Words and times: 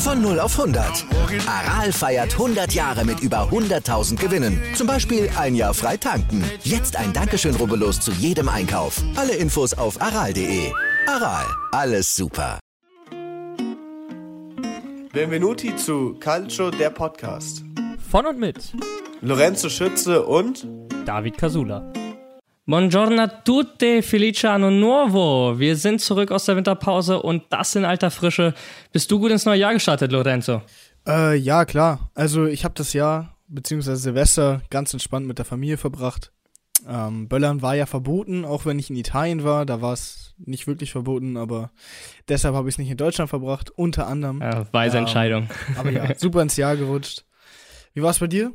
Von 0.00 0.22
0 0.22 0.40
auf 0.40 0.58
100. 0.58 1.04
Aral 1.46 1.92
feiert 1.92 2.32
100 2.32 2.72
Jahre 2.72 3.04
mit 3.04 3.20
über 3.20 3.50
100.000 3.50 4.16
Gewinnen. 4.16 4.58
Zum 4.74 4.86
Beispiel 4.86 5.28
ein 5.36 5.54
Jahr 5.54 5.74
frei 5.74 5.98
tanken. 5.98 6.42
Jetzt 6.62 6.96
ein 6.96 7.12
Dankeschön, 7.12 7.54
rubbellos 7.54 8.00
zu 8.00 8.10
jedem 8.12 8.48
Einkauf. 8.48 9.02
Alle 9.14 9.34
Infos 9.34 9.74
auf 9.74 10.00
aral.de. 10.00 10.72
Aral, 11.06 11.44
alles 11.72 12.16
super. 12.16 12.58
Benvenuti 15.12 15.76
zu 15.76 16.14
Calcio, 16.18 16.70
der 16.70 16.88
Podcast. 16.90 17.62
Von 18.10 18.24
und 18.24 18.38
mit 18.38 18.72
Lorenzo 19.20 19.68
Schütze 19.68 20.24
und 20.24 20.66
David 21.04 21.36
Casula. 21.36 21.92
Buongiorno 22.66 23.22
a 23.22 23.28
tutti, 23.28 24.02
felice 24.02 24.46
anno 24.46 24.68
nuovo. 24.70 25.58
Wir 25.58 25.76
sind 25.76 26.00
zurück 26.00 26.30
aus 26.30 26.44
der 26.44 26.56
Winterpause 26.56 27.20
und 27.20 27.44
das 27.50 27.74
in 27.74 27.84
alter 27.84 28.10
Frische. 28.10 28.54
Bist 28.92 29.10
du 29.10 29.18
gut 29.18 29.30
ins 29.32 29.44
neue 29.46 29.58
Jahr 29.58 29.72
gestartet, 29.72 30.12
Lorenzo? 30.12 30.62
Äh, 31.06 31.36
ja, 31.36 31.64
klar. 31.64 32.10
Also 32.14 32.44
ich 32.46 32.64
habe 32.64 32.74
das 32.74 32.92
Jahr, 32.92 33.36
beziehungsweise 33.48 33.96
Silvester, 33.96 34.60
ganz 34.70 34.92
entspannt 34.92 35.26
mit 35.26 35.38
der 35.38 35.46
Familie 35.46 35.78
verbracht. 35.78 36.32
Ähm, 36.86 37.28
Böllern 37.28 37.60
war 37.62 37.74
ja 37.74 37.86
verboten, 37.86 38.44
auch 38.44 38.66
wenn 38.66 38.78
ich 38.78 38.90
in 38.90 38.96
Italien 38.96 39.42
war. 39.42 39.66
Da 39.66 39.80
war 39.80 39.94
es 39.94 40.34
nicht 40.38 40.66
wirklich 40.66 40.92
verboten, 40.92 41.36
aber 41.36 41.72
deshalb 42.28 42.54
habe 42.54 42.68
ich 42.68 42.74
es 42.74 42.78
nicht 42.78 42.90
in 42.90 42.96
Deutschland 42.98 43.30
verbracht, 43.30 43.70
unter 43.70 44.06
anderem. 44.06 44.40
Ja, 44.42 44.66
weise 44.72 44.98
Ähm, 44.98 45.04
Entscheidung. 45.04 45.48
Aber 45.76 45.90
ja, 45.90 46.14
super 46.16 46.42
ins 46.42 46.56
Jahr 46.56 46.76
gerutscht. 46.76 47.24
Wie 47.94 48.02
war 48.02 48.10
es 48.10 48.18
bei 48.20 48.28
dir? 48.28 48.52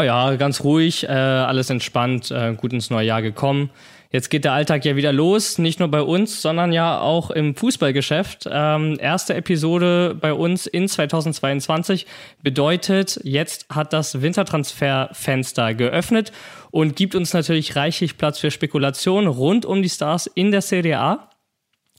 Oh 0.00 0.02
ja, 0.02 0.34
ganz 0.36 0.64
ruhig, 0.64 1.04
äh, 1.04 1.08
alles 1.08 1.68
entspannt, 1.68 2.30
äh, 2.30 2.54
gut 2.54 2.72
ins 2.72 2.88
neue 2.88 3.04
Jahr 3.04 3.20
gekommen. 3.20 3.68
Jetzt 4.10 4.30
geht 4.30 4.44
der 4.44 4.54
Alltag 4.54 4.86
ja 4.86 4.96
wieder 4.96 5.12
los, 5.12 5.58
nicht 5.58 5.78
nur 5.78 5.88
bei 5.88 6.00
uns, 6.00 6.40
sondern 6.40 6.72
ja 6.72 6.98
auch 6.98 7.30
im 7.30 7.54
Fußballgeschäft. 7.54 8.48
Ähm, 8.50 8.96
erste 8.98 9.34
Episode 9.34 10.16
bei 10.18 10.32
uns 10.32 10.66
in 10.66 10.88
2022 10.88 12.06
bedeutet, 12.42 13.20
jetzt 13.24 13.66
hat 13.68 13.92
das 13.92 14.22
Wintertransferfenster 14.22 15.74
geöffnet 15.74 16.32
und 16.70 16.96
gibt 16.96 17.14
uns 17.14 17.34
natürlich 17.34 17.76
reichlich 17.76 18.16
Platz 18.16 18.38
für 18.38 18.50
Spekulationen 18.50 19.28
rund 19.28 19.66
um 19.66 19.82
die 19.82 19.90
Stars 19.90 20.28
in 20.28 20.50
der 20.50 20.62
Serie 20.62 20.98
A. 20.98 21.28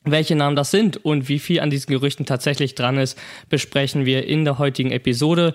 Welche 0.03 0.35
Namen 0.35 0.55
das 0.55 0.71
sind 0.71 1.05
und 1.05 1.29
wie 1.29 1.37
viel 1.37 1.59
an 1.59 1.69
diesen 1.69 1.91
Gerüchten 1.91 2.25
tatsächlich 2.25 2.73
dran 2.73 2.97
ist, 2.97 3.15
besprechen 3.49 4.07
wir 4.07 4.25
in 4.25 4.45
der 4.45 4.57
heutigen 4.57 4.91
Episode. 4.91 5.53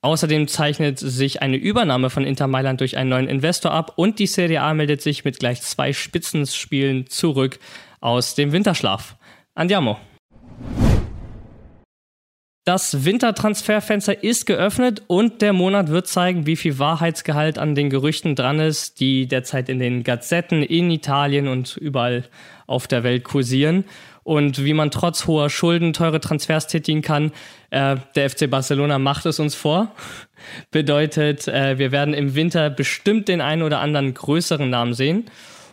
Außerdem 0.00 0.46
zeichnet 0.46 1.00
sich 1.00 1.42
eine 1.42 1.56
Übernahme 1.56 2.08
von 2.08 2.22
Inter 2.22 2.46
Mailand 2.46 2.80
durch 2.80 2.96
einen 2.96 3.10
neuen 3.10 3.26
Investor 3.26 3.72
ab 3.72 3.94
und 3.96 4.20
die 4.20 4.28
Serie 4.28 4.62
A 4.62 4.72
meldet 4.72 5.02
sich 5.02 5.24
mit 5.24 5.40
gleich 5.40 5.60
zwei 5.62 5.92
Spitzenspielen 5.92 7.08
zurück 7.08 7.58
aus 8.00 8.36
dem 8.36 8.52
Winterschlaf. 8.52 9.16
Andiamo. 9.56 9.98
Das 12.64 13.04
Wintertransferfenster 13.04 14.22
ist 14.22 14.44
geöffnet 14.44 15.02
und 15.08 15.42
der 15.42 15.52
Monat 15.52 15.88
wird 15.88 16.06
zeigen, 16.06 16.46
wie 16.46 16.54
viel 16.54 16.78
Wahrheitsgehalt 16.78 17.58
an 17.58 17.74
den 17.74 17.90
Gerüchten 17.90 18.36
dran 18.36 18.60
ist, 18.60 19.00
die 19.00 19.26
derzeit 19.26 19.68
in 19.68 19.80
den 19.80 20.04
Gazetten 20.04 20.62
in 20.62 20.90
Italien 20.90 21.48
und 21.48 21.76
überall 21.76 22.24
auf 22.66 22.86
der 22.86 23.02
Welt 23.02 23.24
kursieren 23.24 23.84
und 24.28 24.62
wie 24.62 24.74
man 24.74 24.90
trotz 24.90 25.26
hoher 25.26 25.48
Schulden 25.48 25.94
teure 25.94 26.20
Transfers 26.20 26.66
tätigen 26.66 27.00
kann. 27.00 27.32
Äh, 27.70 27.96
der 28.14 28.28
FC 28.28 28.50
Barcelona 28.50 28.98
macht 28.98 29.24
es 29.24 29.40
uns 29.40 29.54
vor. 29.54 29.90
Bedeutet, 30.70 31.48
äh, 31.48 31.78
wir 31.78 31.92
werden 31.92 32.12
im 32.12 32.34
Winter 32.34 32.68
bestimmt 32.68 33.28
den 33.28 33.40
einen 33.40 33.62
oder 33.62 33.80
anderen 33.80 34.12
größeren 34.12 34.68
Namen 34.68 34.92
sehen 34.92 35.24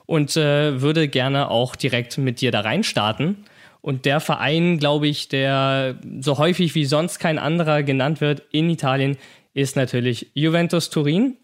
und 0.06 0.38
äh, 0.38 0.82
würde 0.82 1.10
gerne 1.10 1.52
auch 1.52 1.76
direkt 1.76 2.18
mit 2.18 2.40
dir 2.40 2.52
da 2.52 2.62
reinstarten. 2.62 3.44
Und 3.82 4.06
der 4.06 4.22
Verein, 4.22 4.78
glaube 4.80 5.10
ich, 5.10 5.28
der 5.28 6.00
so 6.22 6.38
häufig 6.38 6.76
wie 6.76 6.86
sonst 6.86 7.20
kein 7.20 7.38
anderer 7.38 7.84
genannt 7.84 8.22
wird 8.22 8.42
in 8.52 8.70
Italien, 8.70 9.18
ist 9.54 9.76
natürlich 9.76 10.32
Juventus 10.34 10.90
Turin. 10.90 11.36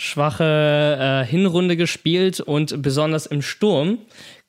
Schwache 0.00 1.24
äh, 1.24 1.28
Hinrunde 1.28 1.76
gespielt 1.76 2.38
und 2.38 2.82
besonders 2.82 3.26
im 3.26 3.42
Sturm 3.42 3.98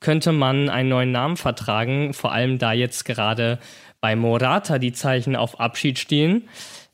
könnte 0.00 0.32
man 0.32 0.68
einen 0.68 0.88
neuen 0.88 1.12
Namen 1.12 1.36
vertragen, 1.36 2.12
vor 2.14 2.32
allem 2.32 2.58
da 2.58 2.72
jetzt 2.72 3.04
gerade 3.04 3.58
bei 4.00 4.16
Morata 4.16 4.78
die 4.78 4.92
Zeichen 4.92 5.36
auf 5.36 5.60
Abschied 5.60 5.98
stehen. 5.98 6.48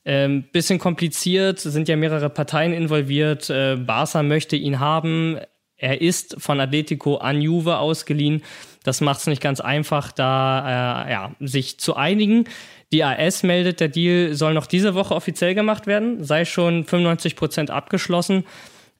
Ähm, 0.04 0.44
bisschen 0.52 0.78
kompliziert, 0.78 1.58
sind 1.58 1.88
ja 1.88 1.96
mehrere 1.96 2.30
Parteien 2.30 2.72
involviert. 2.72 3.50
Äh, 3.50 3.76
Barca 3.76 4.22
möchte 4.22 4.56
ihn 4.56 4.78
haben. 4.78 5.38
Er 5.76 6.00
ist 6.00 6.36
von 6.38 6.60
Atletico 6.60 7.16
an 7.16 7.42
Juve 7.42 7.78
ausgeliehen. 7.78 8.42
Das 8.84 9.00
macht 9.00 9.20
es 9.20 9.26
nicht 9.26 9.42
ganz 9.42 9.60
einfach, 9.60 10.12
da 10.12 11.06
äh, 11.06 11.12
ja, 11.12 11.34
sich 11.40 11.78
zu 11.80 11.96
einigen. 11.96 12.44
Die 12.92 13.02
AS 13.02 13.42
meldet, 13.42 13.80
der 13.80 13.88
Deal 13.88 14.34
soll 14.34 14.54
noch 14.54 14.66
diese 14.66 14.94
Woche 14.94 15.14
offiziell 15.14 15.56
gemacht 15.56 15.88
werden, 15.88 16.22
sei 16.22 16.44
schon 16.44 16.84
95% 16.84 17.70
abgeschlossen. 17.70 18.44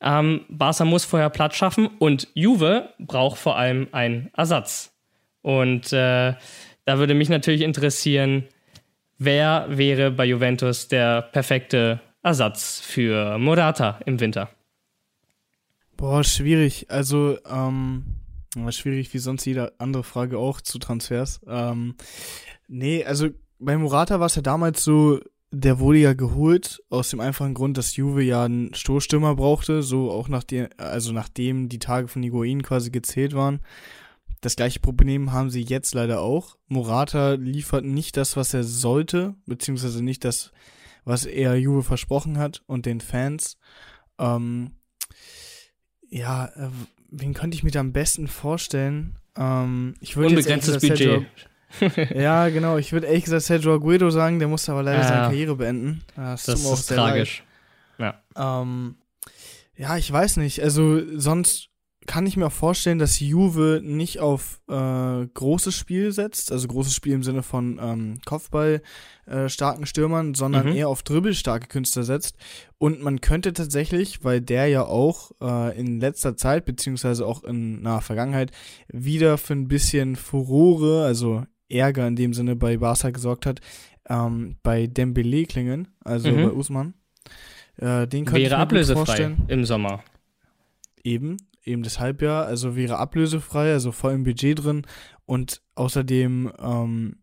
Ähm, 0.00 0.44
Barca 0.48 0.84
muss 0.84 1.04
vorher 1.04 1.30
Platz 1.30 1.56
schaffen 1.56 1.86
und 1.98 2.28
Juve 2.34 2.90
braucht 2.98 3.38
vor 3.38 3.56
allem 3.56 3.88
einen 3.92 4.30
Ersatz. 4.36 4.92
Und 5.42 5.92
äh, 5.92 6.34
da 6.84 6.98
würde 6.98 7.14
mich 7.14 7.28
natürlich 7.28 7.62
interessieren, 7.62 8.44
wer 9.18 9.66
wäre 9.68 10.10
bei 10.10 10.24
Juventus 10.24 10.88
der 10.88 11.22
perfekte 11.22 12.00
Ersatz 12.22 12.80
für 12.80 13.38
Morata 13.38 14.00
im 14.04 14.20
Winter? 14.20 14.50
Boah, 15.96 16.24
schwierig. 16.24 16.86
Also, 16.90 17.38
ähm, 17.48 18.04
schwierig 18.70 19.14
wie 19.14 19.18
sonst 19.18 19.46
jede 19.46 19.72
andere 19.78 20.04
Frage 20.04 20.38
auch 20.38 20.60
zu 20.60 20.78
Transfers. 20.78 21.40
Ähm, 21.46 21.94
nee, 22.68 23.04
also 23.04 23.28
bei 23.58 23.76
Morata 23.76 24.20
war 24.20 24.26
es 24.26 24.34
ja 24.34 24.42
damals 24.42 24.84
so, 24.84 25.20
der 25.58 25.78
wurde 25.78 25.98
ja 25.98 26.12
geholt 26.12 26.82
aus 26.90 27.08
dem 27.08 27.20
einfachen 27.20 27.54
Grund, 27.54 27.78
dass 27.78 27.96
Juve 27.96 28.22
ja 28.22 28.44
einen 28.44 28.74
Stoßstürmer 28.74 29.36
brauchte, 29.36 29.82
so 29.82 30.10
auch 30.10 30.28
nachdem, 30.28 30.68
also 30.76 31.12
nachdem 31.12 31.70
die 31.70 31.78
Tage 31.78 32.08
von 32.08 32.22
Higuain 32.22 32.62
quasi 32.62 32.90
gezählt 32.90 33.32
waren. 33.32 33.60
Das 34.42 34.56
gleiche 34.56 34.80
Problem 34.80 35.32
haben 35.32 35.48
sie 35.48 35.62
jetzt 35.62 35.94
leider 35.94 36.20
auch. 36.20 36.56
Morata 36.68 37.32
liefert 37.32 37.86
nicht 37.86 38.18
das, 38.18 38.36
was 38.36 38.52
er 38.52 38.64
sollte, 38.64 39.34
beziehungsweise 39.46 40.04
nicht 40.04 40.24
das, 40.24 40.52
was 41.04 41.24
er 41.24 41.56
Juve 41.56 41.82
versprochen 41.82 42.36
hat 42.36 42.62
und 42.66 42.84
den 42.84 43.00
Fans. 43.00 43.56
Ähm, 44.18 44.72
ja, 46.10 46.46
äh, 46.54 46.68
wen 47.10 47.32
könnte 47.32 47.56
ich 47.56 47.62
mir 47.62 47.70
da 47.70 47.80
am 47.80 47.92
besten 47.92 48.28
vorstellen? 48.28 49.18
Ähm, 49.36 49.94
ich 50.00 50.16
würde 50.16 50.34
jetzt 50.34 50.40
Unbegrenztes 50.40 50.82
Budget. 50.82 50.98
Sergio, 50.98 51.26
ja, 52.14 52.48
genau. 52.48 52.76
Ich 52.78 52.92
würde 52.92 53.06
ehrlich 53.06 53.24
gesagt 53.24 53.42
Sergio 53.42 53.74
Aguero 53.74 54.10
sagen, 54.10 54.38
der 54.38 54.48
musste 54.48 54.72
aber 54.72 54.82
leider 54.82 54.98
Ja. 55.02 55.08
seine 55.08 55.22
Karriere 55.22 55.56
beenden. 55.56 56.02
Ja, 56.16 56.32
Das 56.32 56.48
auch 56.66 56.74
ist 56.74 56.86
tragisch. 56.88 57.42
Leid. 57.98 58.14
Ähm, 58.36 58.96
ja, 59.76 59.96
ich 59.96 60.10
weiß 60.10 60.36
nicht. 60.38 60.62
Also 60.62 61.00
sonst 61.18 61.68
kann 62.06 62.24
ich 62.24 62.36
mir 62.36 62.46
auch 62.46 62.52
vorstellen, 62.52 63.00
dass 63.00 63.18
Juve 63.18 63.80
nicht 63.82 64.20
auf 64.20 64.60
äh, 64.68 65.26
großes 65.26 65.74
Spiel 65.74 66.12
setzt, 66.12 66.52
also 66.52 66.68
großes 66.68 66.94
Spiel 66.94 67.14
im 67.14 67.24
Sinne 67.24 67.42
von 67.42 67.80
ähm, 67.82 68.20
Kopfball 68.24 68.80
äh, 69.26 69.48
starken 69.48 69.86
Stürmern, 69.86 70.34
sondern 70.34 70.66
Mhm. 70.68 70.76
eher 70.76 70.88
auf 70.88 71.02
dribbelstarke 71.02 71.66
Künstler 71.66 72.04
setzt. 72.04 72.36
Und 72.78 73.02
man 73.02 73.20
könnte 73.20 73.52
tatsächlich, 73.52 74.22
weil 74.22 74.40
der 74.40 74.68
ja 74.68 74.84
auch 74.84 75.32
äh, 75.42 75.76
in 75.76 75.98
letzter 75.98 76.36
Zeit, 76.36 76.64
beziehungsweise 76.64 77.26
auch 77.26 77.42
in 77.42 77.82
naher 77.82 78.02
Vergangenheit, 78.02 78.52
wieder 78.86 79.36
für 79.36 79.54
ein 79.54 79.66
bisschen 79.66 80.14
Furore, 80.14 81.04
also 81.04 81.44
Ärger 81.68 82.06
in 82.06 82.16
dem 82.16 82.32
Sinne 82.34 82.56
bei 82.56 82.76
Barca 82.76 83.10
gesorgt 83.10 83.46
hat, 83.46 83.60
ähm, 84.08 84.56
bei 84.62 84.86
Dembele 84.86 85.44
klingen, 85.46 85.88
also 86.04 86.30
Mhm. 86.30 86.42
bei 86.44 86.52
Usman. 86.52 86.94
Äh, 87.78 88.06
den 88.06 88.24
könnte 88.24 88.40
ich 88.42 88.50
Wäre 88.50 88.56
mir 88.58 88.64
gut 88.64 88.72
ablösefrei 88.72 89.04
vorstellen. 89.04 89.44
im 89.48 89.64
Sommer. 89.64 90.02
Eben, 91.02 91.36
eben 91.64 91.82
deshalb 91.82 92.22
ja. 92.22 92.42
Also 92.42 92.74
wäre 92.76 92.98
ablösefrei, 92.98 93.72
also 93.72 93.92
voll 93.92 94.12
im 94.14 94.24
Budget 94.24 94.64
drin. 94.64 94.86
Und 95.26 95.60
außerdem, 95.74 96.52
ähm, 96.58 97.16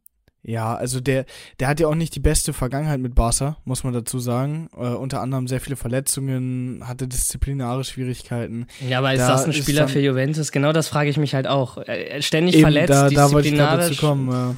ja, 0.43 0.75
also 0.75 0.99
der, 0.99 1.25
der 1.59 1.69
hat 1.69 1.79
ja 1.79 1.87
auch 1.87 1.95
nicht 1.95 2.15
die 2.15 2.19
beste 2.19 2.51
Vergangenheit 2.51 2.99
mit 2.99 3.15
Barca, 3.15 3.57
muss 3.63 3.83
man 3.85 3.93
dazu 3.93 4.19
sagen. 4.19 4.69
Äh, 4.75 4.89
unter 4.89 5.21
anderem 5.21 5.47
sehr 5.47 5.61
viele 5.61 5.77
Verletzungen, 5.77 6.83
hatte 6.85 7.07
disziplinare 7.07 7.85
Schwierigkeiten. 7.85 8.67
Ja, 8.87 8.97
aber 8.99 9.13
ist 9.13 9.21
Da 9.21 9.29
das 9.29 9.45
ein 9.45 9.53
Spieler 9.53 9.87
für 9.87 10.01
Juventus? 10.01 10.51
Genau 10.51 10.73
das 10.73 10.89
frage 10.89 11.09
ich 11.09 11.17
mich 11.17 11.33
halt 11.33 11.47
auch. 11.47 11.77
Äh, 11.77 12.21
Ständig 12.21 12.55
Eben, 12.55 12.63
verletzt, 12.63 12.89
da, 12.89 13.09
da 13.09 13.31
wollte 13.31 13.47
ich 13.47 13.55
dazu 13.55 13.95
kommen. 13.95 14.57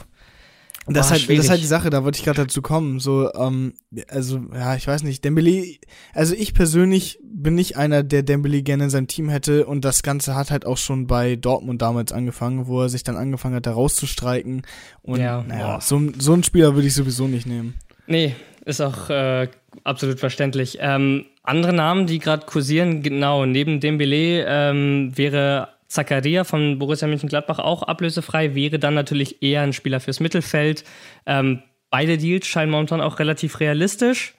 Das, 0.88 1.08
oh, 1.08 1.12
halt, 1.12 1.30
das 1.30 1.38
ist 1.38 1.50
halt 1.50 1.62
die 1.62 1.68
Sache, 1.68 1.90
da 1.90 2.04
wollte 2.04 2.20
ich 2.20 2.26
gerade 2.26 2.44
dazu 2.44 2.62
kommen. 2.62 3.00
So, 3.00 3.32
ähm, 3.34 3.74
also, 4.08 4.42
ja, 4.54 4.76
ich 4.76 4.88
weiß 4.88 5.04
nicht, 5.04 5.26
Dembele, 5.26 5.78
also 6.14 6.36
ich 6.36 6.54
persönlich 6.54 7.20
bin 7.24 7.56
nicht 7.56 7.76
einer, 7.76 8.04
der 8.04 8.22
Dembele 8.22 8.62
gerne 8.62 8.86
in 8.86 8.90
seinem 8.90 9.08
Team 9.08 9.30
hätte 9.30 9.66
und 9.66 9.84
das 9.84 10.04
Ganze 10.04 10.36
hat 10.36 10.52
halt 10.52 10.66
auch 10.66 10.78
schon 10.78 11.08
bei 11.08 11.36
Dortmund 11.36 11.82
damals 11.82 12.12
angefangen, 12.12 12.68
wo 12.68 12.82
er 12.82 12.90
sich 12.90 13.04
dann 13.04 13.18
angefangen 13.18 13.56
hat, 13.56 13.66
da 13.66 13.72
rauszustreiken. 13.72 14.62
Und 15.02 15.20
ja, 15.20 15.44
naja, 15.44 15.82
so, 15.82 16.02
so 16.20 16.34
einen 16.34 16.44
Spieler 16.44 16.76
würde 16.76 16.88
ich 16.88 16.94
sowieso 16.94 17.28
nicht 17.28 17.48
nehmen. 17.48 17.74
Nee, 18.08 18.36
ist 18.66 18.82
auch 18.82 19.10
äh, 19.10 19.48
absolut 19.84 20.20
verständlich. 20.20 20.78
Ähm, 20.82 21.26
andere 21.44 21.74
Namen, 21.74 22.08
die 22.08 22.20
gerade 22.20 22.46
kursieren, 22.46 23.02
genau, 23.02 23.46
neben 23.46 23.80
Dembele 23.80 24.46
ähm, 24.48 25.12
wäre 25.16 25.70
Zakaria 25.88 26.44
von 26.44 26.80
Borussia 26.80 27.08
Mönchengladbach 27.08 27.60
auch 27.60 27.84
ablösefrei, 27.84 28.56
wäre 28.56 28.80
dann 28.80 28.94
natürlich 28.94 29.42
eher 29.42 29.62
ein 29.62 29.74
Spieler 29.74 30.00
fürs 30.00 30.20
Mittelfeld. 30.20 30.84
Ähm, 31.26 31.62
beide 31.90 32.18
Deals 32.18 32.48
scheinen 32.48 32.72
momentan 32.72 33.02
auch 33.02 33.20
relativ 33.20 33.60
realistisch. 33.60 34.34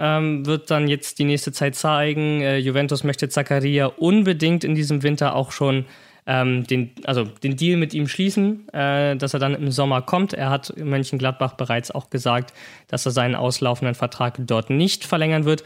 Ähm, 0.00 0.46
wird 0.46 0.70
dann 0.70 0.86
jetzt 0.86 1.18
die 1.18 1.24
nächste 1.24 1.52
Zeit 1.52 1.74
zeigen. 1.74 2.40
Äh, 2.40 2.58
Juventus 2.58 3.02
möchte 3.02 3.28
Zakaria 3.28 3.86
unbedingt 3.86 4.62
in 4.62 4.76
diesem 4.76 5.02
Winter 5.02 5.34
auch 5.34 5.50
schon 5.50 5.86
ähm, 6.28 6.64
den, 6.66 6.92
also 7.04 7.24
den 7.24 7.56
Deal 7.56 7.78
mit 7.78 7.94
ihm 7.94 8.06
schließen, 8.06 8.68
äh, 8.68 9.16
dass 9.16 9.34
er 9.34 9.40
dann 9.40 9.54
im 9.54 9.70
Sommer 9.72 10.02
kommt. 10.02 10.34
Er 10.34 10.50
hat 10.50 10.76
Mönchengladbach 10.76 11.54
bereits 11.54 11.90
auch 11.90 12.10
gesagt, 12.10 12.52
dass 12.86 13.06
er 13.06 13.12
seinen 13.12 13.34
auslaufenden 13.34 13.94
Vertrag 13.94 14.36
dort 14.38 14.70
nicht 14.70 15.04
verlängern 15.04 15.46
wird. 15.46 15.64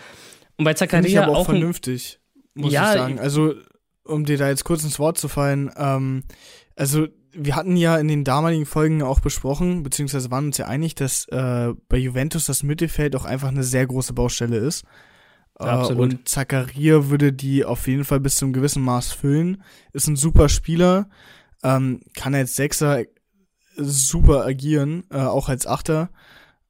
Und 0.56 0.64
bei 0.64 0.74
Zakaria 0.74 1.08
ich 1.08 1.18
aber 1.18 1.32
auch, 1.32 1.40
auch 1.40 1.44
vernünftig, 1.46 2.20
muss 2.54 2.72
ja, 2.72 2.92
ich 2.92 2.98
sagen. 2.98 3.18
Also 3.18 3.54
um 4.04 4.24
dir 4.24 4.38
da 4.38 4.48
jetzt 4.48 4.64
kurz 4.64 4.84
ins 4.84 4.98
Wort 4.98 5.18
zu 5.18 5.28
fallen, 5.28 5.70
ähm, 5.76 6.24
also 6.76 7.06
wir 7.34 7.56
hatten 7.56 7.76
ja 7.76 7.96
in 7.96 8.08
den 8.08 8.24
damaligen 8.24 8.66
Folgen 8.66 9.02
auch 9.02 9.20
besprochen, 9.20 9.82
beziehungsweise 9.82 10.30
waren 10.30 10.46
uns 10.46 10.58
ja 10.58 10.66
einig, 10.66 10.94
dass 10.94 11.26
äh, 11.28 11.72
bei 11.88 11.96
Juventus 11.96 12.46
das 12.46 12.62
Mittelfeld 12.62 13.16
auch 13.16 13.24
einfach 13.24 13.48
eine 13.48 13.64
sehr 13.64 13.86
große 13.86 14.12
Baustelle 14.12 14.58
ist. 14.58 14.84
Äh, 15.58 15.64
Absolut. 15.64 16.00
Und 16.02 16.28
Zakaria 16.28 17.08
würde 17.08 17.32
die 17.32 17.64
auf 17.64 17.86
jeden 17.86 18.04
Fall 18.04 18.20
bis 18.20 18.34
zum 18.34 18.52
gewissen 18.52 18.82
Maß 18.82 19.12
füllen. 19.12 19.62
Ist 19.92 20.08
ein 20.08 20.16
super 20.16 20.48
Spieler, 20.48 21.08
ähm, 21.62 22.00
kann 22.14 22.34
als 22.34 22.56
Sechser 22.56 23.04
super 23.76 24.44
agieren, 24.44 25.04
äh, 25.10 25.18
auch 25.18 25.48
als 25.48 25.66
Achter. 25.66 26.10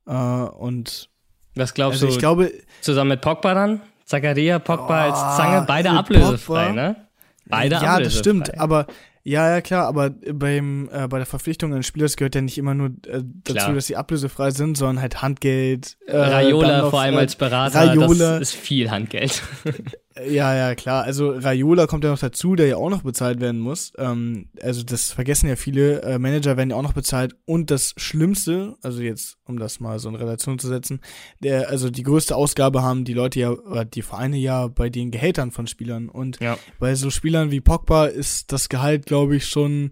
Äh, 0.06 0.12
und 0.12 1.11
was 1.55 1.75
glaubst 1.75 1.96
also 1.96 2.06
du? 2.06 2.12
Ich 2.12 2.19
glaube, 2.19 2.52
zusammen 2.81 3.11
mit 3.11 3.20
Pogba 3.20 3.55
dann? 3.55 3.82
Zakaria, 4.05 4.58
Pogba 4.58 5.08
oh, 5.08 5.11
als 5.11 5.37
Zange, 5.37 5.64
beide 5.67 5.90
ablösefrei, 5.90 6.67
Pogba, 6.69 6.73
ne? 6.73 7.08
Beide 7.52 7.76
Ja, 7.76 8.00
das 8.00 8.19
stimmt, 8.19 8.58
aber 8.58 8.87
ja, 9.25 9.49
ja, 9.49 9.60
klar, 9.60 9.87
aber 9.87 10.10
beim, 10.10 10.88
äh, 10.93 11.06
bei 11.06 11.19
der 11.19 11.26
Verpflichtung 11.26 11.72
eines 11.72 11.87
Spielers 11.87 12.16
gehört 12.16 12.34
ja 12.34 12.40
nicht 12.40 12.58
immer 12.58 12.75
nur 12.75 12.88
äh, 13.06 13.22
dazu, 13.44 13.54
klar. 13.54 13.75
dass 13.75 13.87
sie 13.87 13.94
ablösefrei 13.94 14.50
sind, 14.50 14.76
sondern 14.76 15.00
halt 15.00 15.22
Handgeld. 15.22 15.96
Äh, 16.06 16.16
Raiola 16.16 16.90
vor 16.90 17.00
allem 17.00 17.16
als 17.16 17.37
Berater, 17.37 17.87
Raiola. 17.87 18.40
das 18.40 18.40
ist 18.40 18.54
viel 18.54 18.90
Handgeld. 18.90 19.40
Ja, 20.17 20.55
ja, 20.55 20.75
klar. 20.75 21.05
Also 21.05 21.31
Raiola 21.31 21.87
kommt 21.87 22.05
ja 22.05 22.11
noch 22.11 22.19
dazu, 22.19 22.55
der 22.55 22.67
ja 22.67 22.76
auch 22.76 22.91
noch 22.91 23.03
bezahlt 23.03 23.41
werden 23.41 23.61
muss. 23.61 23.93
Ähm, 23.97 24.49
also 24.61 24.82
das 24.82 25.12
vergessen 25.12 25.49
ja 25.49 25.56
viele. 25.56 26.03
Äh, 26.03 26.19
Manager 26.19 26.56
werden 26.56 26.70
ja 26.70 26.76
auch 26.76 26.82
noch 26.82 26.93
bezahlt. 26.93 27.35
Und 27.47 27.70
das 27.70 27.94
Schlimmste, 27.97 28.76
also 28.82 29.00
jetzt, 29.00 29.38
um 29.44 29.59
das 29.59 29.81
mal 29.81 29.99
so 29.99 30.09
in 30.09 30.14
Relation 30.14 30.59
zu 30.59 30.69
setzen, 30.69 31.00
der, 31.41 31.70
also 31.70 31.88
die 31.88 32.03
größte 32.03 32.37
Ausgabe 32.37 32.82
haben 32.82 33.05
die 33.05 33.14
Leute 33.14 33.41
ja, 33.41 33.50
oder 33.50 33.85
die 33.85 34.03
Vereine 34.03 34.37
ja 34.37 34.69
bei 34.69 34.91
den 34.91 35.11
Gehältern 35.11 35.50
von 35.50 35.67
Spielern. 35.67 36.09
Und 36.09 36.41
ja. 36.41 36.58
bei 36.79 36.94
so 36.94 37.11
Spielern 37.11 37.50
wie 37.50 37.61
Pogba 37.61 38.06
ist 38.06 38.53
das 38.53 38.69
Gehalt, 38.69 39.06
glaube 39.06 39.37
ich, 39.37 39.47
schon, 39.47 39.91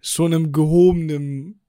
schon 0.00 0.32
im 0.32 0.52
gehobenen, 0.52 1.60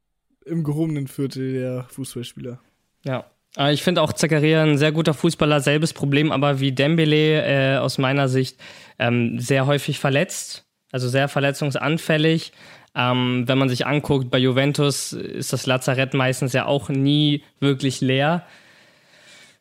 im 0.45 0.63
gehobenen 0.63 1.07
Viertel 1.07 1.54
der 1.54 1.86
Fußballspieler. 1.89 2.59
Ja, 3.04 3.25
ich 3.71 3.83
finde 3.83 4.01
auch 4.01 4.13
Zakaria 4.13 4.63
ein 4.63 4.77
sehr 4.77 4.92
guter 4.92 5.13
Fußballer, 5.13 5.59
selbes 5.59 5.94
Problem, 5.94 6.31
aber 6.31 6.59
wie 6.59 6.71
Dembele 6.71 7.75
äh, 7.75 7.77
aus 7.77 7.98
meiner 7.98 8.30
Sicht 8.30 8.57
ähm, 8.98 9.39
sehr 9.39 9.65
häufig 9.65 10.00
verletzt, 10.00 10.65
also 10.92 11.09
sehr 11.09 11.27
verletzungsanfällig. 11.27 12.53
Ähm, 12.95 13.44
wenn 13.48 13.57
man 13.57 13.69
sich 13.69 13.86
anguckt, 13.86 14.30
bei 14.30 14.38
Juventus 14.38 15.13
ist 15.13 15.53
das 15.53 15.65
Lazarett 15.65 16.13
meistens 16.13 16.53
ja 16.53 16.65
auch 16.65 16.89
nie 16.89 17.44
wirklich 17.59 18.01
leer. 18.01 18.45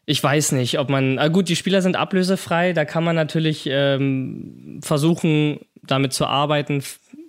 Ich 0.06 0.22
weiß 0.22 0.52
nicht, 0.52 0.78
ob 0.78 0.88
man. 0.88 1.18
Ah 1.18 1.28
gut, 1.28 1.48
die 1.48 1.56
Spieler 1.56 1.82
sind 1.82 1.94
ablösefrei, 1.94 2.72
da 2.72 2.84
kann 2.84 3.04
man 3.04 3.14
natürlich 3.14 3.68
ähm, 3.70 4.80
versuchen, 4.82 5.60
damit 5.82 6.12
zu 6.12 6.26
arbeiten, 6.26 6.82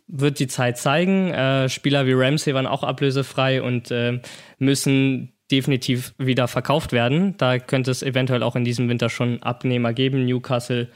wird 0.07 0.40
die 0.40 0.48
Zeit 0.48 0.78
zeigen. 0.78 1.31
Äh, 1.31 1.69
Spieler 1.69 2.06
wie 2.07 2.14
Ramsey 2.14 2.54
waren 2.54 2.68
auch 2.68 2.84
ablösefrei 2.84 3.62
und 3.62 3.92
äh, 3.92 4.19
müssen 4.57 5.34
definitiv 5.51 6.13
wieder 6.18 6.48
verkauft 6.48 6.92
werden. 6.94 7.36
Da 7.38 7.59
könnte 7.59 7.92
es 7.92 8.03
eventuell 8.03 8.44
auch 8.44 8.56
in 8.56 8.63
diesem 8.63 8.89
Winter 8.89 9.09
schon 9.09 9.42
Abnehmer 9.44 9.94
geben. 9.94 10.25
Newcastle 10.25 10.88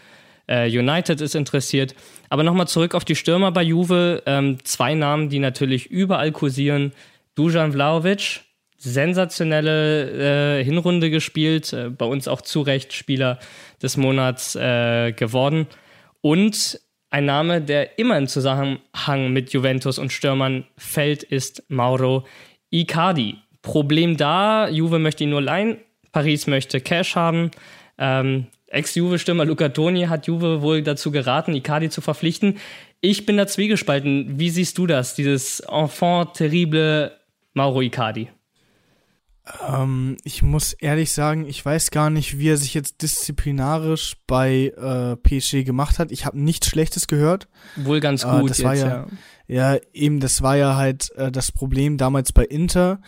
äh, 0.48 0.68
United 0.68 1.22
ist 1.22 1.36
interessiert. 1.36 1.96
Aber 2.30 2.44
nochmal 2.44 2.68
zurück 2.68 2.96
auf 2.96 3.06
die 3.06 3.16
Stürmer 3.16 3.52
bei 3.52 3.64
Juve. 3.64 4.24
Ähm, 4.26 4.58
zwei 4.64 4.94
Namen, 4.94 5.30
die 5.30 5.40
natürlich 5.40 5.88
überall 5.88 6.32
kursieren. 6.32 6.94
Dujan 7.36 7.74
Vlaovic, 7.74 8.42
sensationelle 8.78 10.60
äh, 10.60 10.64
Hinrunde 10.64 11.10
gespielt, 11.10 11.74
äh, 11.74 11.90
bei 11.90 12.06
uns 12.06 12.28
auch 12.28 12.42
zu 12.42 12.62
Recht 12.62 12.94
Spieler 12.94 13.40
des 13.82 13.98
Monats 13.98 14.56
äh, 14.56 15.12
geworden. 15.12 15.68
Und 16.22 16.80
ein 17.10 17.26
Name, 17.26 17.62
der 17.62 17.98
immer 17.98 18.18
im 18.18 18.28
Zusammenhang 18.28 19.32
mit 19.32 19.54
Juventus 19.54 20.00
und 20.00 20.12
Stürmern 20.12 20.66
fällt, 20.78 21.24
ist 21.24 21.64
Mauro 21.70 22.26
Icardi. 22.72 23.38
Problem 23.66 24.16
da, 24.16 24.70
Juve 24.70 25.00
möchte 25.00 25.24
ihn 25.24 25.32
nur 25.32 25.42
leihen, 25.42 25.78
Paris 26.12 26.46
möchte 26.46 26.80
Cash 26.80 27.16
haben. 27.16 27.52
Ähm, 27.98 28.46
Ex-Juve-Stürmer 28.68 29.44
Luca 29.44 29.70
Toni 29.70 30.04
hat 30.04 30.28
Juve 30.28 30.62
wohl 30.62 30.84
dazu 30.84 31.12
geraten, 31.12 31.56
Icardi 31.56 31.90
zu 31.90 32.02
verpflichten. 32.02 32.60
Ich 33.02 33.26
bin 33.26 33.38
da 33.38 33.48
zwiegespalten. 33.48 34.40
Wie 34.40 34.52
siehst 34.52 34.78
du 34.78 34.86
das, 34.86 35.16
dieses 35.16 35.62
Enfant 35.62 36.36
terrible 36.36 37.12
Mauro 37.54 37.82
Icardi? 37.82 38.30
Ähm, 39.68 40.18
ich 40.24 40.44
muss 40.44 40.74
ehrlich 40.74 41.12
sagen, 41.12 41.48
ich 41.48 41.64
weiß 41.64 41.92
gar 41.92 42.10
nicht, 42.10 42.38
wie 42.38 42.50
er 42.50 42.58
sich 42.58 42.74
jetzt 42.74 43.02
disziplinarisch 43.02 44.16
bei 44.28 44.74
äh, 44.78 45.16
PSG 45.16 45.64
gemacht 45.64 45.98
hat. 45.98 46.12
Ich 46.12 46.26
habe 46.26 46.40
nichts 46.40 46.68
Schlechtes 46.68 47.08
gehört. 47.08 47.48
Wohl 47.76 48.00
ganz 48.00 48.24
äh, 48.24 48.28
gut. 48.28 48.46
Äh, 48.46 48.48
das 48.48 48.58
jetzt, 48.58 48.66
war 48.66 48.76
ja, 48.76 48.88
ja, 49.48 49.74
ja, 49.76 49.80
eben, 49.94 50.20
das 50.20 50.42
war 50.42 50.58
ja 50.58 50.76
halt 50.76 51.12
äh, 51.16 51.32
das 51.32 51.52
Problem 51.52 51.98
damals 51.98 52.34
bei 52.34 52.44
Inter. 52.44 53.00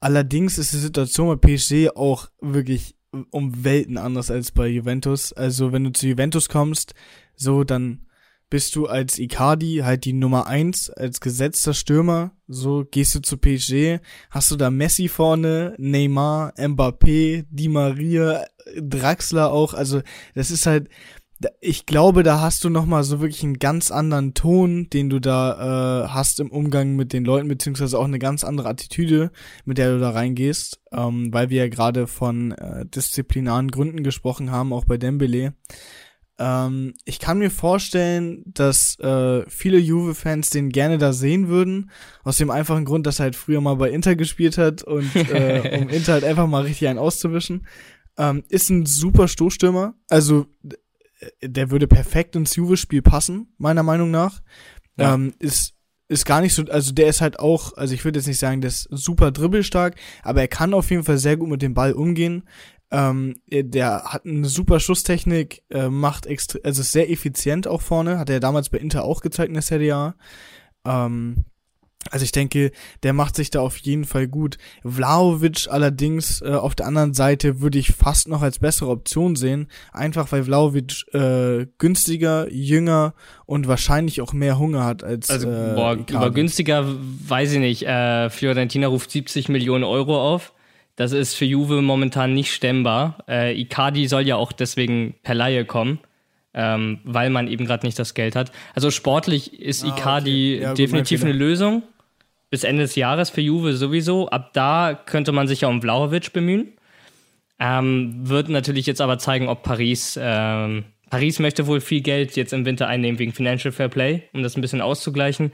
Allerdings 0.00 0.58
ist 0.58 0.72
die 0.72 0.78
Situation 0.78 1.28
bei 1.28 1.56
PSG 1.56 1.90
auch 1.94 2.28
wirklich 2.40 2.96
um 3.30 3.64
Welten 3.64 3.98
anders 3.98 4.30
als 4.30 4.52
bei 4.52 4.68
Juventus. 4.68 5.32
Also 5.32 5.72
wenn 5.72 5.84
du 5.84 5.92
zu 5.92 6.06
Juventus 6.06 6.48
kommst, 6.48 6.94
so 7.34 7.64
dann 7.64 8.06
bist 8.48 8.76
du 8.76 8.86
als 8.86 9.18
Icardi 9.18 9.80
halt 9.82 10.04
die 10.04 10.12
Nummer 10.12 10.46
eins 10.46 10.90
als 10.90 11.20
gesetzter 11.20 11.74
Stürmer. 11.74 12.32
So 12.46 12.84
gehst 12.88 13.14
du 13.14 13.20
zu 13.20 13.38
PSG, 13.38 14.00
hast 14.30 14.50
du 14.50 14.56
da 14.56 14.70
Messi 14.70 15.08
vorne, 15.08 15.74
Neymar, 15.78 16.54
Mbappé, 16.56 17.46
Di 17.50 17.68
Maria, 17.68 18.44
Draxler 18.76 19.50
auch. 19.50 19.74
Also 19.74 20.02
das 20.34 20.50
ist 20.50 20.66
halt, 20.66 20.88
ich 21.60 21.84
glaube, 21.84 22.22
da 22.22 22.40
hast 22.40 22.64
du 22.64 22.70
nochmal 22.70 23.04
so 23.04 23.20
wirklich 23.20 23.42
einen 23.42 23.58
ganz 23.58 23.90
anderen 23.90 24.34
Ton, 24.34 24.88
den 24.90 25.10
du 25.10 25.20
da 25.20 26.04
äh, 26.04 26.08
hast 26.08 26.40
im 26.40 26.50
Umgang 26.50 26.96
mit 26.96 27.12
den 27.12 27.24
Leuten, 27.24 27.48
beziehungsweise 27.48 27.98
auch 27.98 28.04
eine 28.04 28.18
ganz 28.18 28.42
andere 28.42 28.68
Attitüde, 28.68 29.30
mit 29.64 29.78
der 29.78 29.92
du 29.92 30.00
da 30.00 30.10
reingehst, 30.10 30.80
ähm, 30.92 31.32
weil 31.32 31.50
wir 31.50 31.64
ja 31.64 31.68
gerade 31.68 32.06
von 32.06 32.52
äh, 32.52 32.86
disziplinaren 32.86 33.70
Gründen 33.70 34.02
gesprochen 34.02 34.50
haben, 34.50 34.72
auch 34.72 34.86
bei 34.86 34.96
Dembele. 34.96 35.54
Ähm, 36.38 36.94
ich 37.04 37.18
kann 37.18 37.38
mir 37.38 37.50
vorstellen, 37.50 38.42
dass 38.46 38.98
äh, 39.00 39.44
viele 39.48 39.78
Juve-Fans 39.78 40.50
den 40.50 40.70
gerne 40.70 40.96
da 40.98 41.12
sehen 41.12 41.48
würden, 41.48 41.90
aus 42.24 42.38
dem 42.38 42.50
einfachen 42.50 42.84
Grund, 42.84 43.06
dass 43.06 43.20
er 43.20 43.24
halt 43.24 43.36
früher 43.36 43.60
mal 43.60 43.76
bei 43.76 43.90
Inter 43.90 44.16
gespielt 44.16 44.56
hat 44.56 44.82
und 44.82 45.14
äh, 45.30 45.80
um 45.82 45.88
Inter 45.88 46.14
halt 46.14 46.24
einfach 46.24 46.46
mal 46.46 46.62
richtig 46.62 46.88
einen 46.88 46.98
auszuwischen. 46.98 47.66
Ähm, 48.18 48.44
ist 48.48 48.70
ein 48.70 48.86
super 48.86 49.28
Stoßstürmer, 49.28 49.94
also 50.08 50.46
der 51.42 51.70
würde 51.70 51.86
perfekt 51.86 52.36
ins 52.36 52.56
Juve-Spiel 52.56 53.02
passen, 53.02 53.54
meiner 53.58 53.82
Meinung 53.82 54.10
nach. 54.10 54.42
Ja. 54.98 55.14
Ähm, 55.14 55.34
ist, 55.38 55.74
ist 56.08 56.24
gar 56.24 56.40
nicht 56.40 56.54
so, 56.54 56.64
also 56.64 56.92
der 56.92 57.08
ist 57.08 57.20
halt 57.20 57.38
auch, 57.38 57.76
also 57.76 57.94
ich 57.94 58.04
würde 58.04 58.18
jetzt 58.18 58.26
nicht 58.26 58.38
sagen, 58.38 58.60
der 58.60 58.68
ist 58.68 58.88
super 58.90 59.30
dribbelstark, 59.30 59.96
aber 60.22 60.40
er 60.40 60.48
kann 60.48 60.74
auf 60.74 60.90
jeden 60.90 61.04
Fall 61.04 61.18
sehr 61.18 61.36
gut 61.36 61.48
mit 61.48 61.62
dem 61.62 61.74
Ball 61.74 61.92
umgehen. 61.92 62.44
Ähm, 62.90 63.34
der 63.50 64.04
hat 64.04 64.24
eine 64.24 64.46
super 64.46 64.78
Schusstechnik, 64.78 65.64
äh, 65.70 65.88
macht 65.88 66.26
extra, 66.26 66.60
also 66.62 66.82
ist 66.82 66.92
sehr 66.92 67.10
effizient 67.10 67.66
auch 67.66 67.82
vorne, 67.82 68.18
hat 68.18 68.30
er 68.30 68.38
damals 68.38 68.68
bei 68.68 68.78
Inter 68.78 69.04
auch 69.04 69.22
gezeigt 69.22 69.48
in 69.48 69.54
der 69.54 69.62
Serie 69.62 69.94
A. 69.94 70.14
Ähm, 70.84 71.44
Also 72.10 72.24
ich 72.24 72.32
denke, 72.32 72.72
der 73.02 73.12
macht 73.12 73.36
sich 73.36 73.50
da 73.50 73.60
auf 73.60 73.76
jeden 73.78 74.04
Fall 74.04 74.28
gut. 74.28 74.58
Vlaovic 74.84 75.68
allerdings 75.70 76.42
äh, 76.42 76.50
auf 76.50 76.74
der 76.74 76.86
anderen 76.86 77.14
Seite 77.14 77.60
würde 77.60 77.78
ich 77.78 77.92
fast 77.92 78.28
noch 78.28 78.42
als 78.42 78.58
bessere 78.58 78.90
Option 78.90 79.36
sehen, 79.36 79.68
einfach 79.92 80.30
weil 80.32 80.44
Vlaovic 80.44 81.04
äh, 81.14 81.66
günstiger, 81.78 82.52
jünger 82.52 83.14
und 83.46 83.68
wahrscheinlich 83.68 84.20
auch 84.20 84.32
mehr 84.32 84.58
Hunger 84.58 84.84
hat 84.84 85.04
als 85.04 85.30
Also 85.30 85.48
äh, 85.50 85.74
boah, 85.74 85.94
über 85.94 86.30
günstiger 86.30 86.84
weiß 87.28 87.52
ich 87.52 87.58
nicht. 87.60 87.82
Äh, 87.86 88.30
Fiorentina 88.30 88.88
ruft 88.88 89.10
70 89.10 89.48
Millionen 89.48 89.84
Euro 89.84 90.20
auf. 90.34 90.52
Das 90.96 91.12
ist 91.12 91.34
für 91.34 91.44
Juve 91.44 91.82
momentan 91.82 92.32
nicht 92.32 92.52
stemmbar. 92.52 93.18
Äh, 93.28 93.60
Icardi 93.60 94.08
soll 94.08 94.26
ja 94.26 94.36
auch 94.36 94.52
deswegen 94.52 95.14
per 95.22 95.34
Laie 95.34 95.66
kommen, 95.66 95.98
ähm, 96.54 97.00
weil 97.04 97.28
man 97.28 97.48
eben 97.48 97.66
gerade 97.66 97.84
nicht 97.84 97.98
das 97.98 98.14
Geld 98.14 98.34
hat. 98.34 98.50
Also 98.74 98.90
sportlich 98.90 99.60
ist 99.60 99.84
Ah, 99.84 99.88
Icardi 99.88 100.54
okay. 100.56 100.62
Ja, 100.62 100.74
definitiv 100.74 101.22
eine. 101.22 101.32
Lösung. 101.34 101.82
Bis 102.50 102.64
Ende 102.64 102.82
des 102.82 102.94
Jahres 102.94 103.30
für 103.30 103.40
Juve 103.40 103.74
sowieso. 103.74 104.28
Ab 104.28 104.52
da 104.52 104.94
könnte 104.94 105.32
man 105.32 105.48
sich 105.48 105.62
ja 105.62 105.68
um 105.68 105.82
Vlahovic 105.82 106.32
bemühen. 106.32 106.72
Ähm, 107.58 108.28
wird 108.28 108.48
natürlich 108.48 108.86
jetzt 108.86 109.00
aber 109.00 109.18
zeigen, 109.18 109.48
ob 109.48 109.62
Paris. 109.62 110.18
Ähm, 110.20 110.84
Paris 111.10 111.38
möchte 111.38 111.66
wohl 111.66 111.80
viel 111.80 112.00
Geld 112.00 112.36
jetzt 112.36 112.52
im 112.52 112.64
Winter 112.64 112.88
einnehmen 112.88 113.18
wegen 113.18 113.32
Financial 113.32 113.72
Fair 113.72 113.88
Play, 113.88 114.24
um 114.32 114.42
das 114.42 114.56
ein 114.56 114.60
bisschen 114.60 114.80
auszugleichen. 114.80 115.52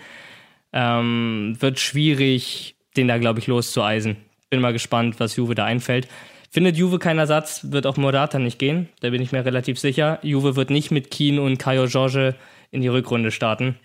Ähm, 0.73 1.57
wird 1.61 1.79
schwierig, 1.79 2.75
den 2.97 3.09
da, 3.09 3.19
glaube 3.19 3.39
ich, 3.39 3.47
loszueisen. 3.47 4.17
Bin 4.51 4.61
mal 4.61 4.73
gespannt, 4.73 5.21
was 5.21 5.37
Juve 5.37 5.55
da 5.55 5.65
einfällt. 5.65 6.09
Findet 6.51 6.77
Juve 6.77 6.99
keinen 6.99 7.19
Ersatz, 7.19 7.71
wird 7.71 7.87
auch 7.87 7.97
Morata 7.97 8.39
nicht 8.39 8.59
gehen. 8.59 8.89
Da 9.01 9.11
bin 9.11 9.23
ich 9.23 9.33
mir 9.33 9.45
relativ 9.45 9.79
sicher. 9.79 10.19
Juve 10.23 10.57
wird 10.57 10.69
nicht 10.69 10.91
mit 10.91 11.11
Keen 11.11 11.39
und 11.39 11.59
Caio 11.59 11.87
Jorge 11.87 12.35
in 12.71 12.83
die 12.83 12.89
Rückrunde 12.89 13.31
starten. 13.31 13.77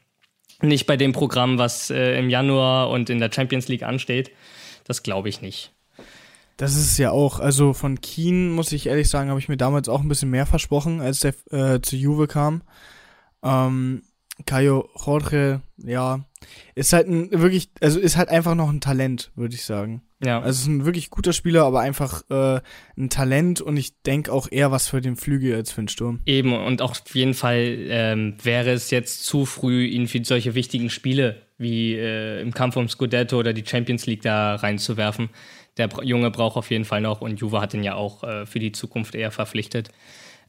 Nicht 0.61 0.87
bei 0.87 0.97
dem 0.97 1.13
Programm, 1.13 1.57
was 1.57 1.89
äh, 1.89 2.17
im 2.17 2.29
Januar 2.29 2.89
und 2.89 3.09
in 3.09 3.19
der 3.19 3.31
Champions 3.31 3.67
League 3.67 3.83
ansteht. 3.83 4.31
Das 4.85 5.03
glaube 5.03 5.29
ich 5.29 5.41
nicht. 5.41 5.71
Das 6.57 6.71
ist 6.75 6.91
es 6.91 6.97
ja 6.97 7.11
auch. 7.11 7.39
Also 7.39 7.73
von 7.73 8.01
Keen, 8.01 8.49
muss 8.49 8.71
ich 8.71 8.87
ehrlich 8.87 9.09
sagen, 9.09 9.29
habe 9.29 9.39
ich 9.39 9.49
mir 9.49 9.57
damals 9.57 9.87
auch 9.89 10.01
ein 10.01 10.07
bisschen 10.07 10.31
mehr 10.31 10.47
versprochen, 10.47 11.01
als 11.01 11.19
der 11.19 11.35
äh, 11.51 11.81
zu 11.81 11.95
Juve 11.95 12.27
kam. 12.27 12.63
Ähm, 13.43 14.01
Caio 14.45 14.89
Jorge, 14.95 15.61
ja, 15.77 16.25
ist 16.75 16.93
halt 16.93 17.07
ein 17.07 17.31
wirklich, 17.31 17.69
also 17.81 17.99
ist 17.99 18.17
halt 18.17 18.29
einfach 18.29 18.55
noch 18.55 18.69
ein 18.69 18.81
Talent, 18.81 19.31
würde 19.35 19.55
ich 19.55 19.63
sagen. 19.63 20.03
Ja. 20.23 20.39
Also 20.41 20.61
ist 20.61 20.67
ein 20.67 20.85
wirklich 20.85 21.09
guter 21.09 21.33
Spieler, 21.33 21.63
aber 21.63 21.81
einfach 21.81 22.23
äh, 22.29 22.59
ein 22.97 23.09
Talent 23.09 23.61
und 23.61 23.77
ich 23.77 24.01
denke 24.01 24.31
auch 24.31 24.47
eher 24.49 24.71
was 24.71 24.87
für 24.87 25.01
den 25.01 25.15
Flügel 25.15 25.55
als 25.55 25.71
für 25.71 25.81
den 25.81 25.87
Sturm. 25.87 26.21
Eben, 26.25 26.53
und 26.53 26.81
auch 26.81 26.91
auf 26.91 27.15
jeden 27.15 27.33
Fall 27.33 27.77
ähm, 27.89 28.35
wäre 28.41 28.71
es 28.71 28.89
jetzt 28.89 29.25
zu 29.25 29.45
früh, 29.45 29.85
ihn 29.85 30.07
für 30.07 30.23
solche 30.23 30.55
wichtigen 30.55 30.89
Spiele 30.89 31.43
wie 31.57 31.93
äh, 31.95 32.41
im 32.41 32.53
Kampf 32.53 32.77
um 32.77 32.87
Scudetto 32.87 33.37
oder 33.37 33.53
die 33.53 33.65
Champions 33.65 34.05
League 34.05 34.21
da 34.21 34.55
reinzuwerfen. 34.55 35.29
Der 35.77 35.89
Junge 36.03 36.31
braucht 36.31 36.57
auf 36.57 36.71
jeden 36.71 36.85
Fall 36.85 37.01
noch 37.01 37.21
und 37.21 37.39
Juve 37.39 37.61
hat 37.61 37.73
ihn 37.73 37.83
ja 37.83 37.95
auch 37.95 38.23
äh, 38.23 38.45
für 38.45 38.59
die 38.59 38.71
Zukunft 38.71 39.15
eher 39.15 39.31
verpflichtet. 39.31 39.89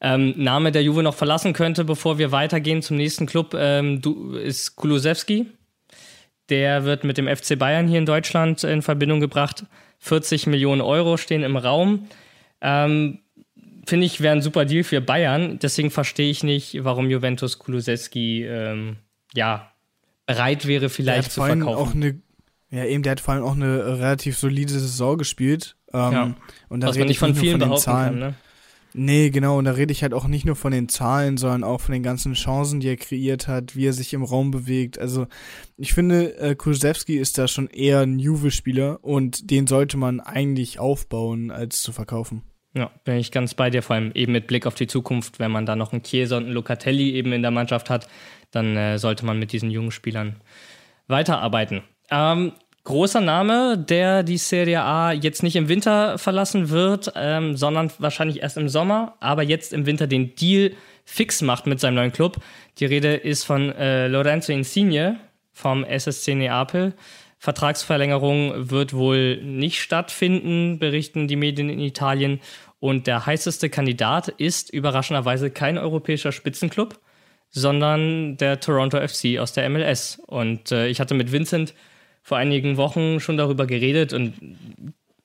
Ähm, 0.00 0.35
Name, 0.37 0.71
der 0.73 0.83
Juve 0.83 1.02
noch 1.02 1.14
verlassen 1.14 1.52
könnte, 1.52 1.85
bevor 1.85 2.19
wir 2.19 2.31
weitergehen 2.33 2.83
zum 2.83 2.97
nächsten 2.97 3.26
Club, 3.26 3.55
ähm, 3.59 4.00
du, 4.00 4.33
ist 4.35 4.76
Kulusewski. 4.76 5.47
Der 6.50 6.85
wird 6.85 7.05
mit 7.05 7.19
dem 7.19 7.26
FC 7.28 7.59
Bayern 7.59 7.88
hier 7.88 7.99
in 7.99 8.07
Deutschland 8.07 8.62
in 8.64 8.83
Verbindung 8.83 9.21
gebracht. 9.21 9.64
40 9.99 10.47
Millionen 10.47 10.81
Euro 10.81 11.17
stehen 11.17 11.43
im 11.43 11.57
Raum. 11.57 12.07
Ähm, 12.61 13.19
finde 13.87 14.07
ich, 14.07 14.21
wäre 14.21 14.35
ein 14.37 14.43
super 14.43 14.64
Deal 14.64 14.85
für 14.85 15.00
Bayern. 15.00 15.59
Deswegen 15.61 15.90
verstehe 15.90 16.31
ich 16.31 16.43
nicht, 16.45 16.85
warum 16.85 17.11
Juventus 17.11 17.59
Kulusewski 17.59 18.45
ähm, 18.45 18.97
ja, 19.35 19.73
bereit 20.26 20.67
wäre, 20.67 20.88
vielleicht 20.88 21.33
zu 21.33 21.43
verkaufen. 21.43 21.67
auch 21.76 21.95
eine, 21.95 22.21
ja 22.71 22.85
eben, 22.85 23.02
der 23.02 23.12
hat 23.12 23.21
vor 23.21 23.35
allem 23.35 23.45
auch 23.45 23.57
eine 23.57 23.99
relativ 23.99 24.38
solide 24.38 24.73
Saison 24.73 25.19
gespielt. 25.19 25.75
Ähm, 25.93 26.12
Ja. 26.12 26.35
und 26.69 26.81
da 26.81 26.88
was 26.88 26.97
man 26.99 27.09
nicht 27.09 27.17
ich 27.17 27.19
von 27.19 27.35
vielen 27.35 27.59
den 27.59 27.69
behaupten 27.69 27.83
Zahlen. 27.83 28.21
kann. 28.21 28.28
Ne? 28.31 28.35
Nee, 29.00 29.31
genau, 29.31 29.59
und 29.59 29.64
da 29.64 29.71
rede 29.71 29.93
ich 29.93 30.02
halt 30.02 30.12
auch 30.12 30.26
nicht 30.26 30.45
nur 30.45 30.57
von 30.57 30.73
den 30.73 30.88
Zahlen, 30.88 31.37
sondern 31.37 31.62
auch 31.62 31.81
von 31.81 31.93
den 31.93 32.02
ganzen 32.02 32.35
Chancen, 32.35 32.81
die 32.81 32.88
er 32.88 32.97
kreiert 32.97 33.47
hat, 33.47 33.76
wie 33.76 33.87
er 33.87 33.93
sich 33.93 34.12
im 34.12 34.25
Raum 34.25 34.50
bewegt. 34.50 34.99
Also 34.99 35.28
ich 35.76 35.95
finde, 35.95 36.37
äh, 36.38 36.57
Kulusewski 36.57 37.17
ist 37.17 37.38
da 37.38 37.47
schon 37.47 37.69
eher 37.69 38.00
ein 38.00 38.19
Juve-Spieler 38.19 38.99
und 39.05 39.52
den 39.52 39.69
sollte 39.69 39.99
man 39.99 40.19
eigentlich 40.19 40.81
aufbauen, 40.81 41.52
als 41.52 41.81
zu 41.81 41.93
verkaufen. 41.93 42.43
Ja, 42.75 42.90
bin 43.05 43.19
ich 43.19 43.31
ganz 43.31 43.55
bei 43.55 43.71
dir, 43.71 43.85
vor 43.85 43.95
allem 43.95 44.11
eben 44.17 44.33
mit 44.33 44.49
Blick 44.49 44.67
auf 44.67 44.75
die 44.75 44.88
Zukunft. 44.88 45.38
Wenn 45.38 45.52
man 45.52 45.64
da 45.64 45.76
noch 45.76 45.93
einen 45.93 46.02
Chiesa 46.02 46.37
und 46.37 46.47
einen 46.47 46.55
Locatelli 46.55 47.12
eben 47.12 47.33
in 47.33 47.43
der 47.43 47.52
Mannschaft 47.52 47.90
hat, 47.90 48.09
dann 48.50 48.76
äh, 48.76 48.99
sollte 48.99 49.25
man 49.25 49.38
mit 49.38 49.52
diesen 49.52 49.71
jungen 49.71 49.93
Spielern 49.93 50.40
weiterarbeiten. 51.07 51.83
Ähm, 52.11 52.50
großer 52.88 53.21
Name, 53.21 53.76
der 53.76 54.23
die 54.23 54.38
Serie 54.38 54.83
A 54.83 55.12
jetzt 55.12 55.42
nicht 55.42 55.57
im 55.57 55.68
Winter 55.68 56.16
verlassen 56.16 56.71
wird, 56.71 57.12
ähm, 57.16 57.54
sondern 57.54 57.92
wahrscheinlich 57.99 58.40
erst 58.40 58.57
im 58.57 58.71
Sommer, 58.71 59.14
aber 59.21 59.42
jetzt 59.42 59.75
im 59.75 59.85
Winter 59.85 60.07
den 60.07 60.35
Deal 60.35 60.73
fix 61.04 61.42
macht 61.42 61.66
mit 61.66 61.80
seinem 61.80 61.97
neuen 61.97 62.12
Club. 62.12 62.38
Die 62.78 62.87
Rede 62.87 63.14
ist 63.14 63.45
von 63.45 63.73
äh, 63.73 64.09
Lorenzo 64.09 64.52
Insigne 64.52 65.21
vom 65.52 65.85
SSC 65.85 66.35
Neapel. 66.35 66.95
Vertragsverlängerung 67.38 68.71
wird 68.71 68.95
wohl 68.95 69.37
nicht 69.42 69.83
stattfinden, 69.83 70.78
berichten 70.78 71.28
die 71.28 71.37
Medien 71.37 71.68
in 71.68 71.80
Italien. 71.80 72.40
Und 72.80 73.07
der 73.07 73.26
heißeste 73.26 73.68
Kandidat 73.68 74.28
ist 74.28 74.71
überraschenderweise 74.71 75.50
kein 75.50 75.76
europäischer 75.76 76.33
Spitzenclub, 76.33 76.99
sondern 77.50 78.38
der 78.38 78.61
Toronto 78.61 78.99
FC 78.99 79.38
aus 79.38 79.52
der 79.52 79.68
MLS. 79.68 80.23
Und 80.26 80.73
äh, 80.73 80.88
ich 80.88 81.00
hatte 81.00 81.12
mit 81.12 81.33
Vincent 81.33 81.75
vor 82.28 82.37
einigen 82.37 82.76
Wochen 82.76 83.20
schon 83.20 83.38
darüber 83.38 83.66
geredet 83.66 84.12
und 84.12 84.35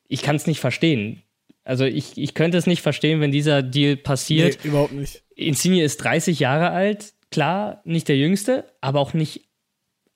ich 0.08 0.22
kann 0.22 0.38
es 0.38 0.48
nicht 0.48 0.62
verstehen. 0.62 1.22
Also 1.66 1.84
ich, 1.84 2.18
ich 2.18 2.34
könnte 2.34 2.58
es 2.58 2.66
nicht 2.66 2.82
verstehen, 2.82 3.20
wenn 3.20 3.30
dieser 3.30 3.62
Deal 3.62 3.98
passiert. 3.98 4.60
Nee, 4.64 4.70
überhaupt 4.70 4.94
nicht. 4.94 5.22
Insigne 5.36 5.84
ist 5.84 5.98
30 5.98 6.40
Jahre 6.40 6.70
alt, 6.70 7.14
klar, 7.30 7.82
nicht 7.84 8.08
der 8.08 8.16
Jüngste, 8.16 8.72
aber 8.80 9.02
auch 9.02 9.14
nicht 9.14 9.50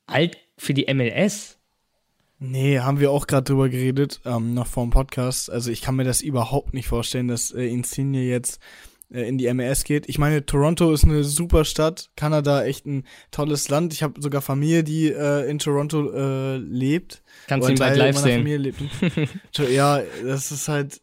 alt 0.06 0.38
für 0.58 0.74
die 0.74 0.92
MLS. 0.94 1.58
Nee, 2.40 2.80
haben 2.80 3.02
wir 3.02 3.12
auch 3.12 3.28
gerade 3.28 3.44
drüber 3.44 3.68
geredet, 3.68 4.22
ähm, 4.24 4.54
noch 4.54 4.68
vor 4.68 4.86
dem 4.86 4.92
Podcast. 4.92 5.52
Also 5.52 5.72
ich 5.72 5.82
kann 5.82 5.98
mir 5.98 6.06
das 6.06 6.22
überhaupt 6.22 6.74
nicht 6.74 6.88
vorstellen, 6.88 7.28
dass 7.28 7.52
äh, 7.52 7.66
Insigne 7.66 8.22
jetzt 8.22 8.62
in 9.10 9.38
die 9.38 9.52
MLS 9.54 9.84
geht. 9.84 10.10
Ich 10.10 10.18
meine, 10.18 10.46
Toronto 10.46 10.92
ist 10.92 11.06
eine 11.06 11.24
super 11.24 11.64
Stadt, 11.66 12.10
Kanada 12.16 12.66
echt 12.66 12.86
ein 12.86 13.06
tolles 13.32 13.70
Land. 13.70 13.94
Ich 13.94 14.04
habe 14.04 14.22
sogar 14.22 14.42
Familie, 14.42 14.84
die 14.84 15.08
äh, 15.08 15.50
in 15.50 15.60
Toronto 15.60 16.12
äh, 16.12 16.58
lebt. 16.58 17.24
Kannst 17.48 17.66
Oder 17.66 17.74
ihn 17.74 17.80
bald 17.80 17.98
live 17.98 18.18
sehen. 18.18 18.46
Lebt. 18.46 18.82
ja, 19.72 20.02
das 20.24 20.52
ist 20.52 20.68
halt. 20.68 21.02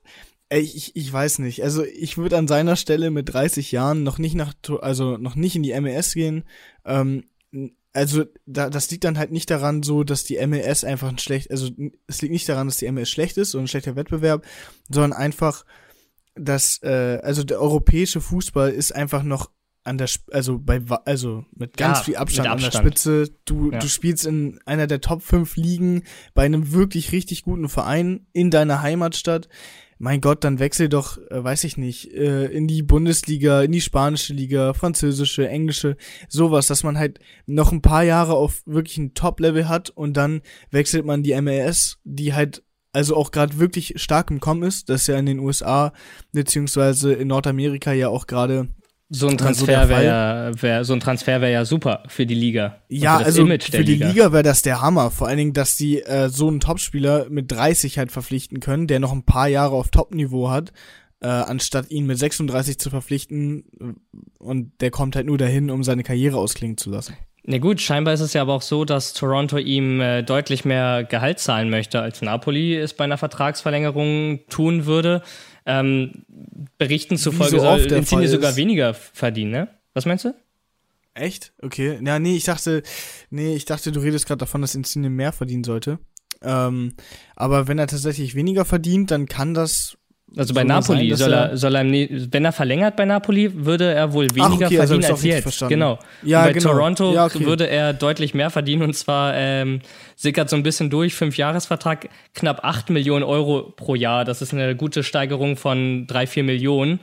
Ey, 0.50 0.61
ich, 0.61 0.94
ich 0.94 1.11
weiß 1.11 1.38
nicht. 1.38 1.62
Also 1.62 1.84
ich 1.84 2.18
würde 2.18 2.37
an 2.37 2.46
seiner 2.46 2.76
Stelle 2.76 3.11
mit 3.11 3.32
30 3.32 3.73
Jahren 3.73 4.02
noch 4.02 4.18
nicht 4.18 4.34
nach, 4.34 4.52
also 4.82 5.16
noch 5.16 5.37
nicht 5.37 5.56
in 5.56 5.62
die 5.62 5.78
MLS 5.80 6.12
gehen. 6.12 6.44
Ähm, 6.84 7.25
also 7.94 8.25
da, 8.44 8.68
das 8.68 8.90
liegt 8.90 9.04
dann 9.04 9.18
halt 9.18 9.30
nicht 9.30 9.50
daran 9.50 9.82
so, 9.82 10.04
dass 10.04 10.25
die 10.25 10.44
MLS 10.46 10.84
einfach 10.84 11.08
ein 11.08 11.18
schlecht, 11.18 11.50
also 11.50 11.70
es 12.08 12.20
liegt 12.20 12.32
nicht 12.32 12.49
daran, 12.49 12.66
dass 12.66 12.76
die 12.76 12.90
MLS 12.90 13.08
schlecht 13.08 13.38
ist 13.38 13.54
und 13.54 13.62
ein 13.62 13.68
schlechter 13.68 13.96
Wettbewerb, 13.96 14.44
sondern 14.90 15.12
einfach, 15.12 15.64
dass, 16.34 16.80
äh, 16.82 17.20
also 17.22 17.44
der 17.44 17.60
europäische 17.60 18.20
Fußball 18.20 18.70
ist 18.70 18.94
einfach 18.94 19.22
noch 19.22 19.50
an 19.86 19.98
der, 19.98 20.06
Sp- 20.08 20.32
also 20.32 20.58
bei, 20.58 20.80
also 21.04 21.44
mit 21.54 21.76
ganz 21.76 21.98
Ja, 21.98 22.04
viel 22.04 22.16
Abstand, 22.16 22.46
mit 22.46 22.52
an 22.52 22.58
der 22.58 22.66
Abstand. 22.68 22.86
Spitze. 22.86 23.34
Du, 23.44 23.70
Ja. 23.70 23.78
du 23.78 23.88
spielst 23.88 24.24
in 24.26 24.58
einer 24.64 24.86
der 24.86 25.00
Top 25.02 25.22
5 25.22 25.56
Ligen 25.56 26.04
bei 26.32 26.44
einem 26.44 26.72
wirklich 26.72 27.12
richtig 27.12 27.42
guten 27.42 27.68
Verein 27.68 28.26
in 28.32 28.50
deiner 28.50 28.80
Heimatstadt. 28.80 29.48
Mein 29.98 30.20
Gott, 30.20 30.42
dann 30.42 30.58
wechsel 30.58 30.88
doch, 30.88 31.18
äh, 31.30 31.44
weiß 31.44 31.64
ich 31.64 31.76
nicht, 31.76 32.12
äh, 32.14 32.46
in 32.46 32.66
die 32.66 32.82
Bundesliga, 32.82 33.62
in 33.62 33.72
die 33.72 33.80
spanische 33.80 34.32
Liga, 34.34 34.72
französische, 34.72 35.48
englische, 35.48 35.96
sowas, 36.28 36.66
dass 36.66 36.82
man 36.82 36.98
halt 36.98 37.20
noch 37.46 37.70
ein 37.70 37.80
paar 37.82 38.02
Jahre 38.02 38.34
auf 38.34 38.62
wirklich 38.66 38.96
ein 38.98 39.14
Top-Level 39.14 39.68
hat 39.68 39.90
und 39.90 40.16
dann 40.16 40.40
wechselt 40.70 41.04
man 41.04 41.22
die 41.22 41.32
MLS, 41.40 41.98
die 42.04 42.32
halt 42.34 42.64
also 42.94 43.16
auch 43.16 43.30
gerade 43.30 43.58
wirklich 43.58 43.94
stark 43.96 44.30
im 44.30 44.40
Kommen 44.40 44.62
ist, 44.62 44.88
das 44.88 45.02
ist 45.02 45.06
ja 45.08 45.16
in 45.16 45.26
den 45.26 45.40
USA 45.40 45.92
beziehungsweise 46.32 47.12
in 47.12 47.28
Nordamerika 47.28 47.92
ja 47.92 48.08
auch 48.08 48.26
gerade 48.26 48.68
So 49.10 49.26
ein 49.26 49.32
Also 49.40 49.66
Transfer 49.66 49.88
wäre 49.88 50.04
ja, 50.04 50.62
wär, 50.62 50.84
so 50.84 50.94
ein 50.94 51.00
Transfer 51.00 51.40
wäre 51.40 51.52
ja 51.52 51.64
super 51.64 52.04
für 52.06 52.24
die 52.24 52.34
Liga. 52.34 52.82
Ja, 52.88 53.18
für 53.18 53.24
also 53.24 53.44
der 53.44 53.60
für 53.60 53.84
die 53.84 53.96
Liga, 53.96 54.32
wäre 54.32 54.42
das 54.42 54.62
der 54.62 54.80
Hammer. 54.80 55.10
Vor 55.10 55.26
allen 55.26 55.38
Dingen, 55.38 55.52
dass 55.52 55.76
die 55.76 56.02
äh, 56.02 56.28
so 56.28 56.48
einen 56.48 56.60
Topspieler 56.60 57.26
mit 57.28 57.50
30 57.50 57.98
halt 57.98 58.12
verpflichten 58.12 58.60
können, 58.60 58.86
der 58.86 59.00
noch 59.00 59.12
ein 59.12 59.24
paar 59.24 59.48
Jahre 59.48 59.74
auf 59.74 59.90
Top-Niveau 59.90 60.50
hat, 60.50 60.72
äh, 61.20 61.26
anstatt 61.26 61.90
ihn 61.90 62.06
mit 62.06 62.18
36 62.18 62.78
zu 62.78 62.90
verpflichten 62.90 63.64
äh, 63.80 64.22
und 64.38 64.80
der 64.80 64.90
kommt 64.90 65.16
halt 65.16 65.26
nur 65.26 65.38
dahin, 65.38 65.70
um 65.70 65.82
seine 65.82 66.04
Karriere 66.04 66.38
ausklingen 66.38 66.76
zu 66.76 66.90
lassen. 66.90 67.14
Na 67.46 67.58
gut, 67.58 67.80
scheinbar 67.80 68.14
ist 68.14 68.20
es 68.20 68.32
ja 68.32 68.40
aber 68.40 68.54
auch 68.54 68.62
so, 68.62 68.86
dass 68.86 69.12
Toronto 69.12 69.58
ihm 69.58 70.00
äh, 70.00 70.22
deutlich 70.22 70.64
mehr 70.64 71.04
Gehalt 71.04 71.38
zahlen 71.38 71.68
möchte, 71.68 72.00
als 72.00 72.22
Napoli 72.22 72.74
es 72.74 72.94
bei 72.94 73.04
einer 73.04 73.18
Vertragsverlängerung 73.18 74.40
tun 74.48 74.86
würde. 74.86 75.22
Ähm, 75.66 76.24
Berichten 76.78 77.18
zufolge 77.18 77.58
so 77.58 77.62
soll 77.62 77.80
Insigne 77.92 78.28
sogar 78.28 78.56
weniger 78.56 78.94
verdienen, 78.94 79.50
ne? 79.50 79.68
Was 79.92 80.06
meinst 80.06 80.24
du? 80.24 80.34
Echt? 81.12 81.52
Okay. 81.60 81.98
Ja, 82.02 82.18
nee, 82.18 82.34
ich 82.34 82.44
dachte, 82.44 82.82
nee, 83.30 83.54
ich 83.54 83.66
dachte, 83.66 83.92
du 83.92 84.00
redest 84.00 84.26
gerade 84.26 84.38
davon, 84.38 84.62
dass 84.62 84.74
Insigne 84.74 85.10
mehr 85.10 85.32
verdienen 85.32 85.64
sollte. 85.64 85.98
Ähm, 86.42 86.94
aber 87.36 87.68
wenn 87.68 87.78
er 87.78 87.86
tatsächlich 87.86 88.34
weniger 88.34 88.64
verdient, 88.64 89.10
dann 89.10 89.26
kann 89.26 89.54
das 89.54 89.98
also 90.37 90.52
bei 90.52 90.64
Napoli 90.64 91.11
sein, 91.11 91.16
soll 91.16 91.33
er, 91.33 91.57
soll 91.57 91.76
er, 91.76 91.85
wenn 91.85 92.45
er 92.45 92.52
verlängert 92.52 92.97
bei 92.97 93.04
Napoli, 93.04 93.50
würde 93.64 93.93
er 93.93 94.12
wohl 94.12 94.28
weniger 94.35 94.66
Ach, 94.66 94.71
okay, 94.71 94.81
also 94.81 94.95
verdienen 94.95 95.04
also 95.04 95.14
als 95.14 95.23
jetzt. 95.25 95.43
Verstanden. 95.43 95.75
Genau. 95.75 95.99
Ja, 96.23 96.43
bei 96.45 96.52
genau. 96.52 96.71
Toronto 96.71 97.14
ja, 97.14 97.26
okay. 97.26 97.47
würde 97.47 97.69
er 97.69 97.93
deutlich 97.93 98.35
mehr 98.35 98.50
verdienen 98.50 98.83
und 98.83 98.95
zwar 98.95 99.35
ähm, 99.35 99.81
sickert 100.16 100.50
so 100.50 100.57
ein 100.57 100.62
bisschen 100.62 100.90
durch, 100.90 101.14
fünf 101.14 101.37
Jahresvertrag, 101.37 102.09
knapp 102.35 102.64
acht 102.64 102.90
Millionen 102.90 103.23
Euro 103.23 103.73
pro 103.76 103.95
Jahr. 103.95 104.25
Das 104.25 104.43
ist 104.43 104.52
eine 104.52 104.75
gute 104.75 105.04
Steigerung 105.04 105.57
von 105.57 106.07
drei, 106.07 106.26
vier 106.26 106.43
Millionen. 106.43 107.00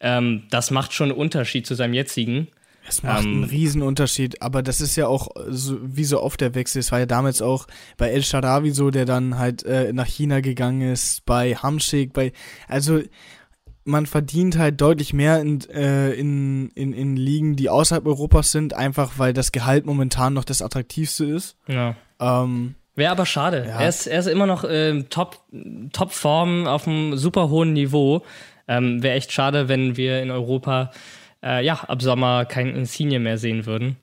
Ähm, 0.00 0.44
das 0.50 0.70
macht 0.70 0.94
schon 0.94 1.10
einen 1.10 1.18
Unterschied 1.18 1.66
zu 1.66 1.74
seinem 1.74 1.92
jetzigen. 1.92 2.48
Es 2.88 3.02
macht 3.02 3.24
ähm, 3.24 3.32
einen 3.32 3.44
Riesenunterschied, 3.44 4.42
aber 4.42 4.62
das 4.62 4.80
ist 4.80 4.96
ja 4.96 5.06
auch 5.06 5.28
so, 5.48 5.78
wie 5.82 6.04
so 6.04 6.22
oft 6.22 6.40
der 6.40 6.54
Wechsel. 6.54 6.80
Es 6.80 6.90
war 6.92 6.98
ja 6.98 7.06
damals 7.06 7.42
auch 7.42 7.66
bei 7.96 8.10
El 8.10 8.22
Sharawi 8.22 8.70
so, 8.70 8.90
der 8.90 9.04
dann 9.04 9.38
halt 9.38 9.62
äh, 9.64 9.92
nach 9.92 10.06
China 10.06 10.40
gegangen 10.40 10.90
ist, 10.92 11.24
bei 11.26 11.54
Hamschick, 11.54 12.12
bei, 12.12 12.32
also 12.68 13.00
man 13.84 14.06
verdient 14.06 14.58
halt 14.58 14.80
deutlich 14.80 15.12
mehr 15.12 15.40
in, 15.40 15.60
äh, 15.70 16.12
in, 16.12 16.70
in, 16.70 16.92
in 16.92 17.16
Ligen, 17.16 17.56
die 17.56 17.68
außerhalb 17.68 18.06
Europas 18.06 18.52
sind, 18.52 18.74
einfach 18.74 19.18
weil 19.18 19.32
das 19.32 19.52
Gehalt 19.52 19.86
momentan 19.86 20.34
noch 20.34 20.44
das 20.44 20.62
attraktivste 20.62 21.24
ist. 21.24 21.56
Ja. 21.66 21.96
Ähm, 22.20 22.74
Wäre 22.94 23.12
aber 23.12 23.26
schade. 23.26 23.64
Ja. 23.66 23.80
Er, 23.80 23.88
ist, 23.88 24.06
er 24.06 24.18
ist 24.18 24.26
immer 24.26 24.46
noch 24.46 24.64
äh, 24.64 25.02
top, 25.04 25.38
top 25.92 26.12
Form 26.12 26.66
auf 26.66 26.86
einem 26.86 27.16
super 27.16 27.48
hohen 27.48 27.72
Niveau. 27.72 28.22
Ähm, 28.68 29.02
Wäre 29.02 29.16
echt 29.16 29.32
schade, 29.32 29.68
wenn 29.68 29.96
wir 29.96 30.22
in 30.22 30.30
Europa 30.30 30.90
äh, 31.44 31.64
ja, 31.64 31.74
ab 31.74 32.02
Sommer 32.02 32.44
kein 32.44 32.74
Insigne 32.74 33.18
mehr 33.18 33.38
sehen 33.38 33.66
würden. 33.66 33.96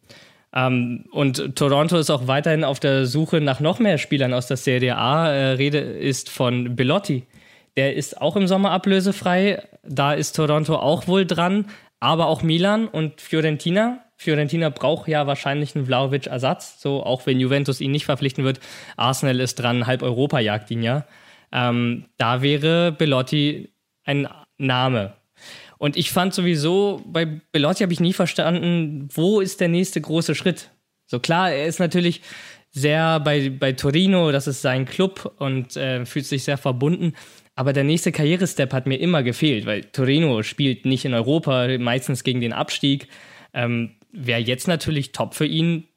Ähm, 0.53 1.05
und 1.11 1.55
Toronto 1.55 1.97
ist 1.97 2.09
auch 2.09 2.27
weiterhin 2.27 2.63
auf 2.63 2.79
der 2.79 3.05
Suche 3.05 3.41
nach 3.41 3.59
noch 3.59 3.79
mehr 3.79 3.97
Spielern 3.97 4.33
aus 4.33 4.47
der 4.47 4.57
Serie 4.57 4.97
A. 4.97 5.29
Äh, 5.29 5.51
Rede 5.51 5.79
ist 5.79 6.29
von 6.29 6.75
Bellotti. 6.75 7.25
Der 7.75 7.95
ist 7.95 8.19
auch 8.21 8.35
im 8.35 8.47
Sommer 8.47 8.71
ablösefrei. 8.71 9.61
Da 9.83 10.13
ist 10.13 10.35
Toronto 10.35 10.75
auch 10.75 11.07
wohl 11.07 11.25
dran. 11.25 11.65
Aber 11.99 12.27
auch 12.27 12.43
Milan 12.43 12.87
und 12.87 13.21
Fiorentina. 13.21 14.03
Fiorentina 14.17 14.69
braucht 14.69 15.07
ja 15.07 15.27
wahrscheinlich 15.27 15.75
einen 15.75 15.85
Vlaovic-Ersatz, 15.85 16.81
so 16.81 17.03
auch 17.03 17.27
wenn 17.27 17.39
Juventus 17.39 17.81
ihn 17.81 17.91
nicht 17.91 18.05
verpflichten 18.05 18.43
wird. 18.43 18.59
Arsenal 18.95 19.39
ist 19.39 19.55
dran, 19.55 19.85
halb 19.85 20.01
Europa 20.01 20.39
jagt 20.39 20.71
ihn 20.71 20.81
ja. 20.81 21.05
Ähm, 21.51 22.05
da 22.17 22.41
wäre 22.41 22.91
Bellotti 22.91 23.69
ein 24.05 24.27
Name. 24.57 25.13
Und 25.77 25.97
ich 25.97 26.11
fand 26.11 26.33
sowieso, 26.33 27.01
bei 27.05 27.25
Belotti 27.25 27.83
habe 27.83 27.93
ich 27.93 27.99
nie 27.99 28.13
verstanden, 28.13 29.07
wo 29.13 29.39
ist 29.39 29.59
der 29.61 29.67
nächste 29.67 30.01
große 30.01 30.35
Schritt? 30.35 30.71
So 31.05 31.19
klar, 31.19 31.51
er 31.51 31.67
ist 31.67 31.79
natürlich 31.79 32.21
sehr 32.71 33.19
bei, 33.19 33.49
bei 33.49 33.73
Torino, 33.73 34.31
das 34.31 34.47
ist 34.47 34.61
sein 34.61 34.85
Club 34.85 35.33
und 35.39 35.75
äh, 35.77 36.05
fühlt 36.05 36.25
sich 36.25 36.43
sehr 36.43 36.57
verbunden. 36.57 37.13
Aber 37.55 37.73
der 37.73 37.83
nächste 37.83 38.11
Karrierestep 38.11 38.71
hat 38.71 38.85
mir 38.85 38.97
immer 38.97 39.23
gefehlt, 39.23 39.65
weil 39.65 39.83
Torino 39.85 40.43
spielt 40.43 40.85
nicht 40.85 41.05
in 41.05 41.13
Europa, 41.13 41.67
meistens 41.79 42.23
gegen 42.23 42.41
den 42.41 42.53
Abstieg. 42.53 43.07
Ähm, 43.53 43.95
Wäre 44.11 44.39
jetzt 44.39 44.67
natürlich 44.67 45.11
top 45.11 45.33
für 45.33 45.45
ihn, 45.45 45.87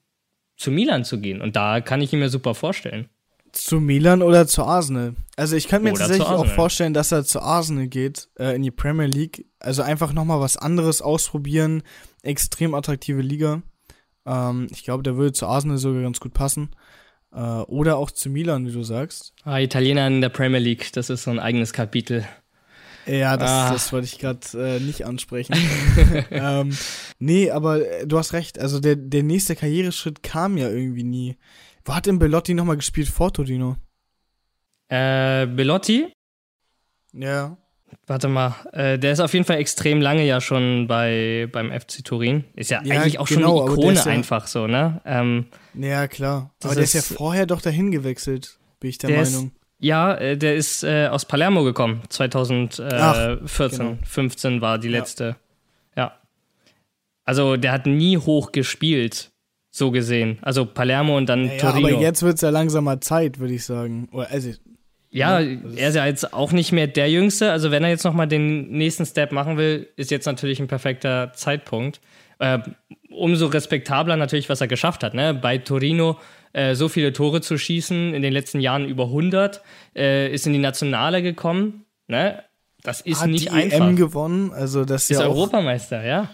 zu 0.57 0.71
Milan 0.71 1.05
zu 1.05 1.21
gehen. 1.21 1.41
Und 1.41 1.57
da 1.57 1.81
kann 1.81 2.03
ich 2.03 2.13
ihn 2.13 2.19
mir 2.19 2.29
super 2.29 2.55
vorstellen. 2.55 3.09
Zu 3.53 3.81
Milan 3.81 4.23
oder 4.23 4.47
zu 4.47 4.65
Arsenal? 4.65 5.15
Also 5.37 5.57
ich 5.57 5.69
könnte 5.69 5.85
mir 5.85 5.91
oder 5.93 6.01
tatsächlich 6.01 6.29
auch 6.29 6.47
vorstellen, 6.47 6.95
dass 6.95 7.13
er 7.13 7.25
zu 7.25 7.41
Arsenal 7.41 7.89
geht, 7.89 8.29
äh, 8.39 8.55
in 8.55 8.63
die 8.63 8.71
Premier 8.71 9.07
League. 9.07 9.47
Also 9.59 9.83
einfach 9.83 10.13
nochmal 10.13 10.41
was 10.41 10.57
anderes 10.57 11.03
ausprobieren. 11.03 11.83
Extrem 12.23 12.75
attraktive 12.75 13.23
Liga. 13.23 13.63
Ähm, 14.27 14.69
ich 14.71 14.85
glaube, 14.85 15.03
der 15.03 15.17
würde 15.17 15.33
zu 15.33 15.47
Arsenal 15.47 15.79
sogar 15.79 16.03
ganz 16.03 16.21
gut 16.21 16.35
passen. 16.35 16.71
Äh, 17.33 17.39
oder 17.39 17.97
auch 17.97 18.11
zu 18.11 18.29
Milan, 18.29 18.67
wie 18.67 18.73
du 18.73 18.83
sagst. 18.83 19.35
Ah, 19.45 19.59
Italiener 19.59 20.07
in 20.07 20.21
der 20.21 20.29
Premier 20.29 20.59
League, 20.59 20.93
das 20.93 21.11
ist 21.11 21.25
so 21.25 21.31
ein 21.31 21.39
eigenes 21.39 21.73
Kapitel. 21.73 22.27
Ja, 23.07 23.37
das, 23.37 23.51
ah. 23.51 23.73
das 23.73 23.93
wollte 23.93 24.07
ich 24.07 24.19
gerade 24.19 24.41
äh, 24.55 24.81
nicht 24.81 25.07
ansprechen. 25.07 25.55
ähm, 26.31 26.77
nee, 27.19 27.51
aber 27.51 27.87
äh, 27.87 28.07
du 28.07 28.19
hast 28.19 28.33
recht. 28.33 28.59
Also 28.59 28.79
der, 28.79 28.97
der 28.97 29.23
nächste 29.23 29.57
Karriereschritt 29.57 30.23
kam 30.23 30.57
ja 30.57 30.69
irgendwie 30.69 31.05
nie. 31.05 31.37
Wo 31.85 31.95
hat 31.95 32.07
denn 32.07 32.19
Belotti 32.19 32.55
nochmal 32.55 32.77
gespielt 32.77 33.09
vor 33.09 33.33
Torino? 33.33 33.77
Äh, 34.89 35.47
Belotti? 35.47 36.13
Ja. 37.13 37.57
Warte 38.07 38.29
mal, 38.29 38.55
äh, 38.73 38.99
der 38.99 39.13
ist 39.13 39.21
auf 39.21 39.33
jeden 39.33 39.45
Fall 39.45 39.59
extrem 39.59 40.01
lange 40.01 40.25
ja 40.25 40.41
schon 40.41 40.87
bei, 40.87 41.49
beim 41.51 41.73
FC 41.73 42.05
Turin. 42.05 42.45
Ist 42.55 42.71
ja, 42.71 42.83
ja 42.85 43.01
eigentlich 43.01 43.19
auch 43.19 43.27
genau, 43.27 43.59
schon 43.59 43.69
eine 43.69 43.81
Ikone 43.81 43.95
ja, 43.95 44.05
einfach 44.07 44.47
so, 44.47 44.67
ne? 44.67 45.01
Ähm, 45.05 45.47
ja, 45.75 46.07
klar. 46.09 46.53
Aber 46.63 46.75
der 46.75 46.85
ist, 46.85 46.95
ist 46.95 47.11
ja 47.11 47.17
vorher 47.17 47.47
doch 47.47 47.61
dahin 47.61 47.91
gewechselt, 47.91 48.59
bin 48.79 48.91
ich 48.91 48.99
der, 48.99 49.11
der 49.11 49.23
Meinung. 49.23 49.47
Ist, 49.47 49.55
ja, 49.79 50.15
äh, 50.15 50.37
der 50.37 50.57
ist 50.57 50.85
äh, 50.85 51.09
aus 51.09 51.25
Palermo 51.25 51.65
gekommen. 51.65 52.03
2014, 52.09 52.99
Ach, 53.01 53.71
genau. 53.71 53.99
15 54.05 54.61
war 54.61 54.79
die 54.79 54.89
letzte. 54.89 55.37
Ja. 55.97 56.03
ja. 56.03 56.21
Also 57.25 57.57
der 57.57 57.73
hat 57.73 57.87
nie 57.87 58.19
hoch 58.19 58.53
gespielt 58.53 59.30
so 59.71 59.91
gesehen. 59.91 60.39
Also 60.43 60.67
Palermo 60.67 61.17
und 61.17 61.29
dann 61.29 61.47
ja, 61.47 61.57
Torino. 61.59 61.89
aber 61.89 62.01
jetzt 62.01 62.23
wird 62.23 62.35
es 62.35 62.41
ja 62.41 62.51
langsam 62.51 62.85
mal 62.85 63.01
Zeit, 63.01 63.39
würde 63.39 63.55
ich 63.55 63.65
sagen. 63.65 64.09
Also, 64.13 64.51
ja, 65.11 65.41
er 65.41 65.89
ist 65.89 65.95
ja 65.95 66.07
jetzt 66.07 66.33
auch 66.33 66.53
nicht 66.53 66.73
mehr 66.73 66.87
der 66.87 67.11
Jüngste. 67.11 67.53
Also 67.53 67.71
wenn 67.71 67.83
er 67.83 67.91
jetzt 67.91 68.05
nochmal 68.05 68.29
den 68.29 68.71
nächsten 68.71 69.07
Step 69.07 69.33
machen 69.33 69.57
will, 69.57 69.89
ist 69.97 70.11
jetzt 70.11 70.27
natürlich 70.27 70.61
ein 70.61 70.69
perfekter 70.69 71.33
Zeitpunkt. 71.35 72.01
Äh, 72.39 72.59
umso 73.11 73.47
respektabler 73.47 74.17
natürlich, 74.17 74.49
was 74.49 74.61
er 74.61 74.69
geschafft 74.69 75.03
hat. 75.03 75.15
Ne? 75.15 75.35
Bei 75.35 75.59
Torino 75.59 76.19
äh, 76.53 76.75
so 76.75 76.89
viele 76.89 77.13
Tore 77.13 77.41
zu 77.41 77.59
schießen, 77.59 78.15
in 78.15 78.23
den 78.23 78.33
letzten 78.33 78.61
Jahren 78.61 78.89
über 78.89 79.05
100, 79.05 79.63
äh, 79.95 80.33
ist 80.33 80.47
in 80.47 80.53
die 80.53 80.59
Nationale 80.59 81.23
gekommen. 81.23 81.85
Ne? 82.09 82.43
Das 82.83 83.01
ist 83.01 83.21
hat 83.21 83.29
nicht 83.29 83.47
die 83.47 83.51
einfach. 83.51 83.89
EM 83.89 83.97
gewonnen, 83.97 84.53
also 84.53 84.85
das 84.85 85.11
ist 85.11 85.19
ja 85.19 85.27
Europameister, 85.27 86.05
ja. 86.05 86.31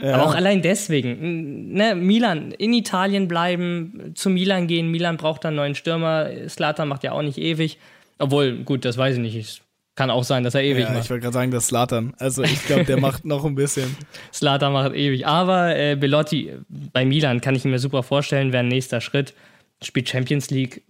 Ja. 0.00 0.14
Aber 0.14 0.26
auch 0.26 0.34
allein 0.34 0.62
deswegen. 0.62 1.72
Ne, 1.72 1.94
Milan, 1.94 2.52
in 2.52 2.72
Italien 2.72 3.26
bleiben, 3.26 4.12
zu 4.14 4.30
Milan 4.30 4.66
gehen. 4.66 4.90
Milan 4.90 5.16
braucht 5.16 5.44
dann 5.44 5.56
neuen 5.56 5.74
Stürmer. 5.74 6.28
Slatan 6.48 6.88
macht 6.88 7.02
ja 7.02 7.12
auch 7.12 7.22
nicht 7.22 7.38
ewig. 7.38 7.78
Obwohl, 8.18 8.58
gut, 8.64 8.84
das 8.84 8.96
weiß 8.96 9.16
ich 9.16 9.20
nicht. 9.20 9.36
Es 9.36 9.60
kann 9.96 10.10
auch 10.10 10.22
sein, 10.22 10.44
dass 10.44 10.54
er 10.54 10.62
ewig 10.62 10.84
ja, 10.84 10.90
macht. 10.90 11.04
Ich 11.04 11.10
wollte 11.10 11.22
gerade 11.22 11.34
sagen, 11.34 11.50
das 11.50 11.66
Slatan. 11.66 12.14
Also 12.18 12.44
ich 12.44 12.64
glaube, 12.66 12.84
der 12.84 13.00
macht 13.00 13.24
noch 13.24 13.44
ein 13.44 13.56
bisschen. 13.56 13.96
Slatan 14.32 14.72
macht 14.72 14.94
ewig. 14.94 15.26
Aber 15.26 15.76
äh, 15.76 15.96
Belotti 15.96 16.52
bei 16.68 17.04
Milan 17.04 17.40
kann 17.40 17.56
ich 17.56 17.64
mir 17.64 17.80
super 17.80 18.04
vorstellen, 18.04 18.52
wäre 18.52 18.62
ein 18.62 18.68
nächster 18.68 19.00
Schritt. 19.00 19.34
Spielt 19.82 20.08
Champions 20.08 20.50
League, 20.50 20.82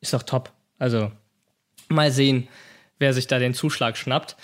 ist 0.00 0.12
doch 0.12 0.24
top. 0.24 0.52
Also 0.78 1.12
mal 1.88 2.10
sehen, 2.10 2.48
wer 2.98 3.12
sich 3.12 3.28
da 3.28 3.38
den 3.38 3.54
Zuschlag 3.54 3.96
schnappt. 3.96 4.36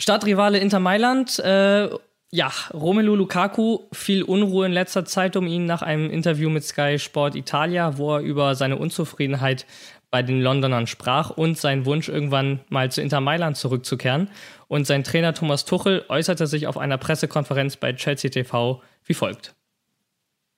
Stadtrivale 0.00 0.58
Inter 0.58 0.80
Mailand 0.80 1.38
äh, 1.38 1.88
ja, 2.34 2.50
Romelu 2.72 3.14
Lukaku, 3.14 3.82
viel 3.92 4.24
Unruhe 4.24 4.66
in 4.66 4.72
letzter 4.72 5.04
Zeit 5.04 5.36
um 5.36 5.46
ihn 5.46 5.66
nach 5.66 5.82
einem 5.82 6.10
Interview 6.10 6.50
mit 6.50 6.64
Sky 6.64 6.98
Sport 6.98 7.36
Italia, 7.36 7.96
wo 7.96 8.16
er 8.16 8.22
über 8.22 8.56
seine 8.56 8.76
Unzufriedenheit 8.76 9.66
bei 10.10 10.20
den 10.24 10.40
Londonern 10.40 10.88
sprach 10.88 11.30
und 11.30 11.56
seinen 11.56 11.86
Wunsch, 11.86 12.08
irgendwann 12.08 12.58
mal 12.70 12.90
zu 12.90 13.02
Inter 13.02 13.20
Mailand 13.20 13.56
zurückzukehren. 13.56 14.30
Und 14.66 14.84
sein 14.84 15.04
Trainer 15.04 15.32
Thomas 15.32 15.64
Tuchel 15.64 16.04
äußerte 16.08 16.48
sich 16.48 16.66
auf 16.66 16.76
einer 16.76 16.98
Pressekonferenz 16.98 17.76
bei 17.76 17.92
Chelsea 17.92 18.30
TV 18.30 18.82
wie 19.04 19.14
folgt. 19.14 19.54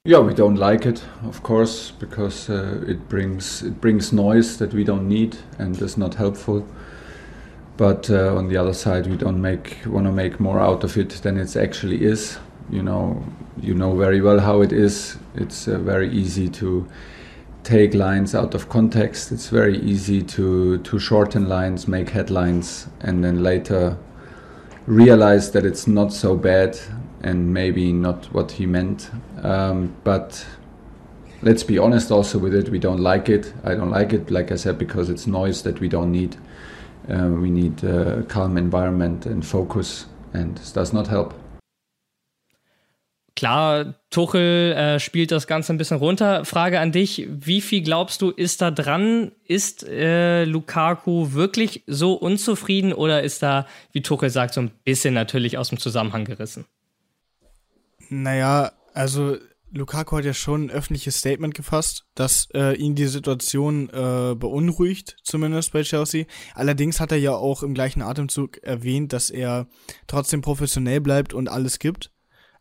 Yeah, 0.08 0.26
we 0.26 0.32
don't 0.32 0.56
like 0.56 0.86
it, 0.86 1.02
of 1.28 1.42
course, 1.42 1.92
because 1.98 2.50
uh, 2.50 2.90
it 2.90 3.06
brings 3.10 3.60
it 3.60 3.82
brings 3.82 4.12
noise 4.12 4.56
that 4.56 4.72
we 4.72 4.82
don't 4.82 5.08
need 5.08 5.36
and 5.58 5.78
is 5.82 5.98
not 5.98 6.16
helpful. 6.16 6.62
But 7.76 8.08
uh, 8.10 8.34
on 8.36 8.48
the 8.48 8.56
other 8.56 8.72
side 8.72 9.06
we 9.06 9.16
don't 9.16 9.40
make 9.40 9.78
want 9.86 10.06
to 10.06 10.12
make 10.12 10.40
more 10.40 10.60
out 10.60 10.84
of 10.84 10.96
it 10.96 11.10
than 11.22 11.38
it 11.38 11.56
actually 11.56 12.04
is. 12.04 12.38
You 12.70 12.82
know 12.82 13.22
you 13.60 13.74
know 13.74 13.96
very 13.96 14.20
well 14.20 14.40
how 14.40 14.62
it 14.62 14.72
is. 14.72 15.18
It's 15.34 15.68
uh, 15.68 15.78
very 15.78 16.10
easy 16.10 16.48
to 16.50 16.88
take 17.62 17.94
lines 17.94 18.34
out 18.34 18.54
of 18.54 18.68
context. 18.68 19.32
It's 19.32 19.48
very 19.48 19.78
easy 19.78 20.22
to 20.22 20.78
to 20.78 20.98
shorten 20.98 21.48
lines 21.48 21.86
make 21.88 22.10
headlines 22.10 22.86
and 23.00 23.22
then 23.24 23.42
later 23.42 23.98
realize 24.86 25.50
that 25.50 25.66
it's 25.66 25.86
not 25.86 26.12
so 26.12 26.36
bad 26.36 26.78
and 27.22 27.52
maybe 27.52 27.92
not 27.92 28.26
what 28.32 28.52
he 28.52 28.66
meant. 28.66 29.10
Um, 29.42 29.94
but 30.04 30.46
let's 31.42 31.64
be 31.64 31.76
honest 31.78 32.10
also 32.10 32.38
with 32.38 32.54
it. 32.54 32.68
We 32.68 32.78
don't 32.78 33.00
like 33.00 33.28
it. 33.28 33.52
I 33.64 33.74
don't 33.74 33.90
like 33.90 34.12
it 34.12 34.30
like 34.30 34.52
i 34.52 34.56
said 34.56 34.78
because 34.78 35.10
it's 35.10 35.26
noise 35.26 35.62
that 35.62 35.80
we 35.80 35.88
don't 35.88 36.12
need 36.12 36.36
Uh, 37.08 37.28
we 37.40 37.50
need 37.50 37.84
a 37.84 38.22
calm 38.28 38.56
environment 38.56 39.26
and 39.26 39.44
focus, 39.44 40.06
and 40.32 40.56
this 40.56 40.72
does 40.72 40.92
not 40.92 41.08
help. 41.08 41.34
Klar, 43.36 43.94
Tuchel 44.08 44.72
äh, 44.72 44.98
spielt 44.98 45.30
das 45.30 45.46
Ganze 45.46 45.72
ein 45.74 45.76
bisschen 45.76 45.98
runter. 45.98 46.46
Frage 46.46 46.80
an 46.80 46.90
dich: 46.90 47.28
Wie 47.28 47.60
viel 47.60 47.82
glaubst 47.82 48.22
du, 48.22 48.30
ist 48.30 48.62
da 48.62 48.70
dran? 48.70 49.30
Ist 49.44 49.86
äh, 49.86 50.44
Lukaku 50.44 51.32
wirklich 51.34 51.82
so 51.86 52.14
unzufrieden 52.14 52.94
oder 52.94 53.22
ist 53.22 53.42
da, 53.42 53.66
wie 53.92 54.00
Tuchel 54.00 54.30
sagt, 54.30 54.54
so 54.54 54.62
ein 54.62 54.70
bisschen 54.84 55.12
natürlich 55.12 55.58
aus 55.58 55.68
dem 55.68 55.78
Zusammenhang 55.78 56.24
gerissen? 56.24 56.64
Naja, 58.08 58.72
also 58.94 59.36
Lukaku 59.76 60.16
hat 60.16 60.24
ja 60.24 60.34
schon 60.34 60.64
ein 60.64 60.70
öffentliches 60.70 61.18
Statement 61.18 61.54
gefasst, 61.54 62.04
dass 62.14 62.48
äh, 62.54 62.74
ihn 62.76 62.94
die 62.94 63.06
Situation 63.06 63.88
äh, 63.90 64.34
beunruhigt, 64.34 65.16
zumindest 65.22 65.72
bei 65.72 65.82
Chelsea. 65.82 66.24
Allerdings 66.54 67.00
hat 67.00 67.12
er 67.12 67.18
ja 67.18 67.34
auch 67.34 67.62
im 67.62 67.74
gleichen 67.74 68.02
Atemzug 68.02 68.58
erwähnt, 68.62 69.12
dass 69.12 69.30
er 69.30 69.68
trotzdem 70.06 70.40
professionell 70.40 71.00
bleibt 71.00 71.34
und 71.34 71.48
alles 71.48 71.78
gibt. 71.78 72.10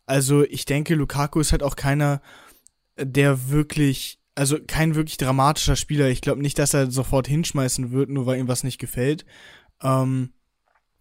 Also 0.04 0.44
ich 0.44 0.64
denke, 0.64 0.94
Lukaku 0.94 1.40
ist 1.40 1.52
halt 1.52 1.62
auch 1.62 1.76
keiner, 1.76 2.22
der 2.98 3.50
wirklich, 3.50 4.20
also 4.34 4.58
kein 4.64 4.94
wirklich 4.94 5.16
dramatischer 5.16 5.76
Spieler. 5.76 6.08
Ich 6.08 6.20
glaube 6.20 6.42
nicht, 6.42 6.58
dass 6.58 6.74
er 6.74 6.90
sofort 6.90 7.26
hinschmeißen 7.26 7.90
wird, 7.90 8.10
nur 8.10 8.26
weil 8.26 8.38
ihm 8.38 8.48
was 8.48 8.62
nicht 8.62 8.78
gefällt. 8.78 9.24
Ähm, 9.82 10.32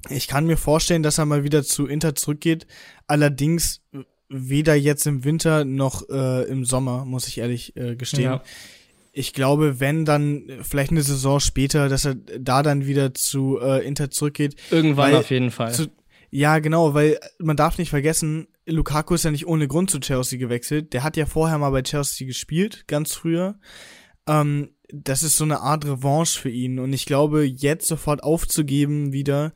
ich 0.10 0.28
kann 0.28 0.46
mir 0.46 0.58
vorstellen, 0.58 1.04
dass 1.04 1.18
er 1.18 1.26
mal 1.26 1.44
wieder 1.44 1.64
zu 1.64 1.88
Inter 1.88 2.16
zurückgeht. 2.16 2.68
Allerdings 3.08 3.82
weder 4.30 4.76
jetzt 4.76 5.06
im 5.06 5.24
Winter 5.24 5.66
noch 5.66 6.10
äh, 6.10 6.44
im 6.44 6.66
Sommer, 6.66 7.06
muss 7.06 7.28
ich 7.28 7.38
ehrlich 7.38 7.76
äh, 7.76 7.96
gestehen. 7.96 8.24
Ja. 8.24 8.44
Ich 9.12 9.34
glaube, 9.34 9.80
wenn 9.80 10.04
dann 10.04 10.50
vielleicht 10.62 10.92
eine 10.92 11.02
Saison 11.02 11.40
später, 11.40 11.88
dass 11.88 12.06
er 12.06 12.16
da 12.16 12.64
dann 12.64 12.86
wieder 12.86 13.14
zu 13.14 13.60
äh, 13.62 13.86
Inter 13.86 14.12
zurückgeht. 14.12 14.56
Irgendwann 14.72 15.16
auf 15.16 15.30
jeden 15.30 15.52
Fall. 15.52 15.74
Zu, 15.74 15.88
ja, 16.32 16.60
genau, 16.60 16.94
weil 16.94 17.18
man 17.40 17.56
darf 17.56 17.78
nicht 17.78 17.92
vergessen, 17.92 18.48
Lukaku 18.66 19.14
ist 19.14 19.24
ja 19.24 19.32
nicht 19.32 19.48
ohne 19.48 19.68
Grund 19.68 19.90
zu 19.90 20.00
Chelsea 20.00 20.38
gewechselt. 20.40 20.92
Der 20.94 21.04
hat 21.04 21.16
ja 21.16 21.26
vorher 21.26 21.58
mal 21.58 21.70
bei 21.70 21.82
Chelsea 21.82 22.28
gespielt, 22.28 22.88
ganz 22.88 23.14
früher. 23.14 23.58
Ähm, 24.28 24.72
das 24.90 25.24
ist 25.24 25.38
so 25.38 25.44
eine 25.44 25.62
Art 25.62 25.86
Revanche 25.86 26.40
für 26.40 26.50
ihn. 26.50 26.80
Und 26.80 26.94
ich 26.94 27.06
glaube, 27.06 27.46
jetzt 27.46 27.88
sofort 27.88 28.24
aufzugeben 28.24 29.14
wieder, 29.14 29.54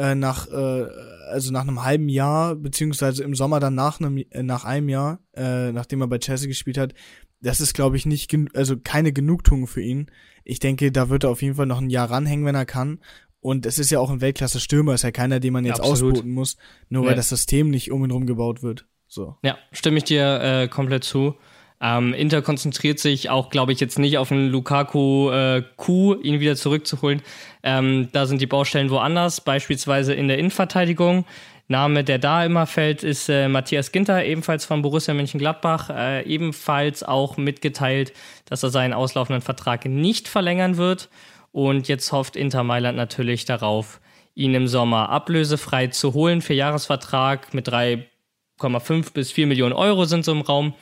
äh, 0.00 0.14
nach, 0.14 0.48
äh, 0.48 0.86
also 1.28 1.52
nach 1.52 1.60
einem 1.60 1.84
halben 1.84 2.08
Jahr, 2.08 2.56
beziehungsweise 2.56 3.22
im 3.22 3.34
Sommer 3.34 3.60
dann 3.60 3.74
nach 3.74 4.00
einem, 4.00 4.16
äh, 4.30 4.42
nach 4.42 4.64
einem 4.64 4.88
Jahr, 4.88 5.20
äh, 5.34 5.72
nachdem 5.72 6.00
er 6.00 6.08
bei 6.08 6.18
Chelsea 6.18 6.48
gespielt 6.48 6.78
hat, 6.78 6.94
das 7.42 7.60
ist, 7.60 7.74
glaube 7.74 7.96
ich, 7.96 8.06
nicht, 8.06 8.34
also 8.54 8.76
keine 8.82 9.12
Genugtuung 9.12 9.66
für 9.66 9.82
ihn. 9.82 10.10
Ich 10.42 10.58
denke, 10.58 10.90
da 10.90 11.10
wird 11.10 11.24
er 11.24 11.30
auf 11.30 11.42
jeden 11.42 11.54
Fall 11.54 11.66
noch 11.66 11.82
ein 11.82 11.90
Jahr 11.90 12.10
ranhängen, 12.10 12.46
wenn 12.46 12.54
er 12.54 12.64
kann. 12.64 13.00
Und 13.40 13.66
es 13.66 13.78
ist 13.78 13.90
ja 13.90 13.98
auch 13.98 14.10
ein 14.10 14.22
Weltklasse-Stürmer, 14.22 14.94
ist 14.94 15.04
ja 15.04 15.10
keiner, 15.10 15.38
den 15.38 15.52
man 15.52 15.64
jetzt 15.64 15.80
Absolut. 15.80 16.14
ausboten 16.14 16.32
muss, 16.32 16.56
nur 16.88 17.04
weil 17.04 17.14
das 17.14 17.28
System 17.28 17.70
nicht 17.70 17.90
um 17.90 18.04
ihn 18.04 18.10
rum 18.10 18.26
gebaut 18.26 18.62
wird. 18.62 18.86
So. 19.06 19.36
Ja, 19.42 19.58
stimme 19.72 19.98
ich 19.98 20.04
dir 20.04 20.40
äh, 20.42 20.68
komplett 20.68 21.04
zu. 21.04 21.34
Ähm, 21.82 22.12
Inter 22.12 22.42
konzentriert 22.42 22.98
sich 22.98 23.30
auch, 23.30 23.48
glaube 23.48 23.72
ich, 23.72 23.80
jetzt 23.80 23.98
nicht 23.98 24.18
auf 24.18 24.30
einen 24.30 24.50
Lukaku 24.50 25.30
äh, 25.30 25.62
Q, 25.76 26.14
ihn 26.20 26.40
wieder 26.40 26.56
zurückzuholen. 26.56 27.22
Ähm, 27.62 28.08
da 28.12 28.26
sind 28.26 28.40
die 28.40 28.46
Baustellen 28.46 28.90
woanders, 28.90 29.40
beispielsweise 29.40 30.12
in 30.12 30.28
der 30.28 30.38
Innenverteidigung. 30.38 31.24
Name, 31.68 32.02
der 32.02 32.18
da 32.18 32.44
immer 32.44 32.66
fällt, 32.66 33.04
ist 33.04 33.28
äh, 33.28 33.48
Matthias 33.48 33.92
Ginter, 33.92 34.24
ebenfalls 34.24 34.64
von 34.64 34.82
Borussia 34.82 35.14
Mönchengladbach, 35.14 35.88
äh, 35.88 36.26
ebenfalls 36.26 37.04
auch 37.04 37.36
mitgeteilt, 37.36 38.12
dass 38.44 38.64
er 38.64 38.70
seinen 38.70 38.92
auslaufenden 38.92 39.40
Vertrag 39.40 39.84
nicht 39.86 40.26
verlängern 40.26 40.76
wird. 40.76 41.08
Und 41.52 41.88
jetzt 41.88 42.10
hofft 42.12 42.34
Inter 42.34 42.64
Mailand 42.64 42.96
natürlich 42.96 43.44
darauf, 43.44 44.00
ihn 44.34 44.52
im 44.54 44.66
Sommer 44.66 45.10
ablösefrei 45.10 45.86
zu 45.86 46.12
holen. 46.12 46.42
Für 46.42 46.54
Jahresvertrag 46.54 47.54
mit 47.54 47.68
3,5 47.68 49.12
bis 49.12 49.30
4 49.30 49.46
Millionen 49.46 49.72
Euro 49.72 50.04
sind 50.04 50.24
so 50.24 50.32
im 50.32 50.40
Raum 50.40 50.74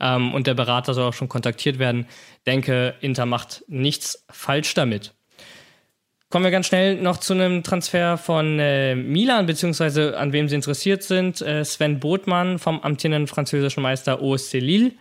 ähm, 0.00 0.34
und 0.34 0.46
der 0.46 0.54
Berater 0.54 0.94
soll 0.94 1.08
auch 1.08 1.14
schon 1.14 1.28
kontaktiert 1.28 1.78
werden. 1.78 2.06
Denke, 2.46 2.94
Inter 3.00 3.26
macht 3.26 3.64
nichts 3.68 4.24
falsch 4.30 4.74
damit. 4.74 5.14
Kommen 6.30 6.44
wir 6.44 6.50
ganz 6.50 6.66
schnell 6.66 6.96
noch 6.96 7.18
zu 7.18 7.32
einem 7.32 7.62
Transfer 7.62 8.18
von 8.18 8.58
äh, 8.58 8.96
Milan, 8.96 9.46
beziehungsweise 9.46 10.18
an 10.18 10.32
wem 10.32 10.48
sie 10.48 10.56
interessiert 10.56 11.04
sind. 11.04 11.40
Äh, 11.40 11.64
Sven 11.64 12.00
Botmann 12.00 12.58
vom 12.58 12.80
amtierenden 12.80 13.28
französischen 13.28 13.84
Meister 13.84 14.20
OSC 14.20 14.54
Lille. 14.54 14.92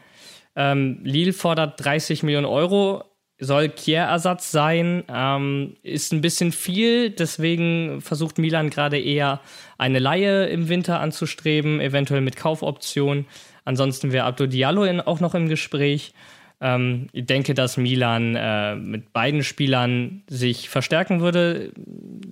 Ähm, 0.56 1.00
Lille 1.04 1.34
fordert 1.34 1.84
30 1.84 2.22
Millionen 2.22 2.46
Euro, 2.46 3.04
soll 3.40 3.70
Kier-Ersatz 3.70 4.52
sein, 4.52 5.04
ähm, 5.10 5.76
ist 5.82 6.14
ein 6.14 6.22
bisschen 6.22 6.52
viel, 6.52 7.10
deswegen 7.10 8.02
versucht 8.02 8.38
Milan 8.38 8.70
gerade 8.70 9.00
eher 9.00 9.42
eine 9.78 9.98
Laie 9.98 10.46
im 10.50 10.70
Winter 10.70 11.00
anzustreben, 11.00 11.82
eventuell 11.82 12.22
mit 12.22 12.36
Kaufoption. 12.36 13.26
Ansonsten 13.66 14.12
wäre 14.12 14.26
Abdo 14.26 14.48
Diallo 14.48 14.84
in, 14.84 15.02
auch 15.02 15.20
noch 15.20 15.36
im 15.36 15.48
Gespräch. 15.48 16.14
Ähm, 16.62 17.08
ich 17.12 17.26
denke, 17.26 17.54
dass 17.54 17.78
Milan 17.78 18.36
äh, 18.36 18.76
mit 18.76 19.14
beiden 19.14 19.44
Spielern 19.44 20.24
sich 20.28 20.70
verstärken 20.70 21.22
würde. 21.22 21.72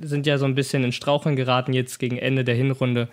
Sind 0.02 0.26
ja 0.26 0.38
so 0.38 0.46
ein 0.46 0.56
bisschen 0.56 0.84
in 0.84 0.92
Straucheln 0.92 1.36
geraten 1.36 1.74
jetzt 1.74 2.00
gegen 2.00 2.18
Ende 2.18 2.44
der 2.44 2.56
Hinrunde. 2.56 3.10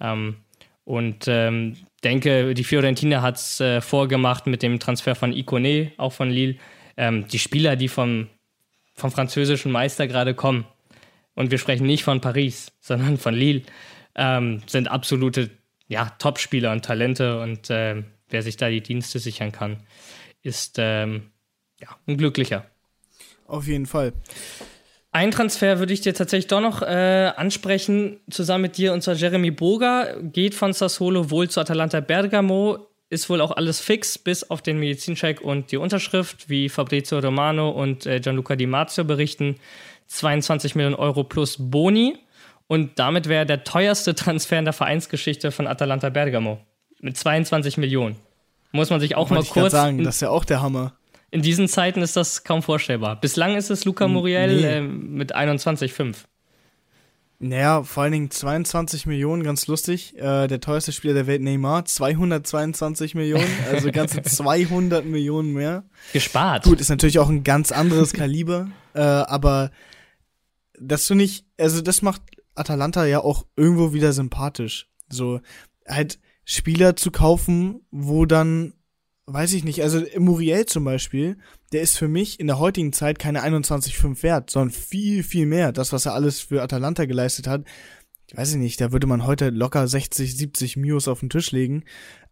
Ähm, 0.00 0.36
und 0.84 1.26
ähm, 1.26 1.76
denke, 2.04 2.54
die 2.54 2.64
Fiorentina 2.64 3.20
hat 3.22 3.36
es 3.36 3.60
äh, 3.60 3.80
vorgemacht 3.80 4.46
mit 4.46 4.62
dem 4.62 4.78
Transfer 4.78 5.14
von 5.14 5.32
Icone, 5.32 5.92
auch 5.96 6.12
von 6.12 6.30
Lille. 6.30 6.56
Ähm, 6.96 7.26
die 7.26 7.40
Spieler, 7.40 7.76
die 7.76 7.88
vom, 7.88 8.28
vom 8.94 9.10
französischen 9.10 9.72
Meister 9.72 10.06
gerade 10.06 10.34
kommen, 10.34 10.64
und 11.34 11.50
wir 11.50 11.58
sprechen 11.58 11.86
nicht 11.86 12.02
von 12.02 12.20
Paris, 12.20 12.72
sondern 12.80 13.18
von 13.18 13.34
Lille, 13.34 13.62
ähm, 14.16 14.62
sind 14.66 14.88
absolute 14.88 15.50
ja, 15.88 16.10
Top-Spieler 16.18 16.72
und 16.72 16.84
Talente 16.84 17.40
und 17.40 17.70
äh, 17.70 18.02
wer 18.28 18.42
sich 18.42 18.56
da 18.56 18.68
die 18.68 18.80
Dienste 18.80 19.18
sichern 19.18 19.52
kann, 19.52 19.78
ist 20.42 20.76
ähm, 20.78 21.30
ja, 21.80 21.88
ein 22.06 22.16
Glücklicher. 22.16 22.66
Auf 23.46 23.66
jeden 23.66 23.86
Fall. 23.86 24.12
Ein 25.12 25.30
Transfer 25.30 25.78
würde 25.78 25.94
ich 25.94 26.02
dir 26.02 26.12
tatsächlich 26.12 26.48
doch 26.48 26.60
noch 26.60 26.82
äh, 26.82 27.32
ansprechen, 27.36 28.20
zusammen 28.28 28.62
mit 28.62 28.76
dir, 28.76 28.92
und 28.92 29.02
zwar 29.02 29.14
Jeremy 29.14 29.50
Boga, 29.50 30.14
geht 30.20 30.54
von 30.54 30.72
Sassolo 30.72 31.30
wohl 31.30 31.48
zu 31.48 31.60
Atalanta 31.60 32.00
Bergamo, 32.00 32.86
ist 33.08 33.30
wohl 33.30 33.40
auch 33.40 33.52
alles 33.52 33.80
fix, 33.80 34.18
bis 34.18 34.50
auf 34.50 34.62
den 34.62 34.78
Medizincheck 34.78 35.40
und 35.40 35.72
die 35.72 35.76
Unterschrift, 35.76 36.50
wie 36.50 36.68
Fabrizio 36.68 37.20
Romano 37.20 37.70
und 37.70 38.04
äh, 38.04 38.20
Gianluca 38.20 38.56
Di 38.56 38.66
Marzio 38.66 39.04
berichten. 39.04 39.56
22 40.08 40.74
Millionen 40.74 40.96
Euro 40.96 41.24
plus 41.24 41.56
Boni. 41.58 42.18
Und 42.68 42.98
damit 42.98 43.28
wäre 43.28 43.46
der 43.46 43.64
teuerste 43.64 44.14
Transfer 44.14 44.58
in 44.58 44.64
der 44.64 44.74
Vereinsgeschichte 44.74 45.52
von 45.52 45.66
Atalanta 45.66 46.10
Bergamo. 46.10 46.58
Mit 47.00 47.16
22 47.16 47.76
Millionen. 47.76 48.16
Muss 48.72 48.90
man 48.90 49.00
sich 49.00 49.16
auch 49.16 49.30
mal 49.30 49.44
kurz. 49.44 49.72
sagen, 49.72 50.02
das 50.02 50.16
ist 50.16 50.20
ja 50.22 50.30
auch 50.30 50.44
der 50.44 50.60
Hammer. 50.60 50.94
In 51.30 51.42
diesen 51.42 51.68
Zeiten 51.68 52.02
ist 52.02 52.16
das 52.16 52.44
kaum 52.44 52.62
vorstellbar. 52.62 53.20
Bislang 53.20 53.56
ist 53.56 53.70
es 53.70 53.84
Luca 53.84 54.08
Muriel 54.08 54.60
nee. 54.60 54.76
äh, 54.76 54.80
mit 54.80 55.36
21,5. 55.36 56.16
Naja, 57.38 57.82
vor 57.82 58.04
allen 58.04 58.12
Dingen 58.12 58.30
22 58.30 59.04
Millionen, 59.04 59.42
ganz 59.42 59.66
lustig. 59.66 60.16
Äh, 60.16 60.46
der 60.46 60.60
teuerste 60.60 60.92
Spieler 60.92 61.12
der 61.12 61.26
Welt, 61.26 61.42
Neymar, 61.42 61.84
222 61.84 63.14
Millionen, 63.14 63.46
also 63.70 63.90
ganze 63.92 64.22
200 64.22 65.04
Millionen 65.04 65.52
mehr. 65.52 65.84
Gespart. 66.14 66.64
Gut, 66.64 66.80
ist 66.80 66.88
natürlich 66.88 67.18
auch 67.18 67.28
ein 67.28 67.44
ganz 67.44 67.72
anderes 67.72 68.14
Kaliber, 68.14 68.68
äh, 68.94 69.00
aber 69.00 69.70
dass 70.78 71.06
du 71.06 71.14
nicht, 71.14 71.44
also 71.58 71.82
das 71.82 72.00
macht 72.00 72.22
Atalanta 72.56 73.06
ja 73.06 73.20
auch 73.20 73.46
irgendwo 73.56 73.92
wieder 73.92 74.12
sympathisch. 74.12 74.88
So, 75.08 75.40
halt 75.86 76.18
Spieler 76.44 76.96
zu 76.96 77.10
kaufen, 77.10 77.80
wo 77.90 78.24
dann, 78.24 78.74
weiß 79.26 79.52
ich 79.52 79.64
nicht, 79.64 79.82
also 79.82 80.02
Muriel 80.18 80.66
zum 80.66 80.84
Beispiel, 80.84 81.38
der 81.72 81.82
ist 81.82 81.98
für 81.98 82.08
mich 82.08 82.38
in 82.38 82.46
der 82.46 82.58
heutigen 82.58 82.92
Zeit 82.92 83.18
keine 83.18 83.42
21,5 83.42 84.22
wert, 84.22 84.50
sondern 84.50 84.70
viel, 84.70 85.22
viel 85.22 85.46
mehr. 85.46 85.72
Das, 85.72 85.92
was 85.92 86.06
er 86.06 86.14
alles 86.14 86.40
für 86.40 86.62
Atalanta 86.62 87.04
geleistet 87.04 87.46
hat, 87.46 87.64
ich 88.28 88.36
weiß 88.36 88.54
nicht, 88.56 88.80
da 88.80 88.92
würde 88.92 89.06
man 89.06 89.24
heute 89.24 89.50
locker 89.50 89.86
60, 89.86 90.36
70 90.36 90.76
Mios 90.76 91.06
auf 91.06 91.20
den 91.20 91.30
Tisch 91.30 91.52
legen. 91.52 91.84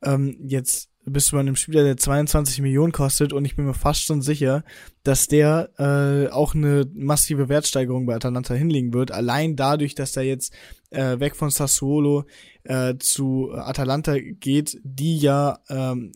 Ähm, 0.02 0.36
jetzt 0.44 0.90
bist 1.06 1.30
du 1.30 1.36
bei 1.36 1.40
einem 1.40 1.56
Spieler, 1.56 1.84
der 1.84 1.96
22 1.96 2.62
Millionen 2.62 2.92
kostet 2.92 3.32
und 3.32 3.44
ich 3.44 3.56
bin 3.56 3.66
mir 3.66 3.74
fast 3.74 4.02
schon 4.04 4.22
sicher, 4.22 4.64
dass 5.02 5.26
der 5.26 5.70
äh, 5.78 6.30
auch 6.30 6.54
eine 6.54 6.86
massive 6.94 7.48
Wertsteigerung 7.48 8.06
bei 8.06 8.14
Atalanta 8.14 8.54
hinlegen 8.54 8.94
wird. 8.94 9.12
Allein 9.12 9.56
dadurch, 9.56 9.94
dass 9.94 10.16
er 10.16 10.22
jetzt 10.22 10.54
äh, 10.90 11.20
weg 11.20 11.36
von 11.36 11.50
Sassuolo 11.50 12.24
äh, 12.62 12.94
zu 12.98 13.52
Atalanta 13.52 14.18
geht, 14.18 14.80
die 14.82 15.18
ja 15.18 15.58
ähm, 15.68 16.12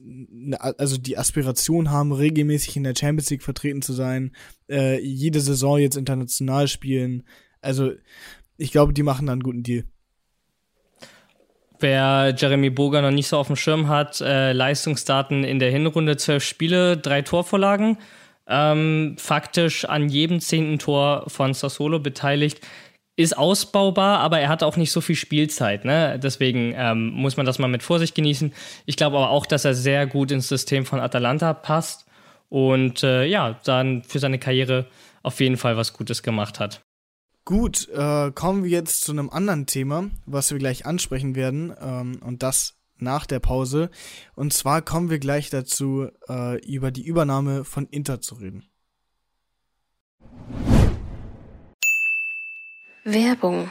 also 0.59 0.96
die 0.96 1.18
Aspiration 1.18 1.90
haben, 1.90 2.12
regelmäßig 2.12 2.77
in 2.77 2.85
der 2.85 2.94
Champions 2.96 3.31
League 3.31 3.42
vertreten 3.42 3.83
zu 3.83 3.92
sein, 3.92 4.33
äh, 4.70 5.01
jede 5.01 5.40
Saison 5.40 5.79
jetzt 5.79 5.96
international 5.96 6.68
spielen. 6.68 7.24
Also 7.61 7.92
ich 8.57 8.72
glaube, 8.72 8.92
die 8.92 9.03
machen 9.03 9.27
da 9.27 9.33
einen 9.33 9.42
guten 9.42 9.62
Deal. 9.62 9.85
Wer 11.81 12.35
Jeremy 12.37 12.71
Boga 12.71 13.01
noch 13.01 13.12
nicht 13.12 13.29
so 13.29 13.38
auf 13.38 13.47
dem 13.47 13.57
Schirm 13.57 13.88
hat, 13.88 14.21
äh, 14.21 14.53
Leistungsdaten 14.53 15.45
in 15.45 15.59
der 15.59 15.71
Hinrunde, 15.71 16.17
zwölf 16.17 16.43
Spiele, 16.43 16.97
drei 16.97 17.23
Torvorlagen. 17.23 17.99
Ähm, 18.49 19.17
faktisch 19.19 19.85
an 19.85 20.09
jedem 20.09 20.41
zehnten 20.41 20.79
Tor 20.79 21.25
von 21.29 21.55
Sassolo 21.55 22.01
beteiligt. 22.01 22.67
Ist 23.17 23.37
ausbaubar, 23.37 24.21
aber 24.21 24.41
er 24.41 24.49
hat 24.49 24.62
auch 24.62 24.77
nicht 24.77 24.91
so 24.91 25.01
viel 25.01 25.17
Spielzeit. 25.17 25.85
Ne? 25.85 26.19
Deswegen 26.23 26.73
ähm, 26.77 27.11
muss 27.11 27.37
man 27.37 27.47
das 27.47 27.59
mal 27.59 27.69
mit 27.69 27.83
Vorsicht 27.83 28.14
genießen. 28.14 28.53
Ich 28.87 28.97
glaube 28.97 29.17
aber 29.17 29.31
auch, 29.31 29.47
dass 29.47 29.64
er 29.64 29.75
sehr 29.75 30.07
gut 30.07 30.31
ins 30.31 30.49
System 30.49 30.87
von 30.87 31.01
Atalanta 31.01 31.53
passt 31.53 32.07
und 32.49 33.03
äh, 33.03 33.25
ja, 33.25 33.59
dann 33.64 34.03
für 34.03 34.19
seine 34.19 34.38
Karriere 34.38 34.87
auf 35.23 35.41
jeden 35.41 35.57
Fall 35.57 35.77
was 35.77 35.93
Gutes 35.93 36.23
gemacht 36.23 36.59
hat. 36.59 36.81
Gut, 37.49 37.89
äh, 37.89 38.31
kommen 38.33 38.63
wir 38.63 38.69
jetzt 38.69 39.01
zu 39.01 39.13
einem 39.13 39.31
anderen 39.31 39.65
Thema, 39.65 40.11
was 40.27 40.51
wir 40.51 40.59
gleich 40.59 40.85
ansprechen 40.85 41.35
werden. 41.35 41.73
Ähm, 41.81 42.21
und 42.23 42.43
das 42.43 42.77
nach 42.99 43.25
der 43.25 43.41
Pause. 43.41 43.89
Und 44.35 44.53
zwar 44.53 44.83
kommen 44.83 45.09
wir 45.09 45.19
gleich 45.19 45.49
dazu, 45.49 46.11
äh, 46.29 46.63
über 46.67 46.91
die 46.91 47.07
Übernahme 47.07 47.65
von 47.65 47.87
Inter 47.87 48.21
zu 48.21 48.35
reden. 48.35 48.69
Werbung 53.05 53.71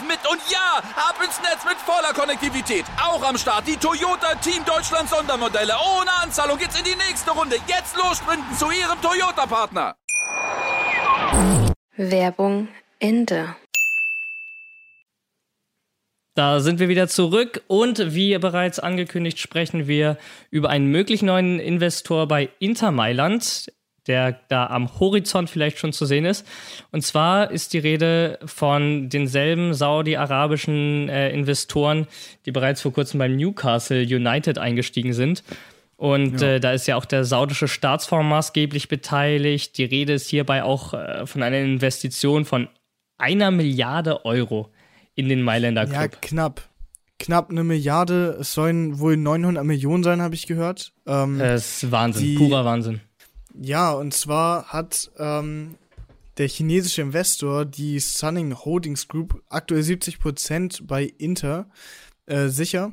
mit. 0.00 0.18
Und 0.30 0.40
ja, 0.50 0.78
ab 0.96 1.16
ins 1.22 1.40
Netz 1.40 1.64
mit 1.64 1.76
voller 1.76 2.12
Konnektivität. 2.14 2.84
Auch 3.02 3.22
am 3.22 3.36
Start 3.36 3.66
die 3.66 3.76
Toyota 3.76 4.34
Team 4.36 4.64
Deutschland 4.64 5.08
Sondermodelle. 5.08 5.74
Ohne 5.98 6.10
Anzahlung 6.22 6.58
geht's 6.58 6.78
in 6.78 6.84
die 6.84 6.96
nächste 6.96 7.32
Runde. 7.32 7.56
Jetzt 7.66 7.96
los 7.96 8.18
sprinten 8.18 8.56
zu 8.56 8.70
ihrem 8.70 9.00
Toyota-Partner. 9.02 9.94
Werbung 11.96 12.68
Ende. 12.98 13.54
Da 16.34 16.60
sind 16.60 16.80
wir 16.80 16.88
wieder 16.88 17.08
zurück 17.08 17.62
und 17.66 18.14
wie 18.14 18.38
bereits 18.38 18.78
angekündigt, 18.78 19.38
sprechen 19.38 19.86
wir 19.86 20.16
über 20.50 20.70
einen 20.70 20.86
möglichen 20.86 21.26
neuen 21.26 21.58
Investor 21.58 22.26
bei 22.26 22.48
Inter 22.58 22.90
Mailand, 22.90 23.70
der 24.06 24.40
da 24.48 24.66
am 24.66 24.98
Horizont 24.98 25.48
vielleicht 25.48 25.78
schon 25.78 25.92
zu 25.92 26.06
sehen 26.06 26.24
ist. 26.24 26.46
Und 26.90 27.02
zwar 27.02 27.50
ist 27.50 27.72
die 27.72 27.78
Rede 27.78 28.38
von 28.44 29.08
denselben 29.08 29.74
saudi-arabischen 29.74 31.08
äh, 31.08 31.30
Investoren, 31.30 32.06
die 32.46 32.52
bereits 32.52 32.82
vor 32.82 32.92
kurzem 32.92 33.18
beim 33.18 33.36
Newcastle 33.36 34.02
United 34.02 34.58
eingestiegen 34.58 35.12
sind. 35.12 35.44
Und 35.96 36.40
ja. 36.40 36.54
äh, 36.54 36.60
da 36.60 36.72
ist 36.72 36.88
ja 36.88 36.96
auch 36.96 37.04
der 37.04 37.24
saudische 37.24 37.68
Staatsfonds 37.68 38.28
maßgeblich 38.28 38.88
beteiligt. 38.88 39.78
Die 39.78 39.84
Rede 39.84 40.14
ist 40.14 40.28
hierbei 40.28 40.64
auch 40.64 40.94
äh, 40.94 41.26
von 41.26 41.44
einer 41.44 41.58
Investition 41.58 42.44
von 42.44 42.68
einer 43.18 43.52
Milliarde 43.52 44.24
Euro 44.24 44.70
in 45.14 45.28
den 45.28 45.42
Mailänder 45.42 45.86
Club. 45.86 45.94
Ja, 45.94 46.08
knapp. 46.08 46.68
Knapp 47.20 47.50
eine 47.50 47.62
Milliarde. 47.62 48.36
Es 48.40 48.52
sollen 48.52 48.98
wohl 48.98 49.16
900 49.16 49.64
Millionen 49.64 50.02
sein, 50.02 50.20
habe 50.20 50.34
ich 50.34 50.48
gehört. 50.48 50.92
Ähm, 51.06 51.38
das 51.38 51.84
ist 51.84 51.92
Wahnsinn, 51.92 52.26
die, 52.26 52.34
purer 52.34 52.64
Wahnsinn. 52.64 53.00
Ja, 53.54 53.92
und 53.92 54.14
zwar 54.14 54.66
hat 54.68 55.10
ähm, 55.18 55.76
der 56.38 56.48
chinesische 56.48 57.02
Investor 57.02 57.64
die 57.64 57.98
Sunning 57.98 58.54
Holdings 58.54 59.08
Group 59.08 59.42
aktuell 59.48 59.82
70% 59.82 60.86
bei 60.86 61.04
Inter 61.04 61.68
äh, 62.26 62.48
sicher. 62.48 62.92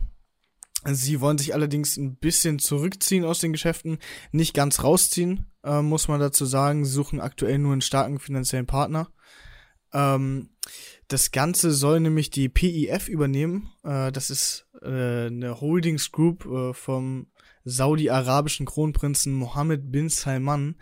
Sie 0.86 1.19
wollen 1.19 1.38
sich 1.38 1.54
allerdings 1.54 1.98
ein 1.98 2.15
bisschen 2.15 2.60
zurückziehen 2.60 3.26
aus 3.26 3.39
den 3.39 3.52
Geschäften, 3.52 4.00
nicht 4.32 4.54
ganz 4.54 4.84
rausziehen, 4.84 5.45
äh, 5.63 5.82
muss 5.82 6.08
man 6.08 6.19
dazu 6.19 6.45
sagen. 6.45 6.86
Sie 6.86 6.91
suchen 6.91 7.19
aktuell 7.19 7.58
nur 7.58 7.74
einen 7.74 7.82
starken 7.82 8.19
finanziellen 8.19 8.65
Partner. 8.65 9.10
Ähm, 9.93 10.50
das 11.08 11.32
Ganze 11.32 11.72
soll 11.72 12.00
nämlich 12.00 12.30
die 12.30 12.50
PIF 12.50 13.10
übernehmen. 13.10 13.72
Äh, 13.84 14.12
das 14.12 14.30
ist 14.30 14.67
äh, 14.82 15.28
eine 15.28 15.60
Holdings 15.60 16.12
Group 16.12 16.45
äh, 16.45 16.74
vom 16.74 17.28
saudi-arabischen 17.70 18.66
Kronprinzen 18.66 19.34
Mohammed 19.34 19.92
bin 19.92 20.10
Salman, 20.10 20.76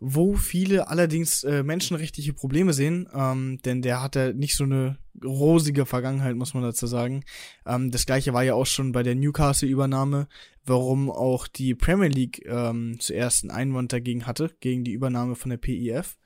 wo 0.00 0.34
viele 0.34 0.88
allerdings 0.88 1.44
äh, 1.44 1.62
menschenrechtliche 1.62 2.32
Probleme 2.32 2.72
sehen, 2.72 3.08
ähm, 3.14 3.58
denn 3.64 3.80
der 3.80 4.02
hatte 4.02 4.34
nicht 4.34 4.56
so 4.56 4.64
eine 4.64 4.98
rosige 5.24 5.86
Vergangenheit, 5.86 6.36
muss 6.36 6.54
man 6.54 6.62
dazu 6.62 6.86
sagen. 6.86 7.24
Ähm, 7.66 7.90
das 7.90 8.06
gleiche 8.06 8.32
war 8.34 8.42
ja 8.42 8.54
auch 8.54 8.66
schon 8.66 8.92
bei 8.92 9.02
der 9.02 9.14
Newcastle-Übernahme, 9.14 10.28
warum 10.66 11.10
auch 11.10 11.46
die 11.46 11.74
Premier 11.74 12.08
League 12.08 12.44
ähm, 12.46 12.96
zuerst 12.98 13.44
einen 13.44 13.50
Einwand 13.50 13.92
dagegen 13.92 14.26
hatte, 14.26 14.50
gegen 14.60 14.84
die 14.84 14.92
Übernahme 14.92 15.36
von 15.36 15.50
der 15.50 15.58
PIF. 15.58 16.18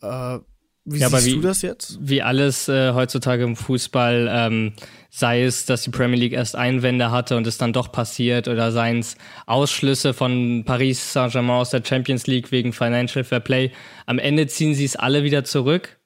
Äh, 0.00 0.38
wie 0.86 0.98
ja, 0.98 1.10
siehst 1.10 1.26
wie, 1.26 1.32
du 1.32 1.40
das 1.40 1.62
jetzt? 1.62 1.98
Wie 2.00 2.22
alles 2.22 2.68
äh, 2.68 2.92
heutzutage 2.92 3.42
im 3.42 3.56
Fußball, 3.56 4.28
ähm, 4.30 4.72
sei 5.10 5.42
es, 5.42 5.66
dass 5.66 5.82
die 5.82 5.90
Premier 5.90 6.18
League 6.18 6.32
erst 6.32 6.54
Einwände 6.54 7.10
hatte 7.10 7.36
und 7.36 7.46
es 7.46 7.58
dann 7.58 7.72
doch 7.72 7.90
passiert, 7.90 8.46
oder 8.46 8.70
seien 8.70 9.00
es 9.00 9.16
Ausschlüsse 9.46 10.14
von 10.14 10.62
Paris 10.64 11.12
Saint-Germain 11.12 11.56
aus 11.56 11.70
der 11.70 11.82
Champions 11.84 12.28
League 12.28 12.52
wegen 12.52 12.72
Financial 12.72 13.24
Fair 13.24 13.40
Play. 13.40 13.72
Am 14.06 14.20
Ende 14.20 14.46
ziehen 14.46 14.74
sie 14.74 14.84
es 14.84 14.94
alle 14.94 15.24
wieder 15.24 15.42
zurück. 15.42 15.98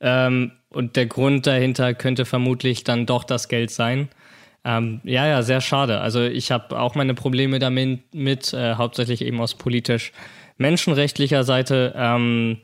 Ähm, 0.00 0.52
und 0.68 0.96
der 0.96 1.06
Grund 1.06 1.46
dahinter 1.46 1.94
könnte 1.94 2.26
vermutlich 2.26 2.84
dann 2.84 3.06
doch 3.06 3.24
das 3.24 3.48
Geld 3.48 3.70
sein. 3.70 4.10
Ähm, 4.62 5.00
ja, 5.04 5.26
ja, 5.26 5.42
sehr 5.42 5.62
schade. 5.62 6.00
Also 6.00 6.22
ich 6.22 6.50
habe 6.50 6.78
auch 6.78 6.94
meine 6.94 7.14
Probleme 7.14 7.58
damit, 7.58 8.14
mit, 8.14 8.52
äh, 8.52 8.74
hauptsächlich 8.74 9.22
eben 9.22 9.40
aus 9.40 9.54
politisch 9.54 10.12
menschenrechtlicher 10.58 11.44
Seite. 11.44 11.94
Ähm, 11.96 12.58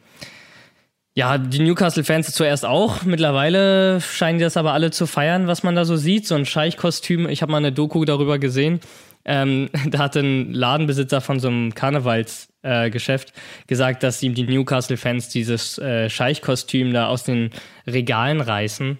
ja, 1.17 1.39
die 1.39 1.61
Newcastle-Fans 1.61 2.33
zuerst 2.33 2.67
auch. 2.67 3.05
Mittlerweile 3.05 4.01
scheinen 4.01 4.39
die 4.39 4.45
das 4.45 4.57
aber 4.57 4.73
alle 4.73 4.91
zu 4.91 5.07
feiern, 5.07 5.47
was 5.47 5.63
man 5.63 5.77
da 5.77 5.85
so 5.85 5.97
sieht. 5.97 6.27
So 6.27 6.35
ein 6.35 6.45
Scheichkostüm. 6.45 7.29
Ich 7.29 7.41
habe 7.41 7.53
mal 7.53 7.59
eine 7.59 7.71
Doku 7.71 8.05
darüber 8.05 8.41
gesehen. 8.41 8.81
Ähm, 9.25 9.71
da 9.89 9.99
hat 9.99 10.17
ein 10.17 10.53
Ladenbesitzer 10.53 11.21
von 11.21 11.39
so 11.39 11.47
einem 11.49 11.73
Karnevalsgeschäft 11.73 13.29
äh, 13.31 13.33
gesagt, 13.69 14.03
dass 14.03 14.23
ihm 14.25 14.35
die 14.35 14.43
Newcastle-Fans 14.43 15.29
dieses 15.29 15.79
äh, 15.79 16.11
Scheichkostüm 16.11 16.93
da 16.93 17.07
aus 17.07 17.23
den 17.23 17.51
Regalen 17.87 18.41
reißen. 18.41 18.99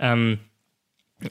Ähm, 0.00 0.40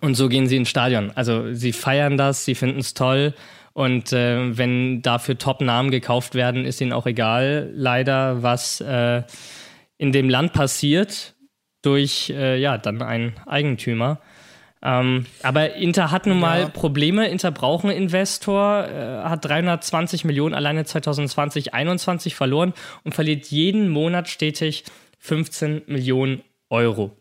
und 0.01 0.15
so 0.15 0.29
gehen 0.29 0.47
sie 0.47 0.57
ins 0.57 0.69
Stadion. 0.69 1.11
Also 1.13 1.53
sie 1.53 1.73
feiern 1.73 2.17
das, 2.17 2.43
sie 2.43 2.55
finden 2.55 2.79
es 2.79 2.95
toll. 2.95 3.35
Und 3.73 4.13
äh, 4.13 4.57
wenn 4.57 5.03
dafür 5.03 5.37
Top-Namen 5.37 5.91
gekauft 5.91 6.33
werden, 6.33 6.65
ist 6.65 6.81
ihnen 6.81 6.93
auch 6.93 7.05
egal, 7.05 7.71
leider, 7.75 8.41
was 8.41 8.81
äh, 8.81 9.23
in 10.03 10.11
dem 10.11 10.29
Land 10.29 10.51
passiert 10.51 11.33
durch 11.81 12.29
äh, 12.29 12.59
ja 12.59 12.77
dann 12.77 13.01
einen 13.01 13.35
Eigentümer. 13.45 14.19
Ähm, 14.81 15.27
aber 15.41 15.75
Inter 15.75 16.11
hat 16.11 16.25
nun 16.25 16.41
mal 16.41 16.63
ja. 16.63 16.67
Probleme. 16.67 17.29
Inter 17.29 17.51
braucht 17.51 17.85
einen 17.85 17.95
Investor, 17.95 18.85
äh, 18.85 19.23
hat 19.23 19.45
320 19.45 20.25
Millionen 20.25 20.55
alleine 20.55 20.83
2020, 20.83 21.71
2021 21.71 22.35
verloren 22.35 22.73
und 23.05 23.15
verliert 23.15 23.45
jeden 23.45 23.87
Monat 23.87 24.27
stetig 24.27 24.83
15 25.19 25.83
Millionen 25.87 26.43
Euro. 26.69 27.15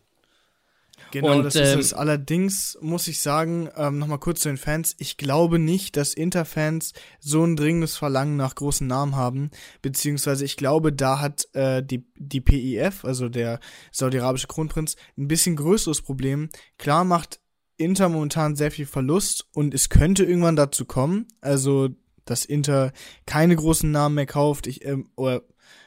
Genau, 1.13 1.37
und, 1.37 1.43
das 1.43 1.53
ist 1.53 1.73
ähm, 1.73 1.79
es. 1.79 1.93
Allerdings 1.93 2.75
muss 2.81 3.07
ich 3.07 3.19
sagen, 3.21 3.69
ähm, 3.77 3.99
nochmal 3.99 4.17
kurz 4.17 4.41
zu 4.41 4.49
den 4.49 4.57
Fans, 4.57 4.95
ich 4.97 5.15
glaube 5.15 5.59
nicht, 5.59 5.95
dass 5.95 6.15
Inter-Fans 6.15 6.93
so 7.19 7.45
ein 7.45 7.55
dringendes 7.55 7.95
Verlangen 7.97 8.35
nach 8.35 8.55
großen 8.55 8.87
Namen 8.87 9.15
haben, 9.15 9.51
beziehungsweise 9.83 10.43
ich 10.43 10.57
glaube, 10.57 10.91
da 10.91 11.19
hat 11.19 11.47
äh, 11.53 11.83
die, 11.83 12.07
die 12.17 12.41
PIF, 12.41 13.05
also 13.05 13.29
der 13.29 13.59
saudi-arabische 13.91 14.47
Kronprinz, 14.47 14.95
ein 15.15 15.27
bisschen 15.27 15.55
größeres 15.55 16.01
Problem. 16.01 16.49
Klar 16.79 17.03
macht 17.03 17.39
Inter 17.77 18.09
momentan 18.09 18.55
sehr 18.55 18.71
viel 18.71 18.87
Verlust 18.87 19.45
und 19.53 19.75
es 19.75 19.89
könnte 19.89 20.23
irgendwann 20.23 20.55
dazu 20.55 20.85
kommen, 20.85 21.27
also 21.41 21.89
dass 22.25 22.43
Inter 22.43 22.91
keine 23.27 23.55
großen 23.55 23.91
Namen 23.91 24.15
mehr 24.15 24.25
kauft, 24.25 24.65
ich, 24.65 24.83
ähm, 24.83 25.11
oder 25.15 25.43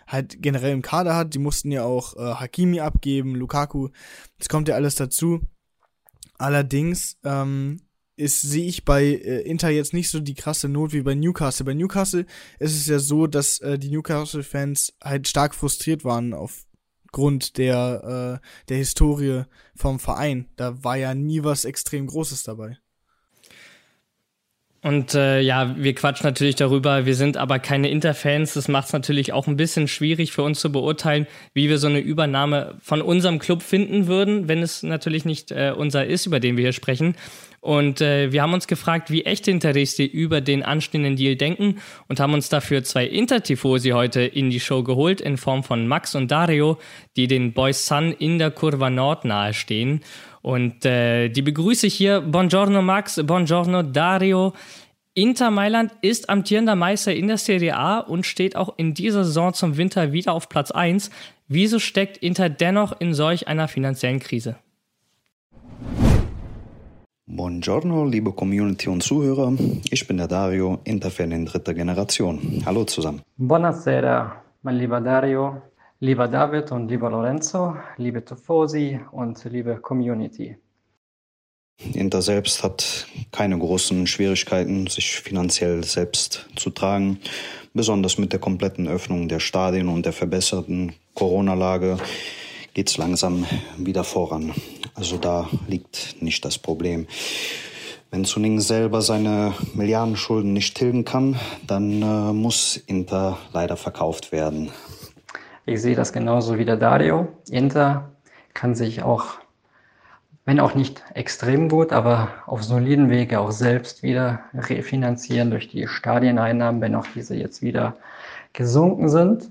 halt 0.07 0.43
generell 0.43 0.73
im 0.73 0.83
Kader 0.83 1.17
hat. 1.17 1.35
Die 1.35 1.39
mussten 1.39 1.71
ja 1.71 1.85
auch 1.85 2.17
äh, 2.17 2.35
Hakimi 2.35 2.81
abgeben, 2.81 3.35
Lukaku. 3.35 3.89
Das 4.39 4.49
kommt 4.49 4.69
ja 4.69 4.75
alles 4.75 4.95
dazu. 4.95 5.41
Allerdings 6.39 7.19
ähm, 7.25 7.81
sehe 8.19 8.67
ich 8.67 8.85
bei 8.85 9.05
äh, 9.05 9.43
Inter 9.43 9.71
jetzt 9.71 9.93
nicht 9.93 10.11
so 10.11 10.21
die 10.21 10.35
krasse 10.35 10.69
Not 10.69 10.93
wie 10.93 11.03
bei 11.03 11.15
Newcastle. 11.15 11.65
Bei 11.65 11.75
Newcastle 11.75 12.27
ist 12.59 12.77
es 12.77 12.87
ja 12.87 12.99
so, 12.99 13.27
dass 13.27 13.59
äh, 13.61 13.79
die 13.79 13.91
Newcastle-Fans 13.91 14.95
halt 15.03 15.29
stark 15.29 15.55
frustriert 15.55 16.05
waren 16.05 16.35
aufgrund 16.35 17.59
der 17.59 18.41
äh, 18.43 18.47
der 18.69 18.77
Historie 18.77 19.45
vom 19.75 19.99
Verein. 19.99 20.49
Da 20.57 20.83
war 20.85 20.97
ja 20.97 21.15
nie 21.15 21.43
was 21.45 21.65
extrem 21.65 22.07
Großes 22.07 22.43
dabei. 22.43 22.79
Und 24.87 25.17
äh, 25.17 25.41
ja, 25.41 25.75
wir 25.77 25.97
quatschen 25.97 26.29
natürlich 26.29 26.55
darüber, 26.55 27.07
wir 27.07 27.17
sind 27.17 27.37
aber 27.37 27.59
keine 27.59 27.91
Interfans. 27.91 28.55
Das 28.55 28.69
macht 28.69 28.87
es 28.87 28.93
natürlich 28.93 29.33
auch 29.33 29.49
ein 29.49 29.57
bisschen 29.57 29.89
schwierig 29.89 30.31
für 30.31 30.45
uns 30.45 30.61
zu 30.61 30.71
beurteilen, 30.71 31.27
wie 31.55 31.69
wir 31.69 31.79
so 31.79 31.89
eine 31.89 31.99
Übernahme 31.99 32.77
von 32.83 33.03
unserem 33.03 33.41
Club 33.41 33.63
finden 33.63 34.07
würden, 34.07 34.47
wenn 34.47 34.63
es 34.63 34.85
natürlich 34.85 35.25
nicht 35.25 35.51
äh, 35.51 35.75
unser 35.77 36.07
ist, 36.07 36.27
über 36.27 36.39
den 36.39 36.57
wir 36.57 36.63
hier 36.63 36.73
sprechen. 36.73 37.17
Und 37.61 38.01
äh, 38.01 38.31
wir 38.31 38.43
haben 38.43 38.55
uns 38.55 38.69
gefragt, 38.69 39.11
wie 39.11 39.25
echte 39.25 39.51
Interesse 39.51 40.05
über 40.05 40.41
den 40.41 40.63
anstehenden 40.63 41.17
Deal 41.17 41.35
denken 41.35 41.81
und 42.07 42.21
haben 42.21 42.35
uns 42.35 42.49
dafür 42.49 42.85
zwei 42.85 43.07
Intertifosi 43.07 43.91
heute 43.91 44.21
in 44.21 44.51
die 44.51 44.61
Show 44.61 44.85
geholt 44.85 45.21
in 45.21 45.37
Form 45.37 45.65
von 45.65 45.89
Max 45.89 46.15
und 46.15 46.31
Dario, 46.31 46.79
die 47.17 47.27
den 47.27 47.55
Boys 47.55 47.89
Sun 47.89 48.13
in 48.13 48.39
der 48.39 48.53
Kurva 48.53 48.89
Nord 48.89 49.25
nahestehen. 49.25 50.03
Und 50.47 50.85
äh, 50.85 51.29
die 51.29 51.43
begrüße 51.43 51.89
ich 51.89 51.95
hier. 51.95 52.21
Buongiorno 52.21 52.81
Max, 52.81 53.21
buongiorno 53.21 53.83
Dario. 53.83 54.53
Inter 55.13 55.51
Mailand 55.51 55.91
ist 56.03 56.31
amtierender 56.31 56.77
Meister 56.77 57.13
in 57.13 57.27
der 57.27 57.37
Serie 57.37 57.77
A 57.77 57.99
und 57.99 58.25
steht 58.25 58.55
auch 58.55 58.75
in 58.77 58.95
dieser 58.95 59.25
Saison 59.25 59.53
zum 59.55 59.77
Winter 59.77 60.13
wieder 60.13 60.33
auf 60.33 60.49
Platz 60.49 60.71
1. 60.71 61.11
Wieso 61.49 61.81
steckt 61.81 62.19
Inter 62.19 62.49
dennoch 62.49 63.01
in 63.01 63.13
solch 63.13 63.49
einer 63.49 63.67
finanziellen 63.67 64.21
Krise? 64.21 64.55
Buongiorno, 67.27 68.05
liebe 68.05 68.31
Community 68.31 68.89
und 68.89 69.03
Zuhörer. 69.03 69.53
Ich 69.91 70.07
bin 70.07 70.17
der 70.19 70.29
Dario, 70.29 70.79
Interfan 70.85 71.33
in 71.33 71.47
dritter 71.47 71.75
Generation. 71.75 72.63
Hallo 72.65 72.85
zusammen. 72.85 73.21
Buonasera, 73.37 74.45
mein 74.63 74.77
lieber 74.77 75.01
Dario, 75.01 75.61
lieber 76.01 76.29
David 76.29 76.73
und 76.73 76.89
lieber 76.89 77.11
Lorenzo, 77.11 77.77
liebe 77.97 78.25
Tifosi 78.25 79.01
und 79.13 79.43
liebe 79.45 79.77
Community. 79.77 80.57
Inter 81.93 82.23
selbst 82.23 82.63
hat 82.63 83.07
keine 83.33 83.59
großen 83.59 84.07
Schwierigkeiten, 84.07 84.87
sich 84.87 85.21
finanziell 85.21 85.85
selbst 85.85 86.49
zu 86.57 86.71
tragen. 86.71 87.21
Besonders 87.75 88.17
mit 88.17 88.33
der 88.33 88.41
kompletten 88.41 88.89
Öffnung 88.89 89.29
der 89.29 89.41
Stadien 89.41 89.89
und 89.89 90.07
der 90.07 90.15
verbesserten 90.15 90.95
Corona-Lage 91.15 91.99
geht 92.73 92.89
es 92.89 92.97
langsam 92.97 93.45
wieder 93.77 94.05
voran. 94.05 94.55
Also 94.95 95.19
da 95.19 95.49
liegt 95.69 96.17
nicht 96.23 96.45
das 96.47 96.59
Problem. 96.59 97.07
Wenn 98.11 98.25
Suning 98.25 98.61
selber 98.61 99.03
seine 99.03 99.53
Milliardenschulden 99.75 100.53
nicht 100.53 100.77
tilgen 100.77 101.05
kann, 101.05 101.39
dann 101.67 102.01
äh, 102.01 102.33
muss 102.33 102.77
Inter 102.77 103.37
leider 103.53 103.77
verkauft 103.77 104.33
werden. 104.33 104.71
Ich 105.69 105.83
sehe 105.83 105.97
das 105.97 106.13
genauso 106.13 106.59
wie 106.59 106.65
der 106.65 106.77
Dario. 106.77 107.27
Inter 107.51 108.13
kann 108.55 108.77
sich 108.77 109.03
auch, 109.03 109.35
wenn 110.45 110.61
auch 110.61 110.77
nicht 110.77 111.03
extrem 111.15 111.69
gut, 111.69 111.93
aber 111.93 112.29
auf 112.47 112.63
soliden 112.63 113.11
Wege 113.11 113.41
auch 113.41 113.51
selbst 113.51 114.05
wieder 114.05 114.41
refinanzieren 114.55 115.51
durch 115.51 115.67
die 115.67 115.89
Stadieneinnahmen, 115.89 116.81
wenn 116.81 116.95
auch 116.95 117.07
diese 117.17 117.35
jetzt 117.35 117.63
wieder 117.63 117.97
gesunken 118.53 119.09
sind. 119.09 119.51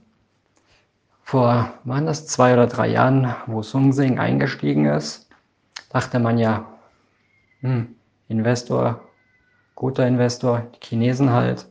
Vor, 1.21 1.73
waren 1.83 2.05
das 2.05 2.27
zwei 2.27 2.53
oder 2.53 2.67
drei 2.67 2.87
Jahren, 2.87 3.35
wo 3.47 3.61
Sung 3.61 3.91
Sing 3.91 4.17
eingestiegen 4.17 4.85
ist, 4.85 5.27
dachte 5.89 6.19
man 6.19 6.37
ja, 6.37 6.65
hm, 7.59 7.93
Investor, 8.29 9.01
guter 9.75 10.07
Investor, 10.07 10.65
die 10.75 10.85
Chinesen 10.87 11.31
halt. 11.31 11.67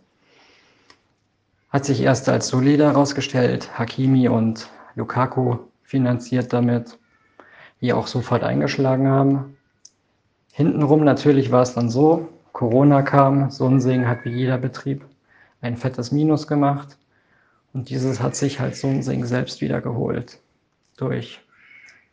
Hat 1.74 1.84
sich 1.84 2.02
erst 2.02 2.28
als 2.28 2.46
solider 2.46 2.92
herausgestellt, 2.92 3.76
Hakimi 3.76 4.28
und 4.28 4.70
Lukaku 4.94 5.56
finanziert 5.82 6.52
damit, 6.52 7.00
die 7.80 7.92
auch 7.92 8.06
sofort 8.06 8.44
eingeschlagen 8.44 9.08
haben. 9.08 9.56
Hintenrum 10.52 11.02
natürlich 11.02 11.50
war 11.50 11.62
es 11.62 11.74
dann 11.74 11.90
so, 11.90 12.28
Corona 12.52 13.02
kam, 13.02 13.50
Sonsing 13.50 14.06
hat 14.06 14.24
wie 14.24 14.30
jeder 14.30 14.56
Betrieb 14.56 15.04
ein 15.62 15.76
fettes 15.76 16.12
Minus 16.12 16.46
gemacht 16.46 16.96
und 17.72 17.90
dieses 17.90 18.20
hat 18.20 18.36
sich 18.36 18.60
halt 18.60 18.76
Sonsing 18.76 19.24
selbst 19.24 19.60
wieder 19.60 19.80
geholt 19.80 20.38
durch 20.96 21.40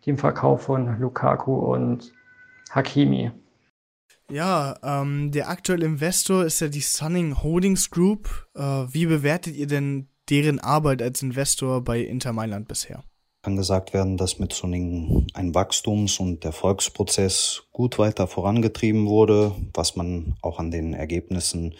dem 0.07 0.17
Verkauf 0.17 0.63
von 0.63 0.99
Lukaku 0.99 1.53
und 1.53 2.11
Hakimi. 2.71 3.29
Ja, 4.31 4.77
ähm, 4.81 5.31
der 5.31 5.49
aktuelle 5.49 5.85
Investor 5.85 6.45
ist 6.45 6.61
ja 6.61 6.69
die 6.69 6.79
Sunning 6.79 7.43
Holdings 7.43 7.89
Group. 7.89 8.47
Äh, 8.55 8.61
wie 8.61 9.05
bewertet 9.05 9.57
ihr 9.57 9.67
denn 9.67 10.07
deren 10.29 10.59
Arbeit 10.59 11.01
als 11.01 11.21
Investor 11.21 11.83
bei 11.83 11.99
Inter 11.99 12.31
Mailand 12.31 12.69
bisher? 12.69 13.03
Kann 13.43 13.57
gesagt 13.57 13.93
werden, 13.93 14.15
dass 14.15 14.39
mit 14.39 14.53
Sunning 14.53 15.27
ein 15.33 15.53
Wachstums- 15.53 16.19
und 16.19 16.45
Erfolgsprozess 16.45 17.63
gut 17.73 17.99
weiter 17.99 18.25
vorangetrieben 18.27 19.07
wurde, 19.07 19.53
was 19.73 19.97
man 19.97 20.35
auch 20.41 20.59
an 20.59 20.71
den 20.71 20.93
Ergebnissen 20.93 21.75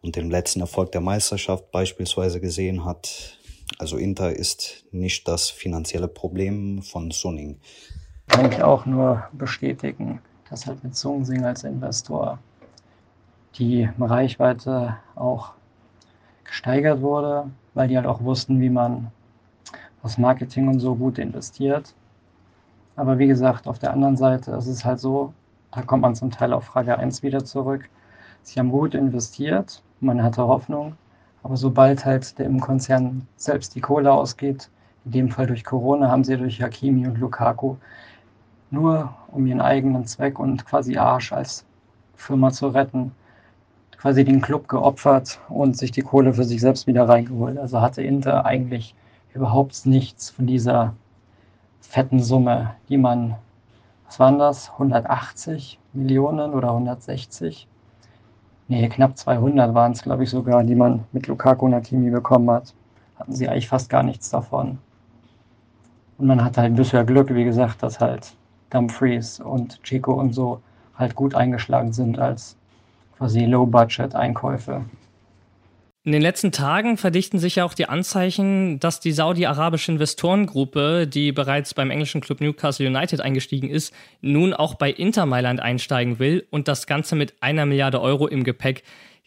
und 0.00 0.14
dem 0.14 0.30
letzten 0.30 0.60
Erfolg 0.60 0.92
der 0.92 1.00
Meisterschaft 1.00 1.72
beispielsweise 1.72 2.40
gesehen 2.40 2.84
hat. 2.84 3.38
Also 3.78 3.96
Inter 3.96 4.32
ist 4.36 4.84
nicht 4.92 5.26
das 5.26 5.50
finanzielle 5.50 6.08
Problem 6.08 6.82
von 6.82 7.10
Sunning. 7.10 7.58
Kann 8.28 8.52
ich 8.52 8.62
auch 8.62 8.86
nur 8.86 9.24
bestätigen, 9.32 10.20
dass 10.50 10.66
halt 10.66 10.82
mit 10.84 10.96
Sungsing 10.96 11.44
als 11.44 11.64
Investor 11.64 12.38
die 13.54 13.88
Reichweite 13.98 14.96
auch 15.14 15.52
gesteigert 16.44 17.00
wurde, 17.00 17.48
weil 17.74 17.88
die 17.88 17.96
halt 17.96 18.06
auch 18.06 18.22
wussten, 18.22 18.60
wie 18.60 18.70
man 18.70 19.10
das 20.02 20.18
Marketing 20.18 20.68
und 20.68 20.80
so 20.80 20.94
gut 20.94 21.18
investiert. 21.18 21.94
Aber 22.96 23.18
wie 23.18 23.28
gesagt, 23.28 23.68
auf 23.68 23.78
der 23.78 23.92
anderen 23.92 24.16
Seite 24.16 24.52
ist 24.52 24.66
es 24.66 24.84
halt 24.84 24.98
so, 25.00 25.32
da 25.72 25.82
kommt 25.82 26.02
man 26.02 26.14
zum 26.14 26.30
Teil 26.30 26.52
auf 26.52 26.64
Frage 26.64 26.98
1 26.98 27.22
wieder 27.22 27.44
zurück. 27.44 27.88
Sie 28.42 28.58
haben 28.58 28.70
gut 28.70 28.94
investiert, 28.94 29.82
man 30.00 30.22
hatte 30.22 30.46
Hoffnung, 30.46 30.94
aber 31.42 31.56
sobald 31.56 32.04
halt 32.04 32.38
der 32.38 32.46
im 32.46 32.60
Konzern 32.60 33.26
selbst 33.36 33.74
die 33.74 33.80
Kohle 33.80 34.12
ausgeht, 34.12 34.70
in 35.04 35.12
dem 35.12 35.28
Fall 35.30 35.46
durch 35.46 35.64
Corona, 35.64 36.10
haben 36.10 36.24
sie 36.24 36.36
durch 36.36 36.60
Hakimi 36.60 37.06
und 37.06 37.18
Lukaku 37.18 37.76
nur 38.70 39.14
um 39.32 39.46
ihren 39.46 39.60
eigenen 39.60 40.06
Zweck 40.06 40.38
und 40.38 40.64
quasi 40.66 40.96
Arsch 40.96 41.32
als 41.32 41.64
Firma 42.16 42.50
zu 42.50 42.68
retten, 42.68 43.12
quasi 43.96 44.24
den 44.24 44.40
Club 44.40 44.68
geopfert 44.68 45.40
und 45.48 45.76
sich 45.76 45.90
die 45.90 46.02
Kohle 46.02 46.34
für 46.34 46.44
sich 46.44 46.60
selbst 46.60 46.86
wieder 46.86 47.08
reingeholt. 47.08 47.58
Also 47.58 47.80
hatte 47.80 48.02
Inter 48.02 48.46
eigentlich 48.46 48.94
überhaupt 49.34 49.86
nichts 49.86 50.30
von 50.30 50.46
dieser 50.46 50.94
fetten 51.80 52.22
Summe, 52.22 52.74
die 52.88 52.98
man, 52.98 53.36
was 54.06 54.18
waren 54.18 54.38
das, 54.38 54.70
180 54.72 55.78
Millionen 55.92 56.52
oder 56.54 56.68
160? 56.70 57.68
nee, 58.70 58.88
knapp 58.88 59.18
200 59.18 59.74
waren 59.74 59.92
es, 59.92 60.02
glaube 60.02 60.22
ich, 60.22 60.30
sogar, 60.30 60.62
die 60.62 60.76
man 60.76 61.04
mit 61.12 61.26
Lukaku 61.26 61.66
und 61.66 61.74
Hakimi 61.74 62.10
bekommen 62.10 62.50
hat. 62.50 62.72
Hatten 63.16 63.34
sie 63.34 63.48
eigentlich 63.48 63.68
fast 63.68 63.90
gar 63.90 64.02
nichts 64.02 64.30
davon. 64.30 64.78
Und 66.16 66.26
man 66.26 66.42
hat 66.42 66.56
halt 66.56 66.76
bisher 66.76 67.04
Glück, 67.04 67.34
wie 67.34 67.44
gesagt, 67.44 67.82
dass 67.82 68.00
halt 68.00 68.34
Dumfries 68.70 69.40
und 69.40 69.82
Chico 69.82 70.14
und 70.14 70.32
so 70.32 70.60
halt 70.96 71.14
gut 71.14 71.34
eingeschlagen 71.34 71.92
sind 71.92 72.18
als 72.18 72.56
quasi 73.16 73.44
Low-Budget-Einkäufe. 73.44 74.84
In 76.02 76.12
den 76.12 76.22
letzten 76.22 76.50
Tagen 76.50 76.96
verdichten 76.96 77.38
sich 77.38 77.56
ja 77.56 77.64
auch 77.66 77.74
die 77.74 77.86
Anzeichen, 77.86 78.80
dass 78.80 79.00
die 79.00 79.12
saudi-arabische 79.12 79.92
Investorengruppe, 79.92 81.06
die 81.06 81.30
bereits 81.30 81.74
beim 81.74 81.90
englischen 81.90 82.22
Club 82.22 82.40
Newcastle 82.40 82.86
United 82.86 83.20
eingestiegen 83.20 83.68
ist, 83.68 83.92
nun 84.22 84.54
auch 84.54 84.76
bei 84.76 84.90
Inter 84.90 85.26
Mailand 85.26 85.60
einsteigen 85.60 86.18
will 86.18 86.46
und 86.50 86.68
das 86.68 86.86
Ganze 86.86 87.16
mit 87.16 87.34
einer 87.42 87.66
Milliarde 87.66 88.00
Euro 88.00 88.26
im 88.28 88.44
Gepäck. 88.44 88.82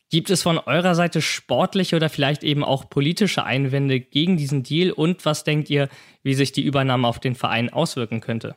Gibt 0.10 0.32
es 0.32 0.41
von 0.41 0.58
eurer 0.58 0.95
Seite 0.95 1.21
sportliche 1.21 1.95
oder 1.95 2.10
vielleicht 2.10 2.43
eben 2.43 2.63
auch 2.63 2.89
politische 2.89 3.43
Einwände 3.43 3.99
gegen 3.99 4.38
diesen 4.38 4.63
Deal 4.63 4.91
und 4.91 5.25
was 5.25 5.43
denkt 5.43 5.69
ihr, 5.69 5.89
wie 6.23 6.34
sich 6.34 6.51
die 6.53 6.63
Übernahme 6.63 7.08
auf 7.08 7.19
den 7.19 7.36
Verein 7.36 7.71
auswirken 7.71 8.19
könnte? 8.19 8.56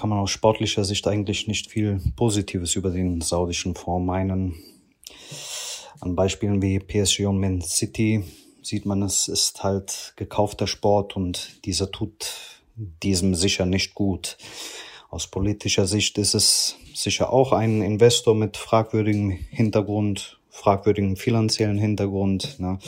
Kann 0.00 0.08
man 0.08 0.20
aus 0.20 0.30
sportlicher 0.30 0.82
Sicht 0.82 1.06
eigentlich 1.06 1.46
nicht 1.46 1.70
viel 1.70 2.00
Positives 2.16 2.74
über 2.74 2.88
den 2.88 3.20
saudischen 3.20 3.74
Fonds 3.74 4.06
meinen. 4.06 4.54
An 6.00 6.16
Beispielen 6.16 6.62
wie 6.62 6.78
PSG 6.78 7.26
und 7.26 7.38
Man 7.38 7.60
City 7.60 8.24
sieht 8.62 8.86
man, 8.86 9.02
es 9.02 9.28
ist 9.28 9.62
halt 9.62 10.14
gekaufter 10.16 10.66
Sport 10.66 11.16
und 11.16 11.66
dieser 11.66 11.90
tut 11.90 12.62
diesem 12.76 13.34
sicher 13.34 13.66
nicht 13.66 13.94
gut. 13.94 14.38
Aus 15.10 15.26
politischer 15.26 15.86
Sicht 15.86 16.16
ist 16.16 16.32
es 16.32 16.76
sicher 16.94 17.30
auch 17.30 17.52
ein 17.52 17.82
Investor 17.82 18.34
mit 18.34 18.56
fragwürdigem 18.56 19.32
Hintergrund, 19.50 20.40
fragwürdigem 20.48 21.16
finanziellen 21.16 21.76
Hintergrund. 21.76 22.58
Ne? 22.58 22.78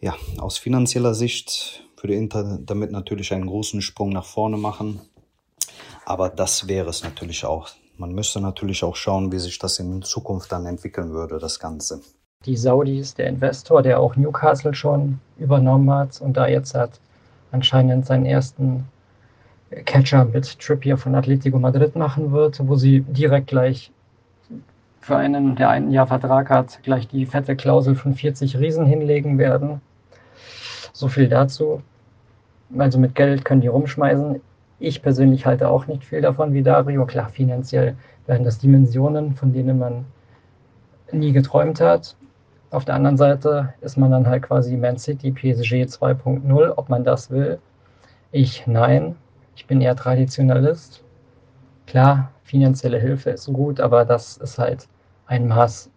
Ja, 0.00 0.16
aus 0.38 0.58
finanzieller 0.58 1.14
Sicht 1.14 1.84
würde 2.00 2.16
Inter 2.16 2.58
damit 2.60 2.90
natürlich 2.90 3.32
einen 3.32 3.46
großen 3.46 3.80
Sprung 3.80 4.08
nach 4.08 4.26
vorne 4.26 4.56
machen. 4.56 5.00
Aber 6.06 6.28
das 6.28 6.68
wäre 6.68 6.90
es 6.90 7.02
natürlich 7.02 7.44
auch 7.44 7.68
man 7.96 8.12
müsste 8.12 8.40
natürlich 8.40 8.82
auch 8.82 8.96
schauen, 8.96 9.30
wie 9.32 9.38
sich 9.38 9.58
das 9.58 9.78
in 9.78 10.02
Zukunft 10.02 10.50
dann 10.52 10.66
entwickeln 10.66 11.12
würde, 11.12 11.38
das 11.38 11.58
Ganze. 11.58 12.00
Die 12.44 12.56
Saudis, 12.56 13.14
der 13.14 13.28
Investor, 13.28 13.82
der 13.82 14.00
auch 14.00 14.16
Newcastle 14.16 14.74
schon 14.74 15.20
übernommen 15.38 15.90
hat 15.90 16.20
und 16.20 16.36
da 16.36 16.46
jetzt 16.46 16.74
hat 16.74 17.00
anscheinend 17.52 18.04
seinen 18.06 18.26
ersten 18.26 18.84
Catcher 19.86 20.24
mit 20.24 20.58
Trippier 20.60 20.98
von 20.98 21.14
Atletico 21.14 21.58
Madrid 21.58 21.96
machen 21.96 22.32
wird, 22.32 22.60
wo 22.66 22.76
sie 22.76 23.00
direkt 23.00 23.46
gleich 23.46 23.90
für 25.00 25.16
einen, 25.16 25.56
der 25.56 25.70
ein 25.70 25.90
Jahr 25.90 26.06
Vertrag 26.06 26.50
hat, 26.50 26.80
gleich 26.82 27.08
die 27.08 27.26
fette 27.26 27.56
Klausel 27.56 27.94
von 27.94 28.14
40 28.14 28.58
Riesen 28.58 28.86
hinlegen 28.86 29.38
werden. 29.38 29.80
So 30.92 31.08
viel 31.08 31.28
dazu. 31.28 31.82
Also 32.76 32.98
mit 32.98 33.14
Geld 33.14 33.44
können 33.44 33.60
die 33.60 33.68
rumschmeißen 33.68 34.40
Ich 34.86 35.00
persönlich 35.00 35.46
halte 35.46 35.70
auch 35.70 35.86
nicht 35.86 36.04
viel 36.04 36.20
davon 36.20 36.52
wie 36.52 36.62
Dario. 36.62 37.06
Klar, 37.06 37.30
finanziell 37.30 37.96
werden 38.26 38.44
das 38.44 38.58
Dimensionen, 38.58 39.34
von 39.34 39.50
denen 39.50 39.78
man 39.78 40.04
nie 41.10 41.32
geträumt 41.32 41.80
hat. 41.80 42.14
Auf 42.70 42.84
der 42.84 42.94
anderen 42.94 43.16
Seite 43.16 43.72
ist 43.80 43.96
man 43.96 44.10
dann 44.10 44.26
halt 44.26 44.42
quasi 44.42 44.76
Man 44.76 44.98
City 44.98 45.30
PSG 45.30 45.84
2.0, 45.84 46.74
ob 46.76 46.90
man 46.90 47.02
das 47.02 47.30
will. 47.30 47.58
Ich 48.30 48.66
nein. 48.66 49.16
Ich 49.56 49.66
bin 49.66 49.80
eher 49.80 49.96
Traditionalist. 49.96 51.02
Klar, 51.86 52.30
finanzielle 52.42 52.98
Hilfe 52.98 53.30
ist 53.30 53.46
gut, 53.50 53.80
aber 53.80 54.04
das 54.04 54.36
ist 54.36 54.58
halt 54.58 54.86
ein 55.26 55.48
Maß 55.48 55.88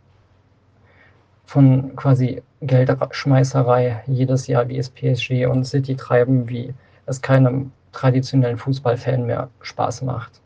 von 1.43 1.93
quasi 1.97 2.41
Geldschmeißerei 2.61 4.03
jedes 4.07 4.47
Jahr, 4.47 4.69
wie 4.69 4.77
es 4.77 4.89
PSG 4.89 5.45
und 5.45 5.65
City 5.65 5.97
treiben, 5.97 6.47
wie 6.47 6.73
es 7.05 7.21
keinem 7.21 7.73
traditionellen 7.91 8.57
Fußballfan 8.57 9.25
mehr 9.25 9.49
Spaß 9.61 10.03
macht. 10.03 10.41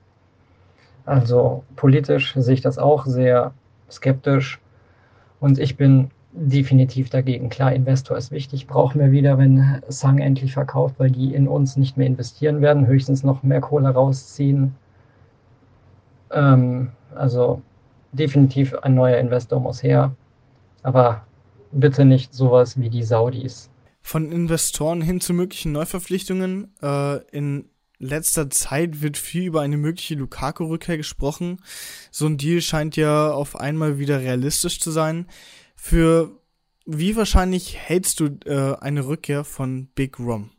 Also 1.05 1.63
politisch 1.75 2.33
sehe 2.35 2.53
ich 2.53 2.61
das 2.61 2.77
auch 2.77 3.05
sehr 3.05 3.53
skeptisch 3.89 4.59
und 5.39 5.59
ich 5.59 5.77
bin 5.77 6.11
definitiv 6.33 7.09
dagegen. 7.09 7.49
Klar, 7.49 7.73
Investor 7.73 8.17
ist 8.17 8.31
wichtig, 8.31 8.67
brauchen 8.67 9.01
wir 9.01 9.11
wieder, 9.11 9.37
wenn 9.37 9.81
Sang 9.89 10.19
endlich 10.19 10.53
verkauft, 10.53 10.95
weil 10.97 11.11
die 11.11 11.33
in 11.33 11.47
uns 11.47 11.75
nicht 11.75 11.97
mehr 11.97 12.07
investieren 12.07 12.61
werden, 12.61 12.87
höchstens 12.87 13.23
noch 13.23 13.43
mehr 13.43 13.61
Kohle 13.61 13.89
rausziehen. 13.89 14.75
Ähm, 16.31 16.89
also 17.15 17.61
definitiv 18.13 18.75
ein 18.75 18.95
neuer 18.95 19.17
Investor 19.17 19.59
muss 19.59 19.83
her, 19.83 20.11
aber 20.83 21.23
bitte 21.71 22.05
nicht 22.05 22.33
sowas 22.33 22.79
wie 22.79 22.89
die 22.89 23.03
Saudis. 23.03 23.70
Von 24.01 24.31
Investoren 24.31 25.01
hin 25.01 25.21
zu 25.21 25.33
möglichen 25.33 25.71
Neuverpflichtungen. 25.71 26.73
Äh, 26.81 27.17
in 27.31 27.69
letzter 27.99 28.49
Zeit 28.49 29.01
wird 29.01 29.17
viel 29.17 29.45
über 29.45 29.61
eine 29.61 29.77
mögliche 29.77 30.15
Lukaku-Rückkehr 30.15 30.97
gesprochen. 30.97 31.61
So 32.09 32.25
ein 32.25 32.37
Deal 32.37 32.61
scheint 32.61 32.95
ja 32.95 33.31
auf 33.31 33.55
einmal 33.55 33.99
wieder 33.99 34.21
realistisch 34.21 34.79
zu 34.79 34.91
sein. 34.91 35.27
Für 35.75 36.31
wie 36.85 37.15
wahrscheinlich 37.15 37.77
hältst 37.77 38.19
du 38.19 38.37
äh, 38.45 38.75
eine 38.79 39.07
Rückkehr 39.07 39.43
von 39.43 39.87
Big 39.93 40.19
Rom? 40.19 40.49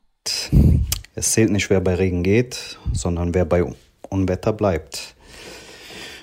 Es 1.14 1.32
zählt 1.32 1.51
nicht, 1.51 1.68
wer 1.68 1.80
bei 1.80 1.97
Regen 1.97 2.22
geht, 2.22 2.78
sondern 2.93 3.34
wer 3.34 3.45
bei 3.45 3.64
Unwetter 4.09 4.53
bleibt. 4.53 5.14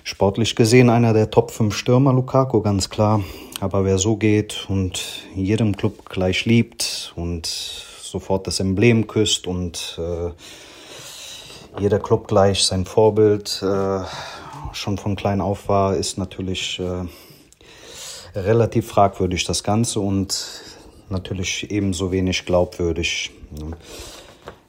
Sportlich 0.03 0.55
gesehen 0.55 0.89
einer 0.89 1.13
der 1.13 1.29
Top 1.29 1.51
5 1.51 1.75
Stürmer, 1.75 2.13
Lukaku, 2.13 2.61
ganz 2.61 2.89
klar. 2.89 3.23
Aber 3.61 3.83
wer 3.83 3.97
so 3.97 4.15
geht 4.15 4.67
und 4.69 5.01
jedem 5.35 5.75
Club 5.75 6.09
gleich 6.09 6.45
liebt 6.45 7.11
und 7.15 7.45
sofort 7.45 8.47
das 8.47 8.61
Emblem 8.61 9.07
küsst 9.07 9.47
und 9.47 9.99
äh, 9.99 10.31
jeder 11.81 11.99
Club 11.99 12.27
gleich 12.27 12.63
sein 12.63 12.85
Vorbild 12.85 13.61
äh, 13.61 13.99
schon 14.71 14.97
von 14.97 15.15
klein 15.15 15.41
auf 15.41 15.67
war, 15.67 15.95
ist 15.95 16.17
natürlich 16.17 16.79
äh, 16.79 18.39
relativ 18.39 18.87
fragwürdig 18.87 19.43
das 19.43 19.63
Ganze 19.63 19.99
und 19.99 20.61
natürlich 21.09 21.69
ebenso 21.69 22.11
wenig 22.11 22.45
glaubwürdig. 22.45 23.31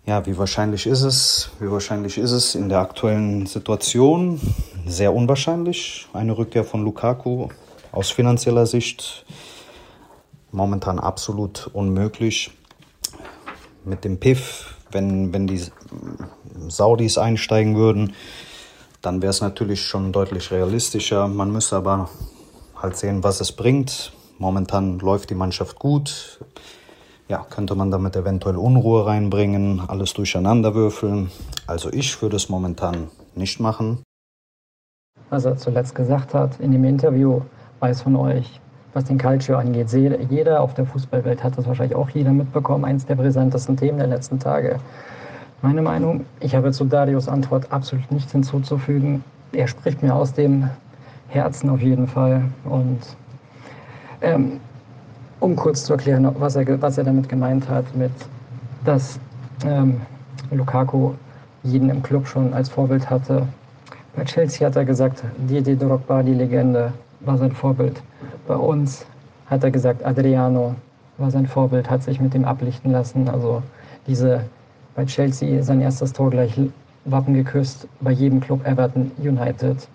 Ja, 0.05 0.27
wie 0.27 0.37
wahrscheinlich 0.37 0.87
ist 0.87 1.03
es? 1.03 1.51
Wie 1.61 1.71
wahrscheinlich 1.71 2.19
ist 2.19 2.33
es 2.33 2.57
in 2.57 2.69
der 2.69 2.81
aktuellen 2.81 3.47
Situation? 3.47 4.41
Sehr 4.87 5.15
unwahrscheinlich. 5.15 6.09
Eine 6.13 6.37
Rückkehr 6.37 6.65
von 6.65 6.83
Lukaku 6.83 7.49
aus 7.93 8.11
finanzieller 8.11 8.67
Sicht 8.67 9.25
momentan 10.53 10.99
absolut 10.99 11.69
unmöglich. 11.73 12.53
Mit 13.85 14.05
dem 14.05 14.19
PIF, 14.19 14.75
wenn, 14.91 15.33
wenn 15.33 15.47
die 15.47 15.63
Saudis 16.69 17.19
einsteigen 17.19 17.77
würden, 17.77 18.15
dann 19.03 19.23
wäre 19.23 19.31
es 19.31 19.41
natürlich 19.41 19.83
schon 19.83 20.13
deutlich 20.13 20.51
realistischer. 20.51 21.27
Man 21.29 21.53
müsste 21.53 21.77
aber 21.77 22.11
halt 22.77 22.97
sehen, 22.97 23.25
was 23.25 23.41
es 23.41 23.53
bringt. 23.53 24.13
Momentan 24.39 24.99
läuft 24.99 25.31
die 25.31 25.35
Mannschaft 25.35 25.79
gut. 25.79 26.41
Ja, 27.29 27.47
könnte 27.49 27.75
man 27.75 27.91
damit 27.91 28.17
eventuell 28.17 28.57
Unruhe 28.57 29.07
reinbringen, 29.07 29.81
alles 29.87 30.13
durcheinander 30.15 30.75
würfeln. 30.75 31.31
Also 31.67 31.91
ich 31.93 32.21
würde 32.21 32.37
es 32.37 32.49
momentan 32.49 33.09
nicht 33.35 33.61
machen. 33.61 34.03
Was 35.29 35.45
er 35.45 35.57
zuletzt 35.57 35.95
gesagt 35.95 36.35
hat 36.35 36.59
in 36.59 36.73
dem 36.73 36.85
Interview, 36.85 37.43
weiß 37.81 38.03
von 38.03 38.17
euch, 38.17 38.61
was 38.95 39.05
den 39.05 39.19
Calcio 39.19 39.57
angeht. 39.57 39.89
Jeder 40.31 40.61
auf 40.61 40.75
der 40.75 40.87
Fußballwelt 40.87 41.43
hat 41.43 41.59
das 41.59 41.67
wahrscheinlich 41.67 41.97
auch 41.97 42.09
jeder 42.11 42.33
mitbekommen. 42.33 42.85
Eines 42.85 43.07
der 43.07 43.17
brisantesten 43.17 43.77
Themen 43.77 43.99
der 43.99 44.07
letzten 44.07 44.39
Tage. 44.39 44.79
Meine 45.63 45.83
Meinung, 45.83 46.25
ich 46.41 46.55
habe 46.55 46.73
zu 46.73 46.85
Darius 46.85 47.29
Antwort 47.29 47.71
absolut 47.71 48.11
nichts 48.11 48.33
hinzuzufügen. 48.33 49.23
Er 49.53 49.69
spricht 49.69 50.03
mir 50.03 50.15
aus 50.15 50.33
dem 50.33 50.71
Herzen 51.29 51.69
auf 51.71 51.81
jeden 51.81 52.07
Fall. 52.07 52.43
Und 52.65 53.01
ähm, 54.23 54.61
um 55.41 55.57
kurz 55.57 55.85
zu 55.85 55.95
erklären, 55.95 56.31
was 56.39 56.57
er, 56.57 56.81
was 56.81 56.99
er 56.99 57.05
damit 57.05 57.29
gemeint 57.29 57.69
hat, 57.69 57.85
mit 57.95 58.13
dass 58.85 59.19
ähm, 59.65 60.01
Lukaku 60.51 61.13
jeden 61.63 61.91
im 61.91 62.03
Club 62.03 62.27
schon 62.27 62.55
als 62.55 62.69
Vorbild 62.69 63.09
hatte. 63.11 63.47
Bei 64.17 64.25
Chelsea 64.25 64.67
hat 64.67 64.77
er 64.77 64.85
gesagt, 64.85 65.23
Didier 65.37 65.77
Drogba, 65.77 66.23
die 66.23 66.35
Legende, 66.35 66.93
war 67.21 67.39
sein 67.39 67.53
Vorbild. 67.53 68.03
Bei 68.47 68.57
uns 68.57 69.07
hat 69.47 69.65
er 69.65 69.71
gesagt, 69.71 70.05
Adriano 70.05 70.75
war 71.19 71.31
sein 71.31 71.47
Vorbild, 71.47 71.91
hat 71.91 72.03
sich 72.03 72.21
mit 72.21 72.35
ihm 72.35 72.45
ablichten 72.45 72.93
lassen. 72.93 73.29
Also 73.29 73.63
diese 74.07 74.43
bei 74.95 75.05
Chelsea 75.05 75.63
sein 75.63 75.81
erstes 75.81 76.13
Tor 76.13 76.31
gleich 76.31 76.59
Wappen 77.05 77.35
geküsst, 77.35 77.89
bei 78.01 78.11
jedem 78.11 78.41
Club 78.41 78.67
Everton 78.67 79.11
United. 79.19 79.89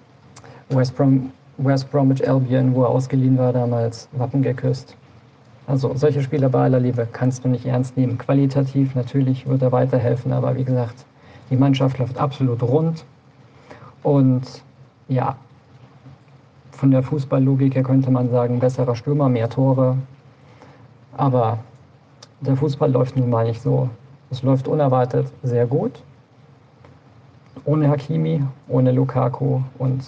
West, 0.70 0.96
Brom, 0.96 1.32
West 1.58 1.92
Bromwich 1.92 2.28
Albion, 2.28 2.74
wo 2.74 2.84
er 2.84 2.90
ausgeliehen 2.90 3.38
war 3.38 3.54
damals, 3.54 4.10
Wappen 4.14 4.42
geküsst. 4.42 4.96
Also 5.68 5.96
solche 5.96 6.22
Spieler 6.22 6.50
bei 6.50 6.64
aller 6.64 6.80
Liebe 6.80 7.08
kannst 7.12 7.44
du 7.44 7.50
nicht 7.50 7.66
ernst 7.66 7.98
nehmen. 7.98 8.18
Qualitativ 8.18 8.96
natürlich 8.96 9.48
wird 9.48 9.62
er 9.62 9.72
weiterhelfen, 9.72 10.32
aber 10.32 10.56
wie 10.56 10.64
gesagt, 10.64 11.06
die 11.50 11.56
Mannschaft 11.56 11.98
läuft 12.00 12.18
absolut 12.18 12.62
rund. 12.64 13.06
Und 14.04 14.44
ja, 15.08 15.36
von 16.76 16.92
der 16.92 17.04
Fußballlogik 17.04 17.76
her 17.76 17.84
könnte 17.84 18.12
man 18.12 18.30
sagen, 18.30 18.60
besserer 18.60 18.96
Stürmer, 18.96 19.30
mehr 19.30 19.50
Tore. 19.50 19.98
Aber 21.18 21.60
der 22.42 22.56
Fußball 22.56 22.92
läuft 22.92 23.16
nun 23.16 23.30
mal 23.30 23.46
nicht 23.46 23.62
so. 23.62 23.90
Es 24.30 24.44
läuft 24.44 24.68
unerwartet 24.68 25.28
sehr 25.44 25.66
gut. 25.66 26.04
Ohne 27.64 27.90
Hakimi, 27.90 28.44
ohne 28.68 28.92
Lukaku 28.92 29.62
und 29.78 30.04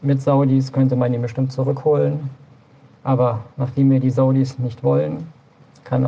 mit 0.00 0.22
Saudis 0.22 0.72
könnte 0.72 0.94
man 0.94 1.12
ihn 1.12 1.22
bestimmt 1.22 1.52
zurückholen. 1.52 2.30
Aber 3.02 3.40
nachdem 3.56 3.90
wir 3.90 4.00
die 4.00 4.10
Saudis 4.10 4.58
nicht 4.58 4.84
wollen, 4.84 5.26
kann 5.84 6.06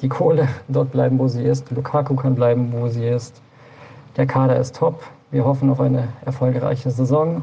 die 0.00 0.08
Kohle 0.08 0.48
dort 0.68 0.90
bleiben, 0.90 1.18
wo 1.18 1.28
sie 1.28 1.44
ist. 1.44 1.70
Lukaku 1.70 2.16
kann 2.16 2.34
bleiben, 2.34 2.72
wo 2.72 2.88
sie 2.88 3.06
ist. 3.06 3.42
Der 4.16 4.26
Kader 4.26 4.58
ist 4.58 4.76
top. 4.76 5.02
Wir 5.30 5.44
hoffen 5.44 5.68
auf 5.68 5.80
eine 5.80 6.08
erfolgreiche 6.24 6.90
Saison. 6.90 7.42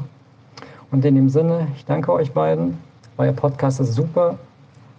Und 0.94 1.04
in 1.04 1.16
dem 1.16 1.28
Sinne, 1.28 1.66
ich 1.74 1.84
danke 1.84 2.12
euch 2.12 2.30
beiden. 2.30 2.78
Euer 3.18 3.32
Podcast 3.32 3.80
ist 3.80 3.94
super. 3.94 4.38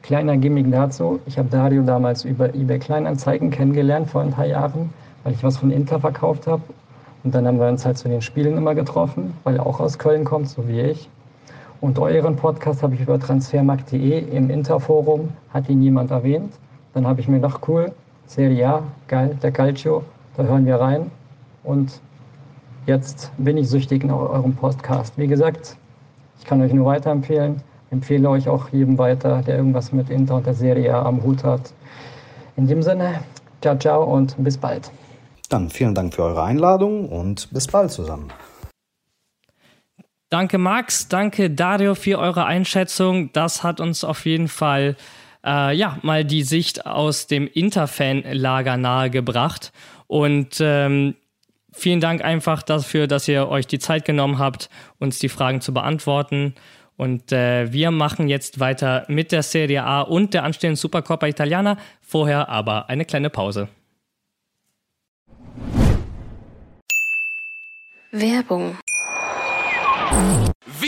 Kleiner 0.02 0.36
Gimmick 0.36 0.70
dazu. 0.70 1.22
Ich 1.26 1.40
habe 1.40 1.48
Dario 1.48 1.84
damals 1.84 2.26
über 2.26 2.54
eBay 2.54 2.80
Kleinanzeigen 2.80 3.50
kennengelernt 3.50 4.10
vor 4.10 4.20
ein 4.20 4.32
paar 4.32 4.46
Jahren, 4.46 4.90
weil 5.24 5.32
ich 5.32 5.42
was 5.42 5.56
von 5.56 5.72
Inter 5.72 6.02
verkauft 6.02 6.48
habe 6.48 6.64
und 7.24 7.34
dann 7.34 7.48
haben 7.48 7.62
wir 7.62 7.70
uns 7.70 7.86
halt 7.86 7.98
zu 7.98 8.10
den 8.10 8.22
Spielen 8.22 8.58
immer 8.58 8.76
getroffen, 8.76 9.36
weil 9.46 9.56
er 9.56 9.66
auch 9.66 9.80
aus 9.80 9.98
Köln 9.98 10.26
kommt, 10.26 10.50
so 10.50 10.68
wie 10.68 10.82
ich. 10.82 11.10
Und 11.80 11.98
euren 11.98 12.36
Podcast 12.36 12.84
habe 12.84 12.96
ich 12.96 13.00
über 13.00 13.18
transfermarkt.de 13.18 14.20
im 14.36 14.50
Interforum, 14.50 15.30
hat 15.54 15.70
ihn 15.70 15.80
niemand 15.80 16.12
erwähnt. 16.12 16.52
Dann 16.94 17.08
habe 17.08 17.22
ich 17.22 17.30
mir 17.30 17.38
gedacht, 17.38 17.62
cool, 17.70 17.94
Serie 18.26 18.68
A, 18.68 18.84
geil, 19.08 19.38
der 19.42 19.54
Calcio, 19.54 20.04
da 20.36 20.44
hören 20.44 20.66
wir 20.66 20.76
rein. 20.76 21.10
Und 21.64 22.02
jetzt 22.86 23.32
bin 23.38 23.56
ich 23.56 23.70
süchtig 23.70 24.04
nach 24.04 24.18
eurem 24.18 24.54
Podcast. 24.56 25.18
Wie 25.18 25.28
gesagt, 25.28 25.78
ich 26.40 26.46
kann 26.46 26.62
euch 26.62 26.74
nur 26.74 26.86
weiterempfehlen. 26.86 27.62
Empfehle 27.92 28.30
euch 28.30 28.50
auch 28.50 28.70
jedem 28.70 28.98
weiter, 28.98 29.42
der 29.42 29.58
irgendwas 29.58 29.92
mit 29.92 30.10
Inter 30.10 30.36
und 30.36 30.46
der 30.46 30.54
Serie 30.54 30.94
A 30.94 31.04
am 31.04 31.24
Hut 31.24 31.44
hat. 31.44 31.74
In 32.58 32.68
dem 32.68 32.82
Sinne, 32.82 33.22
ciao, 33.62 33.78
ciao 33.78 34.04
und 34.04 34.36
bis 34.38 34.58
bald. 34.58 34.92
Dann 35.50 35.70
vielen 35.70 35.94
Dank 35.94 36.14
für 36.14 36.24
eure 36.24 36.44
Einladung 36.44 37.10
und 37.10 37.52
bis 37.52 37.68
bald 37.68 37.92
zusammen. 37.92 38.32
Danke 40.30 40.58
Max, 40.58 41.08
danke 41.08 41.52
Dario 41.52 41.96
für 41.96 42.18
eure 42.18 42.46
Einschätzung. 42.46 43.32
Das 43.32 43.64
hat 43.64 43.80
uns 43.80 44.04
auf 44.04 44.26
jeden 44.26 44.48
Fall 44.48 44.98
äh, 45.46 45.76
ja 45.76 45.98
mal 46.02 46.26
die 46.26 46.44
Sicht 46.44 46.86
aus 46.86 47.28
dem 47.28 47.48
Interfan-Lager 47.48 48.78
nahegebracht. 48.78 49.72
Und 50.08 50.58
ähm, 50.60 51.16
vielen 51.76 52.00
Dank 52.00 52.24
einfach 52.24 52.64
dafür, 52.64 53.08
dass 53.08 53.28
ihr 53.28 53.48
euch 53.48 53.68
die 53.68 53.80
Zeit 53.80 54.06
genommen 54.06 54.40
habt, 54.40 54.70
uns 55.00 55.20
die 55.20 55.30
Fragen 55.30 55.62
zu 55.62 55.74
beantworten. 55.74 56.56
Und 56.98 57.32
äh, 57.32 57.72
wir 57.72 57.92
machen 57.92 58.30
jetzt 58.30 58.60
weiter 58.60 59.06
mit 59.08 59.32
der 59.32 59.44
Serie 59.44 59.84
A 59.84 60.02
und 60.02 60.34
der 60.34 60.44
anstehenden 60.44 60.78
Supercoppa 60.78 61.28
Italiana. 61.28 61.78
Vorher 62.02 62.50
aber 62.50 62.90
eine 62.90 63.06
kleine 63.06 63.30
Pause. 63.30 63.68
Werbung 68.12 68.78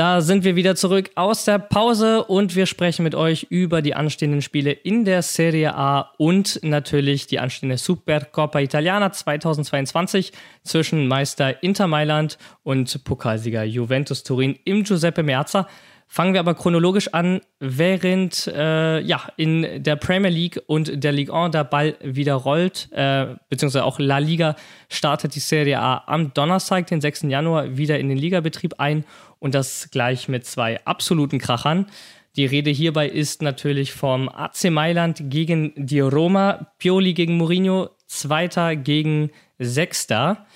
Da 0.00 0.22
sind 0.22 0.44
wir 0.44 0.56
wieder 0.56 0.76
zurück 0.76 1.10
aus 1.14 1.44
der 1.44 1.58
Pause 1.58 2.24
und 2.24 2.56
wir 2.56 2.64
sprechen 2.64 3.02
mit 3.02 3.14
euch 3.14 3.48
über 3.50 3.82
die 3.82 3.94
anstehenden 3.94 4.40
Spiele 4.40 4.72
in 4.72 5.04
der 5.04 5.20
Serie 5.20 5.74
A 5.74 6.12
und 6.16 6.58
natürlich 6.62 7.26
die 7.26 7.38
anstehende 7.38 7.76
Supercoppa 7.76 8.60
Italiana 8.60 9.12
2022 9.12 10.32
zwischen 10.64 11.06
Meister 11.06 11.62
Inter 11.62 11.86
Mailand 11.86 12.38
und 12.62 13.04
Pokalsieger 13.04 13.64
Juventus 13.64 14.22
Turin 14.22 14.58
im 14.64 14.84
Giuseppe 14.84 15.22
Meazza. 15.22 15.68
Fangen 16.12 16.32
wir 16.32 16.40
aber 16.40 16.54
chronologisch 16.54 17.14
an, 17.14 17.40
während 17.60 18.48
äh, 18.48 18.98
ja, 19.00 19.22
in 19.36 19.80
der 19.80 19.94
Premier 19.94 20.30
League 20.30 20.60
und 20.66 21.04
der 21.04 21.12
Ligue 21.12 21.32
1 21.32 21.52
der 21.52 21.62
Ball 21.62 21.94
wieder 22.02 22.34
rollt, 22.34 22.88
äh, 22.90 23.26
beziehungsweise 23.48 23.84
auch 23.84 24.00
La 24.00 24.18
Liga 24.18 24.56
startet 24.88 25.36
die 25.36 25.40
Serie 25.40 25.78
A 25.78 26.02
am 26.06 26.34
Donnerstag, 26.34 26.88
den 26.88 27.00
6. 27.00 27.22
Januar, 27.28 27.76
wieder 27.76 28.00
in 28.00 28.08
den 28.08 28.18
Ligabetrieb 28.18 28.74
ein 28.78 29.04
und 29.40 29.54
das 29.54 29.90
gleich 29.90 30.28
mit 30.28 30.46
zwei 30.46 30.84
absoluten 30.84 31.38
Krachern. 31.38 31.86
Die 32.36 32.46
Rede 32.46 32.70
hierbei 32.70 33.08
ist 33.08 33.42
natürlich 33.42 33.92
vom 33.92 34.28
AC 34.28 34.70
Mailand 34.70 35.22
gegen 35.24 35.72
die 35.76 36.00
Roma, 36.00 36.72
Pioli 36.78 37.12
gegen 37.12 37.36
Mourinho, 37.36 37.90
Zweiter 38.06 38.76
gegen 38.76 39.30
Sechster. 39.58 40.46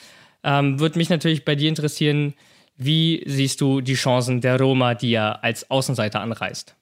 Ähm, 0.45 0.79
Würde 0.79 0.99
mich 0.99 1.09
natürlich 1.09 1.45
bei 1.45 1.57
dir 1.57 1.69
interessieren, 1.69 2.35
wie 2.77 3.23
siehst 3.27 3.61
du 3.61 3.81
die 3.81 3.95
Chancen 3.95 4.41
der 4.41 4.61
Roma, 4.61 4.95
die 4.95 5.15
er 5.15 5.43
als 5.43 5.71
Außenseiter 5.71 6.21
anreist? 6.21 6.77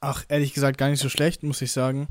Ach, 0.00 0.24
ehrlich 0.28 0.54
gesagt, 0.54 0.78
gar 0.78 0.90
nicht 0.90 1.00
so 1.00 1.08
schlecht, 1.08 1.42
muss 1.42 1.62
ich 1.62 1.72
sagen. 1.72 2.08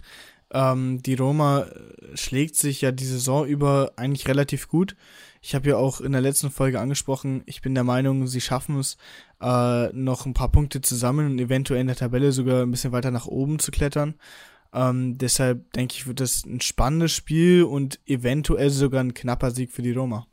Ähm, 0.52 1.02
die 1.04 1.16
Roma 1.16 1.68
schlägt 2.16 2.56
sich 2.56 2.82
ja 2.82 2.92
die 2.92 3.06
Saison 3.06 3.46
über 3.46 3.92
eigentlich 3.96 4.28
relativ 4.28 4.68
gut. 4.68 4.96
Ich 5.48 5.56
habe 5.56 5.70
ja 5.70 5.78
auch 5.78 6.02
in 6.02 6.12
der 6.12 6.20
letzten 6.20 6.52
Folge 6.52 6.82
angesprochen, 6.82 7.42
ich 7.46 7.62
bin 7.62 7.74
der 7.74 7.86
Meinung, 7.86 8.28
sie 8.28 8.42
schaffen 8.42 8.78
es, 8.80 8.98
äh, 9.42 9.88
noch 9.94 10.26
ein 10.26 10.34
paar 10.34 10.52
Punkte 10.52 10.82
zu 10.82 10.94
sammeln 10.94 11.32
und 11.32 11.40
eventuell 11.40 11.80
in 11.80 11.88
der 11.88 11.96
Tabelle 11.96 12.34
sogar 12.34 12.64
ein 12.64 12.72
bisschen 12.72 12.92
weiter 12.92 13.12
nach 13.12 13.28
oben 13.28 13.58
zu 13.58 13.72
klettern. 13.72 14.16
Ähm, 14.74 15.18
deshalb 15.18 15.72
denke 15.72 15.96
ich, 15.96 16.06
wird 16.06 16.20
das 16.20 16.44
ein 16.44 16.60
spannendes 16.60 17.14
Spiel 17.14 17.64
und 17.64 17.98
eventuell 18.06 18.70
sogar 18.72 19.02
ein 19.02 19.14
knapper 19.14 19.52
Sieg 19.52 19.72
für 19.72 19.82
die 19.82 19.94
Roma. 19.94 20.28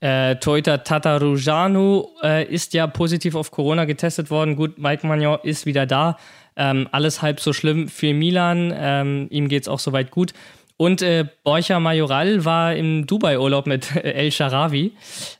Äh, 0.00 0.36
Toyota 0.36 0.78
Tatarujanu 0.78 2.06
äh, 2.22 2.50
ist 2.50 2.72
ja 2.72 2.86
positiv 2.86 3.34
auf 3.34 3.50
Corona 3.50 3.84
getestet 3.84 4.30
worden. 4.30 4.56
Gut, 4.56 4.78
Mike 4.78 5.06
Magnon 5.06 5.40
ist 5.42 5.66
wieder 5.66 5.84
da. 5.84 6.16
Ähm, 6.56 6.88
alles 6.90 7.20
halb 7.20 7.38
so 7.38 7.52
schlimm 7.52 7.88
für 7.88 8.14
Milan. 8.14 8.72
Ähm, 8.74 9.26
ihm 9.28 9.48
geht 9.48 9.64
es 9.64 9.68
auch 9.68 9.78
soweit 9.78 10.10
gut. 10.10 10.32
Und 10.76 11.02
äh, 11.02 11.26
Borja 11.44 11.78
Majoral 11.78 12.44
war 12.44 12.74
im 12.74 13.06
Dubai-Urlaub 13.06 13.66
mit 13.66 13.94
El 13.96 14.32
Sharawi. 14.32 14.92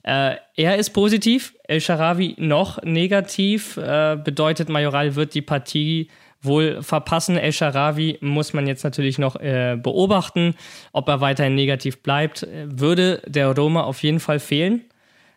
Äh, 0.04 0.36
er 0.56 0.76
ist 0.76 0.90
positiv, 0.90 1.54
El 1.64 1.80
Sharawi 1.80 2.36
noch 2.38 2.80
negativ. 2.82 3.76
Äh, 3.76 4.16
bedeutet, 4.22 4.68
Majoral 4.68 5.16
wird 5.16 5.34
die 5.34 5.42
Partie 5.42 6.08
wohl 6.40 6.82
verpassen. 6.82 7.36
El 7.36 7.52
Sharawi 7.52 8.18
muss 8.20 8.52
man 8.52 8.66
jetzt 8.68 8.84
natürlich 8.84 9.18
noch 9.18 9.34
äh, 9.36 9.76
beobachten, 9.80 10.54
ob 10.92 11.08
er 11.08 11.20
weiterhin 11.20 11.56
negativ 11.56 12.02
bleibt. 12.02 12.46
Würde 12.66 13.20
der 13.26 13.56
Roma 13.56 13.82
auf 13.82 14.02
jeden 14.02 14.20
Fall 14.20 14.38
fehlen. 14.38 14.84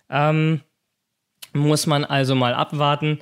Ähm, 0.09 0.61
muss 1.53 1.87
man 1.87 2.05
also 2.05 2.35
mal 2.35 2.53
abwarten. 2.53 3.19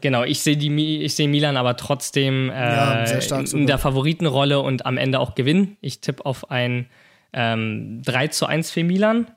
Genau, 0.00 0.22
ich 0.22 0.40
sehe 0.40 1.08
sehe 1.08 1.28
Milan 1.28 1.56
aber 1.56 1.76
trotzdem 1.76 2.50
äh, 2.50 2.54
ja, 2.54 3.04
in 3.40 3.66
der 3.66 3.78
Favoritenrolle 3.78 4.60
und 4.60 4.86
am 4.86 4.96
Ende 4.96 5.18
auch 5.18 5.34
gewinnen. 5.34 5.76
Ich 5.80 6.00
tippe 6.00 6.24
auf 6.24 6.50
ein 6.50 6.86
ähm, 7.32 8.02
3 8.04 8.28
zu 8.28 8.46
1 8.46 8.70
für 8.70 8.84
Milan. 8.84 9.30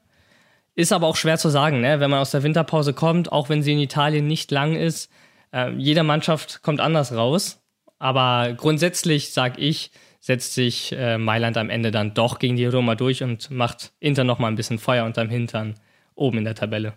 Ist 0.75 0.93
aber 0.93 1.07
auch 1.07 1.15
schwer 1.15 1.37
zu 1.37 1.49
sagen, 1.49 1.81
ne? 1.81 1.99
wenn 1.99 2.11
man 2.11 2.19
aus 2.19 2.31
der 2.31 2.43
Winterpause 2.43 2.93
kommt, 2.93 3.31
auch 3.31 3.49
wenn 3.49 3.63
sie 3.63 3.73
in 3.73 3.79
Italien 3.79 4.27
nicht 4.27 4.51
lang 4.51 4.75
ist. 4.75 5.11
Äh, 5.51 5.71
jede 5.73 6.03
Mannschaft 6.03 6.61
kommt 6.61 6.79
anders 6.79 7.11
raus. 7.13 7.59
Aber 7.97 8.53
grundsätzlich 8.53 9.31
sage 9.31 9.59
ich, 9.59 9.91
setzt 10.19 10.53
sich 10.53 10.93
äh, 10.93 11.17
Mailand 11.17 11.57
am 11.57 11.69
Ende 11.69 11.91
dann 11.91 12.13
doch 12.13 12.39
gegen 12.39 12.55
die 12.55 12.65
Roma 12.65 12.95
durch 12.95 13.23
und 13.23 13.49
macht 13.49 13.91
Inter 13.99 14.23
noch 14.23 14.39
mal 14.39 14.47
ein 14.47 14.55
bisschen 14.55 14.79
Feuer 14.79 15.05
unterm 15.05 15.29
Hintern 15.29 15.75
oben 16.15 16.37
in 16.37 16.45
der 16.45 16.55
Tabelle. 16.55 16.93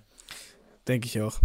Denke 0.86 1.06
ich 1.06 1.20
auch. 1.20 1.40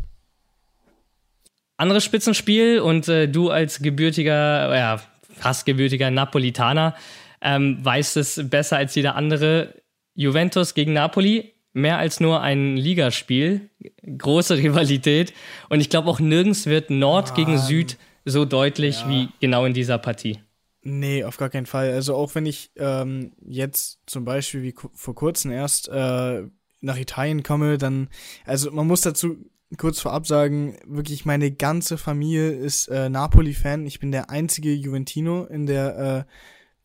Anderes 1.79 2.03
Spitzenspiel 2.03 2.81
und 2.81 3.07
äh, 3.07 3.27
du 3.27 3.49
als 3.49 3.81
gebürtiger, 3.81 4.75
ja, 4.75 5.01
fast 5.33 5.65
gebürtiger 5.65 6.11
Napolitaner 6.11 6.93
ähm, 7.41 7.77
weißt 7.83 8.17
es 8.17 8.49
besser 8.49 8.75
als 8.75 8.95
jeder 8.95 9.15
andere. 9.15 9.75
Juventus 10.13 10.73
gegen 10.73 10.91
Napoli, 10.91 11.53
mehr 11.71 11.97
als 11.97 12.19
nur 12.19 12.41
ein 12.41 12.75
Ligaspiel, 12.75 13.69
große 14.05 14.57
Rivalität 14.57 15.33
und 15.69 15.79
ich 15.79 15.89
glaube 15.89 16.09
auch 16.09 16.19
nirgends 16.19 16.65
wird 16.65 16.89
Nord 16.89 17.27
Mann. 17.27 17.35
gegen 17.37 17.57
Süd 17.57 17.97
so 18.25 18.43
deutlich 18.43 19.01
ja. 19.01 19.09
wie 19.09 19.29
genau 19.39 19.63
in 19.63 19.73
dieser 19.73 19.99
Partie. 19.99 20.39
Nee, 20.81 21.23
auf 21.23 21.37
gar 21.37 21.49
keinen 21.49 21.65
Fall. 21.65 21.93
Also 21.93 22.13
auch 22.13 22.35
wenn 22.35 22.45
ich 22.45 22.71
ähm, 22.75 23.31
jetzt 23.45 23.99
zum 24.05 24.25
Beispiel 24.25 24.63
wie 24.63 24.75
vor 24.93 25.15
kurzem 25.15 25.51
erst 25.51 25.87
äh, 25.87 26.43
nach 26.81 26.97
Italien 26.97 27.43
komme, 27.43 27.77
dann, 27.77 28.09
also 28.45 28.69
man 28.71 28.87
muss 28.87 28.99
dazu 28.99 29.37
kurz 29.77 29.99
vorab 29.99 30.25
sagen, 30.25 30.77
wirklich 30.85 31.25
meine 31.25 31.51
ganze 31.51 31.97
Familie 31.97 32.51
ist 32.51 32.87
äh, 32.87 33.09
Napoli-Fan. 33.09 33.85
Ich 33.85 33.99
bin 33.99 34.11
der 34.11 34.29
einzige 34.29 34.73
Juventino 34.73 35.45
in 35.45 35.65
der, 35.65 36.27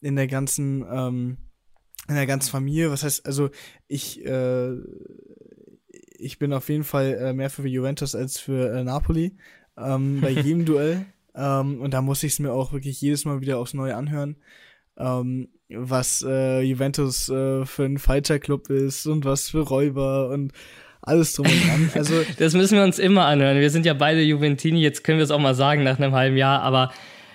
äh, 0.02 0.06
in 0.06 0.16
der 0.16 0.26
ganzen, 0.26 0.84
ähm, 0.90 1.38
in 2.08 2.14
der 2.14 2.26
ganzen 2.26 2.50
Familie. 2.50 2.90
Was 2.90 3.02
heißt, 3.02 3.24
also 3.24 3.50
ich, 3.88 4.24
äh, 4.24 4.74
ich 6.18 6.38
bin 6.38 6.52
auf 6.52 6.68
jeden 6.68 6.84
Fall 6.84 7.14
äh, 7.14 7.32
mehr 7.32 7.50
für 7.50 7.66
Juventus 7.66 8.14
als 8.14 8.38
für 8.38 8.72
äh, 8.74 8.84
Napoli. 8.84 9.36
Ähm, 9.76 10.20
bei 10.20 10.30
jedem 10.30 10.64
Duell. 10.64 11.06
Ähm, 11.34 11.80
und 11.80 11.92
da 11.92 12.02
muss 12.02 12.22
ich 12.22 12.34
es 12.34 12.38
mir 12.38 12.52
auch 12.52 12.72
wirklich 12.72 13.00
jedes 13.00 13.24
Mal 13.24 13.40
wieder 13.40 13.58
aufs 13.58 13.74
Neue 13.74 13.96
anhören, 13.96 14.36
ähm, 14.96 15.48
was 15.68 16.24
äh, 16.26 16.60
Juventus 16.60 17.28
äh, 17.28 17.64
für 17.64 17.84
ein 17.84 17.98
falscher 17.98 18.38
Club 18.38 18.70
ist 18.70 19.06
und 19.06 19.24
was 19.24 19.50
für 19.50 19.60
Räuber 19.60 20.28
und 20.28 20.52
alles 21.06 21.34
drum 21.34 21.46
und 21.46 21.68
dran. 21.68 21.90
Also 21.94 22.14
das 22.38 22.54
müssen 22.54 22.76
wir 22.76 22.84
uns 22.84 22.98
immer 22.98 23.26
anhören. 23.26 23.60
Wir 23.60 23.70
sind 23.70 23.86
ja 23.86 23.94
beide 23.94 24.22
Juventini, 24.22 24.82
jetzt 24.82 25.04
können 25.04 25.18
wir 25.18 25.24
es 25.24 25.30
auch 25.30 25.38
mal 25.38 25.54
sagen 25.54 25.82
nach 25.82 25.98
einem 25.98 26.12
halben 26.12 26.36
Jahr, 26.36 26.62
aber 26.62 26.92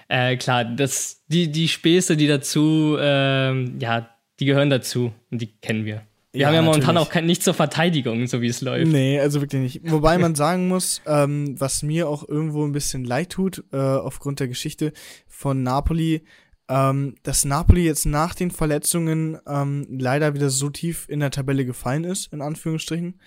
äh, 0.08 0.38
klar, 0.38 0.66
das, 0.66 1.24
die, 1.28 1.52
die 1.52 1.68
Späße, 1.68 2.18
die 2.18 2.28
dazu, 2.28 2.98
ähm, 3.00 3.78
ja, 3.80 4.10
die 4.40 4.46
gehören 4.46 4.70
dazu 4.70 5.14
und 5.32 5.42
die 5.42 5.48
kennen 5.48 5.86
wir. 5.86 6.02
Wir 6.32 6.42
ja, 6.42 6.48
haben 6.48 6.56
ja 6.56 6.62
momentan 6.62 6.96
natürlich. 6.96 7.08
auch 7.08 7.14
kein, 7.14 7.26
nicht 7.26 7.44
zur 7.44 7.56
Verteidigung, 7.56 8.28
so 8.28 8.42
wie 8.42 8.48
es 8.48 8.62
läuft. 8.62 8.92
Nee, 8.92 9.20
also 9.20 9.42
wirklich 9.42 9.62
nicht. 9.62 9.92
Wobei 9.92 10.18
man 10.20 10.36
sagen 10.36 10.68
muss, 10.68 11.02
ähm, 11.08 11.60
was 11.60 11.82
mir 11.82 12.08
auch 12.08 12.28
irgendwo 12.28 12.66
ein 12.66 12.72
bisschen 12.72 13.04
leid 13.04 13.32
tut, 13.32 13.64
äh, 13.72 13.78
aufgrund 13.78 14.40
der 14.40 14.48
Geschichte 14.48 14.94
von 15.28 15.64
Napoli, 15.64 16.22
ähm, 16.70 17.16
dass 17.24 17.46
Napoli 17.46 17.84
jetzt 17.84 18.06
nach 18.06 18.36
den 18.36 18.52
Verletzungen 18.52 19.40
ähm, 19.48 19.88
leider 19.90 20.36
wieder 20.36 20.52
so 20.52 20.70
tief 20.70 21.08
in 21.10 21.20
der 21.20 21.32
Tabelle 21.32 21.66
gefallen 21.66 22.04
ist, 22.04 22.32
in 22.32 22.42
Anführungsstrichen. 22.42 23.20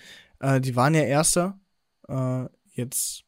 Äh, 0.43 0.59
die 0.61 0.75
waren 0.75 0.93
ja 0.93 1.03
Erster. 1.03 1.59
Äh, 2.07 2.45
jetzt 2.73 3.23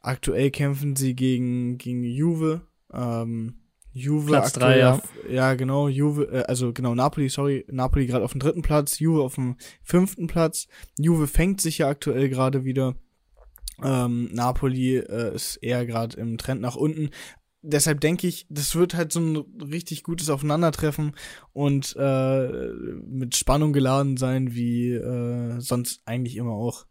aktuell 0.00 0.50
kämpfen 0.50 0.96
sie 0.96 1.14
gegen, 1.14 1.78
gegen 1.78 2.04
Juve. 2.04 2.60
Ähm, 2.92 3.60
Juve 3.92 4.26
Platz 4.26 4.52
drei, 4.52 4.78
ja. 4.78 5.00
ja, 5.30 5.54
genau, 5.54 5.88
Juve, 5.88 6.24
äh, 6.24 6.42
also 6.42 6.72
genau, 6.72 6.94
Napoli, 6.94 7.28
sorry, 7.28 7.64
Napoli 7.68 8.06
gerade 8.06 8.24
auf 8.24 8.32
dem 8.32 8.40
dritten 8.40 8.62
Platz, 8.62 8.98
Juve 8.98 9.22
auf 9.22 9.36
dem 9.36 9.56
fünften 9.82 10.26
Platz. 10.26 10.66
Juve 10.98 11.26
fängt 11.26 11.60
sich 11.60 11.78
ja 11.78 11.88
aktuell 11.88 12.28
gerade 12.28 12.64
wieder. 12.64 12.96
Ähm, 13.82 14.30
Napoli 14.32 14.96
äh, 14.96 15.34
ist 15.34 15.56
eher 15.56 15.86
gerade 15.86 16.16
im 16.18 16.38
Trend 16.38 16.60
nach 16.60 16.76
unten. 16.76 17.10
Deshalb 17.66 18.00
denke 18.00 18.26
ich, 18.26 18.46
das 18.50 18.74
wird 18.76 18.94
halt 18.94 19.10
so 19.10 19.20
ein 19.20 19.36
richtig 19.60 20.02
gutes 20.02 20.28
Aufeinandertreffen 20.28 21.12
und 21.52 21.96
äh, 21.98 22.48
mit 23.06 23.36
Spannung 23.36 23.72
geladen 23.72 24.18
sein, 24.18 24.54
wie 24.54 24.92
äh, 24.92 25.58
sonst 25.60 26.02
eigentlich 26.04 26.36
immer 26.36 26.52
auch. 26.52 26.84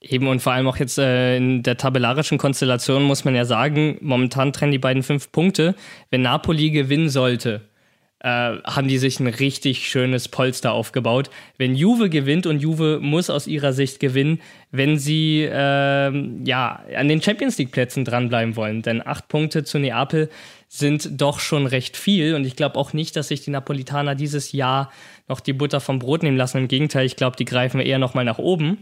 Eben 0.00 0.28
und 0.28 0.40
vor 0.40 0.52
allem 0.52 0.66
auch 0.66 0.78
jetzt 0.78 0.96
äh, 0.98 1.36
in 1.36 1.62
der 1.62 1.76
tabellarischen 1.76 2.38
Konstellation 2.38 3.02
muss 3.02 3.24
man 3.24 3.34
ja 3.34 3.44
sagen, 3.44 3.98
momentan 4.00 4.52
trennen 4.52 4.72
die 4.72 4.78
beiden 4.78 5.02
fünf 5.02 5.30
Punkte. 5.32 5.74
Wenn 6.10 6.22
Napoli 6.22 6.70
gewinnen 6.70 7.10
sollte, 7.10 7.69
haben 8.22 8.88
die 8.88 8.98
sich 8.98 9.18
ein 9.18 9.26
richtig 9.26 9.88
schönes 9.88 10.28
Polster 10.28 10.72
aufgebaut. 10.72 11.30
Wenn 11.56 11.74
Juve 11.74 12.10
gewinnt 12.10 12.46
und 12.46 12.60
Juve 12.60 12.98
muss 13.00 13.30
aus 13.30 13.46
ihrer 13.46 13.72
Sicht 13.72 13.98
gewinnen, 13.98 14.40
wenn 14.70 14.98
sie 14.98 15.48
ähm, 15.50 16.42
ja 16.44 16.82
an 16.96 17.08
den 17.08 17.22
Champions 17.22 17.56
League 17.56 17.72
Plätzen 17.72 18.04
dranbleiben 18.04 18.56
wollen, 18.56 18.82
denn 18.82 19.06
acht 19.06 19.28
Punkte 19.28 19.64
zu 19.64 19.78
Neapel 19.78 20.28
sind 20.68 21.20
doch 21.20 21.40
schon 21.40 21.66
recht 21.66 21.96
viel 21.96 22.34
und 22.34 22.44
ich 22.44 22.56
glaube 22.56 22.76
auch 22.76 22.92
nicht, 22.92 23.16
dass 23.16 23.28
sich 23.28 23.40
die 23.40 23.50
Napolitaner 23.50 24.14
dieses 24.14 24.52
Jahr 24.52 24.92
noch 25.26 25.40
die 25.40 25.52
Butter 25.52 25.80
vom 25.80 25.98
Brot 25.98 26.22
nehmen 26.22 26.36
lassen. 26.36 26.58
Im 26.58 26.68
Gegenteil, 26.68 27.06
ich 27.06 27.16
glaube, 27.16 27.36
die 27.36 27.44
greifen 27.44 27.80
eher 27.80 27.98
noch 27.98 28.14
mal 28.14 28.24
nach 28.24 28.38
oben. 28.38 28.78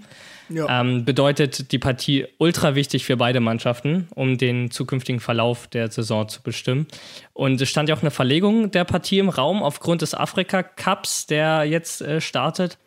Ja. 0.49 0.81
Ähm, 0.81 1.05
bedeutet 1.05 1.73
die 1.73 1.79
Partie 1.79 2.27
ultra 2.39 2.75
wichtig 2.75 3.05
für 3.05 3.17
beide 3.17 3.41
Mannschaften, 3.41 4.09
um 4.15 4.39
den 4.39 4.71
zukünftigen 4.71 5.21
Verlauf 5.21 5.67
der 5.67 5.91
Saison 5.91 6.29
zu 6.29 6.43
bestimmen. 6.43 6.87
Und 7.33 7.61
es 7.61 7.69
stand 7.69 7.89
ja 7.89 7.95
auch 7.95 8.03
eine 8.03 8.11
Verlegung 8.11 8.71
der 8.71 8.85
Partie 8.85 9.19
im 9.19 9.29
Raum 9.29 9.63
aufgrund 9.63 10.03
des 10.03 10.15
Afrika 10.15 10.63
Cups, 10.63 11.27
der 11.27 11.65
jetzt 11.65 12.01
äh, 12.01 12.21
startet. 12.21 12.79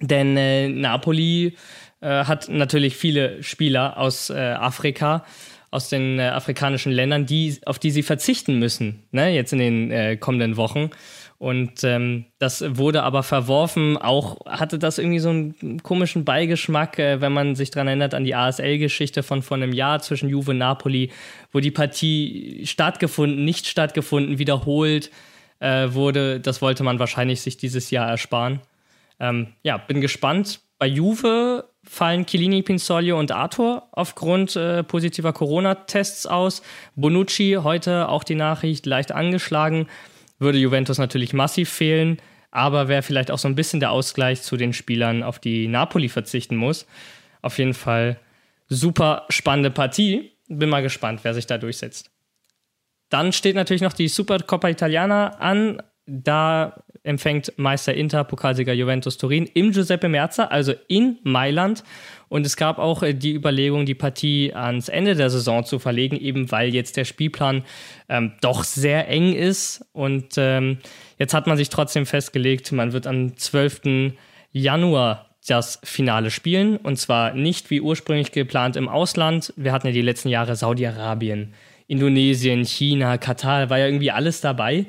Denn 0.00 0.36
äh, 0.36 0.68
Napoli 0.68 1.56
äh, 2.00 2.24
hat 2.24 2.48
natürlich 2.48 2.96
viele 2.96 3.42
Spieler 3.42 3.98
aus 3.98 4.30
äh, 4.30 4.34
Afrika 4.34 5.24
aus 5.74 5.88
den 5.88 6.20
äh, 6.20 6.22
afrikanischen 6.22 6.92
Ländern, 6.92 7.26
die, 7.26 7.58
auf 7.66 7.80
die 7.80 7.90
sie 7.90 8.04
verzichten 8.04 8.60
müssen, 8.60 9.02
ne, 9.10 9.34
jetzt 9.34 9.52
in 9.52 9.58
den 9.58 9.90
äh, 9.90 10.16
kommenden 10.16 10.56
Wochen. 10.56 10.90
Und 11.44 11.84
ähm, 11.84 12.24
das 12.38 12.64
wurde 12.78 13.02
aber 13.02 13.22
verworfen. 13.22 13.98
Auch 13.98 14.46
hatte 14.46 14.78
das 14.78 14.96
irgendwie 14.96 15.18
so 15.18 15.28
einen 15.28 15.82
komischen 15.82 16.24
Beigeschmack, 16.24 16.98
äh, 16.98 17.20
wenn 17.20 17.34
man 17.34 17.54
sich 17.54 17.70
daran 17.70 17.88
erinnert 17.88 18.14
an 18.14 18.24
die 18.24 18.34
ASL-Geschichte 18.34 19.22
von 19.22 19.42
vor 19.42 19.58
einem 19.58 19.74
Jahr 19.74 20.00
zwischen 20.00 20.30
Juve 20.30 20.52
und 20.52 20.56
Napoli, 20.56 21.10
wo 21.52 21.60
die 21.60 21.70
Partie 21.70 22.62
stattgefunden, 22.64 23.44
nicht 23.44 23.66
stattgefunden, 23.66 24.38
wiederholt 24.38 25.10
äh, 25.60 25.88
wurde. 25.92 26.40
Das 26.40 26.62
wollte 26.62 26.82
man 26.82 26.98
wahrscheinlich 26.98 27.42
sich 27.42 27.58
dieses 27.58 27.90
Jahr 27.90 28.08
ersparen. 28.08 28.60
Ähm, 29.20 29.48
ja, 29.62 29.76
bin 29.76 30.00
gespannt. 30.00 30.60
Bei 30.78 30.86
Juve 30.86 31.68
fallen 31.82 32.24
Chiellini, 32.24 32.62
Pinsoglio 32.62 33.18
und 33.18 33.32
Arthur 33.32 33.86
aufgrund 33.92 34.56
äh, 34.56 34.82
positiver 34.82 35.34
Corona-Tests 35.34 36.26
aus. 36.26 36.62
Bonucci 36.96 37.58
heute 37.62 38.08
auch 38.08 38.24
die 38.24 38.34
Nachricht 38.34 38.86
leicht 38.86 39.12
angeschlagen. 39.12 39.88
Würde 40.44 40.58
Juventus 40.58 40.98
natürlich 40.98 41.32
massiv 41.32 41.70
fehlen, 41.70 42.18
aber 42.50 42.86
wäre 42.86 43.02
vielleicht 43.02 43.30
auch 43.30 43.38
so 43.38 43.48
ein 43.48 43.54
bisschen 43.54 43.80
der 43.80 43.90
Ausgleich 43.90 44.42
zu 44.42 44.56
den 44.56 44.72
Spielern, 44.72 45.22
auf 45.22 45.38
die 45.38 45.66
Napoli 45.66 46.08
verzichten 46.08 46.56
muss. 46.56 46.86
Auf 47.42 47.58
jeden 47.58 47.74
Fall 47.74 48.20
super 48.68 49.24
spannende 49.30 49.70
Partie. 49.70 50.32
Bin 50.48 50.68
mal 50.68 50.82
gespannt, 50.82 51.20
wer 51.22 51.34
sich 51.34 51.46
da 51.46 51.58
durchsetzt. 51.58 52.10
Dann 53.08 53.32
steht 53.32 53.56
natürlich 53.56 53.82
noch 53.82 53.92
die 53.94 54.08
Supercoppa 54.08 54.68
Italiana 54.68 55.28
an. 55.38 55.82
Da 56.06 56.84
empfängt 57.04 57.52
Meister 57.56 57.94
Inter, 57.94 58.24
Pokalsieger 58.24 58.72
Juventus 58.72 59.16
Turin 59.18 59.48
im 59.54 59.70
Giuseppe 59.70 60.08
Merza, 60.08 60.44
also 60.44 60.74
in 60.88 61.18
Mailand. 61.22 61.84
Und 62.28 62.44
es 62.44 62.56
gab 62.56 62.78
auch 62.78 63.02
äh, 63.02 63.14
die 63.14 63.34
Überlegung, 63.34 63.86
die 63.86 63.94
Partie 63.94 64.52
ans 64.52 64.88
Ende 64.88 65.14
der 65.14 65.30
Saison 65.30 65.64
zu 65.64 65.78
verlegen, 65.78 66.16
eben 66.16 66.50
weil 66.50 66.74
jetzt 66.74 66.96
der 66.96 67.04
Spielplan 67.04 67.62
ähm, 68.08 68.32
doch 68.40 68.64
sehr 68.64 69.08
eng 69.08 69.34
ist. 69.34 69.86
Und 69.92 70.34
ähm, 70.36 70.78
jetzt 71.18 71.34
hat 71.34 71.46
man 71.46 71.56
sich 71.56 71.68
trotzdem 71.68 72.06
festgelegt, 72.06 72.72
man 72.72 72.92
wird 72.92 73.06
am 73.06 73.36
12. 73.36 74.14
Januar 74.50 75.30
das 75.46 75.78
Finale 75.84 76.30
spielen. 76.30 76.78
Und 76.78 76.96
zwar 76.96 77.34
nicht 77.34 77.70
wie 77.70 77.80
ursprünglich 77.80 78.32
geplant 78.32 78.76
im 78.76 78.88
Ausland. 78.88 79.52
Wir 79.56 79.72
hatten 79.72 79.86
ja 79.88 79.92
die 79.92 80.02
letzten 80.02 80.30
Jahre 80.30 80.56
Saudi-Arabien, 80.56 81.52
Indonesien, 81.86 82.64
China, 82.64 83.18
Katar, 83.18 83.68
war 83.68 83.78
ja 83.78 83.86
irgendwie 83.86 84.10
alles 84.10 84.40
dabei. 84.40 84.86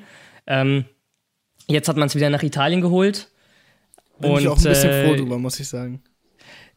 Ähm, 0.47 0.85
Jetzt 1.67 1.89
hat 1.89 1.97
man 1.97 2.07
es 2.07 2.15
wieder 2.15 2.29
nach 2.29 2.43
Italien 2.43 2.81
geholt. 2.81 3.29
Bin 4.19 4.31
und, 4.31 4.41
ich 4.41 4.47
auch 4.47 4.57
ein 4.57 4.63
bisschen 4.63 4.89
äh, 4.89 5.05
froh 5.05 5.15
drüber, 5.15 5.37
muss 5.37 5.59
ich 5.59 5.67
sagen. 5.67 6.01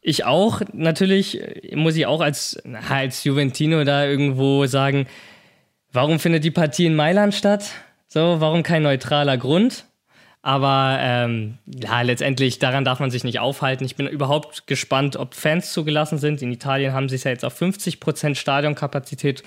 Ich 0.00 0.24
auch, 0.24 0.62
natürlich 0.72 1.40
muss 1.74 1.96
ich 1.96 2.06
auch 2.06 2.20
als, 2.20 2.60
als 2.88 3.24
Juventino 3.24 3.84
da 3.84 4.06
irgendwo 4.06 4.66
sagen, 4.66 5.06
warum 5.92 6.18
findet 6.18 6.44
die 6.44 6.50
Partie 6.50 6.86
in 6.86 6.94
Mailand 6.94 7.34
statt? 7.34 7.70
So, 8.06 8.36
warum 8.40 8.62
kein 8.62 8.84
neutraler 8.84 9.36
Grund? 9.36 9.84
Aber 10.40 10.98
ähm, 11.00 11.58
ja, 11.66 12.00
letztendlich 12.02 12.58
daran 12.58 12.84
darf 12.84 13.00
man 13.00 13.10
sich 13.10 13.24
nicht 13.24 13.40
aufhalten. 13.40 13.84
Ich 13.84 13.96
bin 13.96 14.06
überhaupt 14.06 14.66
gespannt, 14.66 15.16
ob 15.16 15.34
Fans 15.34 15.72
zugelassen 15.72 16.18
sind. 16.18 16.40
In 16.42 16.52
Italien 16.52 16.92
haben 16.92 17.08
sie 17.08 17.16
es 17.16 17.24
ja 17.24 17.32
jetzt 17.32 17.44
auf 17.44 17.60
50% 17.60 18.36
Stadionkapazität 18.36 19.42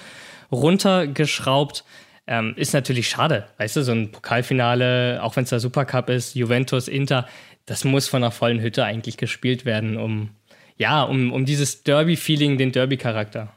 runtergeschraubt. 0.51 1.85
Ähm, 2.27 2.53
ist 2.55 2.73
natürlich 2.73 3.09
schade, 3.09 3.47
weißt 3.57 3.77
du, 3.77 3.83
so 3.83 3.91
ein 3.91 4.11
Pokalfinale, 4.11 5.21
auch 5.23 5.35
wenn 5.35 5.43
es 5.43 5.49
der 5.49 5.59
Supercup 5.59 6.09
ist, 6.09 6.35
Juventus, 6.35 6.87
Inter, 6.87 7.27
das 7.65 7.83
muss 7.83 8.07
von 8.07 8.23
einer 8.23 8.31
vollen 8.31 8.61
Hütte 8.61 8.83
eigentlich 8.83 9.17
gespielt 9.17 9.65
werden, 9.65 9.97
um, 9.97 10.29
ja, 10.77 11.03
um, 11.03 11.33
um 11.33 11.45
dieses 11.45 11.83
Derby-Feeling, 11.83 12.57
den 12.57 12.71
Derby-Charakter. 12.71 13.53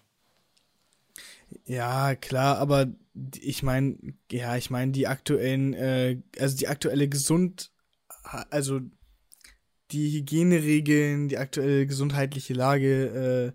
Ja, 1.66 2.14
klar, 2.14 2.58
aber 2.58 2.86
ich 3.40 3.62
meine, 3.62 3.96
ja, 4.30 4.56
ich 4.56 4.70
meine, 4.70 4.92
die 4.92 5.06
aktuellen, 5.06 5.74
äh, 5.74 6.18
also 6.38 6.56
die 6.56 6.68
aktuelle 6.68 7.08
Gesund, 7.08 7.70
also 8.50 8.80
die 9.94 10.18
Hygieneregeln, 10.18 11.28
die 11.28 11.38
aktuelle 11.38 11.86
gesundheitliche 11.86 12.52
Lage 12.52 13.54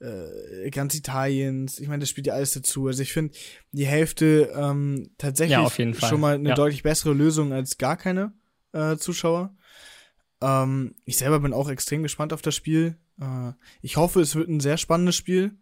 äh, 0.00 0.04
äh, 0.04 0.70
ganz 0.70 0.94
Italiens, 0.94 1.80
ich 1.80 1.88
meine, 1.88 2.00
das 2.00 2.08
spielt 2.08 2.28
ja 2.28 2.34
alles 2.34 2.52
dazu. 2.52 2.86
Also 2.86 3.02
ich 3.02 3.12
finde 3.12 3.34
die 3.72 3.86
Hälfte 3.86 4.52
ähm, 4.54 5.10
tatsächlich 5.18 5.58
ja, 5.58 5.94
schon 5.94 6.20
mal 6.20 6.36
eine 6.36 6.50
ja. 6.50 6.54
deutlich 6.54 6.82
bessere 6.82 7.12
Lösung 7.12 7.52
als 7.52 7.76
gar 7.76 7.96
keine 7.96 8.32
äh, 8.72 8.96
Zuschauer. 8.96 9.54
Ähm, 10.40 10.94
ich 11.04 11.18
selber 11.18 11.40
bin 11.40 11.52
auch 11.52 11.68
extrem 11.68 12.02
gespannt 12.02 12.32
auf 12.32 12.42
das 12.42 12.54
Spiel. 12.54 12.96
Äh, 13.20 13.52
ich 13.82 13.96
hoffe, 13.96 14.20
es 14.20 14.36
wird 14.36 14.48
ein 14.48 14.60
sehr 14.60 14.76
spannendes 14.76 15.16
Spiel. 15.16 15.58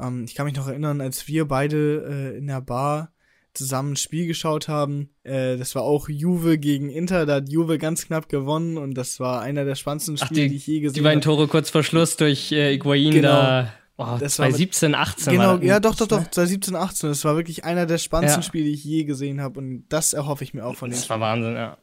Ähm, 0.00 0.24
ich 0.24 0.34
kann 0.34 0.46
mich 0.46 0.56
noch 0.56 0.68
erinnern, 0.68 1.00
als 1.00 1.28
wir 1.28 1.46
beide 1.46 2.32
äh, 2.34 2.38
in 2.38 2.46
der 2.46 2.62
Bar 2.62 3.12
zusammen 3.56 3.92
ein 3.92 3.96
Spiel 3.96 4.26
geschaut 4.26 4.68
haben. 4.68 5.10
Äh, 5.22 5.56
das 5.56 5.74
war 5.74 5.82
auch 5.82 6.08
Juve 6.08 6.58
gegen 6.58 6.90
Inter. 6.90 7.26
Da 7.26 7.36
hat 7.36 7.48
Juve 7.48 7.78
ganz 7.78 8.06
knapp 8.06 8.28
gewonnen 8.28 8.78
und 8.78 8.94
das 8.94 9.20
war 9.20 9.40
einer 9.40 9.64
der 9.64 9.74
spannendsten 9.74 10.16
Spiele, 10.16 10.42
die, 10.42 10.48
die, 10.50 10.56
ich 10.56 10.66
je 10.66 10.80
gesehen 10.80 10.88
habe. 10.88 10.94
Die 10.94 11.00
beiden 11.02 11.20
Tore 11.22 11.48
kurz 11.48 11.70
vor 11.70 11.82
Schluss 11.82 12.16
durch 12.16 12.52
äh, 12.52 12.72
Higuain 12.72 13.10
genau. 13.10 13.28
da. 13.28 13.72
Oh, 13.98 14.18
das 14.20 14.34
2017, 14.34 14.94
18. 14.94 15.32
Genau, 15.32 15.56
ja, 15.58 15.80
doch, 15.80 15.94
doch, 15.94 16.06
doch, 16.06 16.18
2017, 16.30 16.76
18. 16.76 17.08
Das 17.08 17.24
war 17.24 17.34
wirklich 17.36 17.64
einer 17.64 17.86
der 17.86 17.96
spannendsten 17.96 18.42
ja. 18.42 18.46
Spiele, 18.46 18.64
die 18.64 18.74
ich 18.74 18.84
je 18.84 19.04
gesehen 19.04 19.40
habe 19.40 19.58
und 19.58 19.86
das 19.88 20.12
erhoffe 20.12 20.44
ich 20.44 20.52
mir 20.52 20.66
auch 20.66 20.76
von 20.76 20.90
dem. 20.90 20.98
Das 20.98 21.08
war 21.08 21.18
Wahnsinn, 21.20 21.54
ja. 21.54 21.78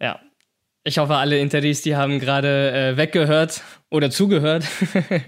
Ja. 0.00 0.20
Ich 0.84 0.98
hoffe, 0.98 1.16
alle 1.16 1.38
Interis, 1.38 1.82
die 1.82 1.96
haben 1.96 2.20
gerade 2.20 2.70
äh, 2.70 2.96
weggehört 2.96 3.62
oder 3.90 4.08
zugehört. 4.10 4.64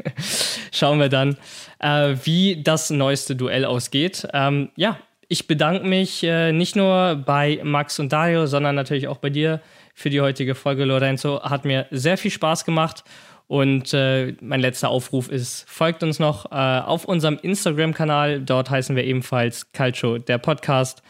Schauen 0.73 1.01
wir 1.01 1.09
dann, 1.09 1.37
äh, 1.81 2.15
wie 2.23 2.63
das 2.63 2.91
neueste 2.91 3.35
Duell 3.35 3.65
ausgeht. 3.65 4.27
Ähm, 4.33 4.71
ja, 4.77 4.99
ich 5.29 5.47
bedanke 5.47 5.87
mich 5.87 6.25
äh, 6.25 6.53
nicht 6.53 6.75
nur 6.75 7.23
bei 7.27 7.61
Max 7.63 7.99
und 7.99 8.13
Dario, 8.13 8.47
sondern 8.47 8.75
natürlich 8.75 9.09
auch 9.09 9.19
bei 9.19 9.31
dir 9.31 9.61
für 9.95 10.11
die 10.11 10.21
heutige 10.21 10.55
Folge, 10.55 10.85
Lorenzo. 10.85 11.43
Hat 11.43 11.65
mir 11.65 11.87
sehr 11.91 12.17
viel 12.17 12.31
Spaß 12.31 12.65
gemacht. 12.65 13.05
Und 13.47 13.95
äh, 13.95 14.35
mein 14.43 14.61
letzter 14.61 14.91
Aufruf 14.91 15.31
ist, 15.31 15.65
folgt 15.69 16.03
uns 16.03 16.19
noch 16.19 16.53
äh, 16.53 16.55
auf 16.55 17.07
unserem 17.07 17.39
Instagram-Kanal. 17.41 18.43
Dort 18.43 18.69
heißen 18.69 18.95
wir 18.95 19.05
ebenfalls 19.05 19.73
Calcio, 19.73 20.19
der 20.19 20.37
Podcast. 20.37 21.03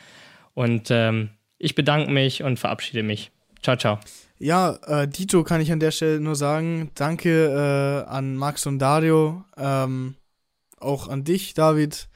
Und 0.54 0.88
ähm, 0.90 1.30
ich 1.58 1.74
bedanke 1.74 2.10
mich 2.12 2.44
und 2.44 2.58
verabschiede 2.58 3.02
mich. 3.02 3.32
Ciao, 3.62 3.76
ciao. 3.76 3.98
Ja, 4.38 4.78
äh, 4.86 5.08
Dito 5.08 5.42
kann 5.42 5.60
ich 5.60 5.72
an 5.72 5.80
der 5.80 5.90
Stelle 5.90 6.20
nur 6.20 6.36
sagen. 6.36 6.92
Danke 6.94 8.04
äh, 8.06 8.08
an 8.08 8.36
Max 8.36 8.66
und 8.66 8.78
Dario. 8.78 9.44
Ähm, 9.56 10.14
auch 10.78 11.08
an 11.08 11.24
dich, 11.24 11.54
David. 11.54 12.08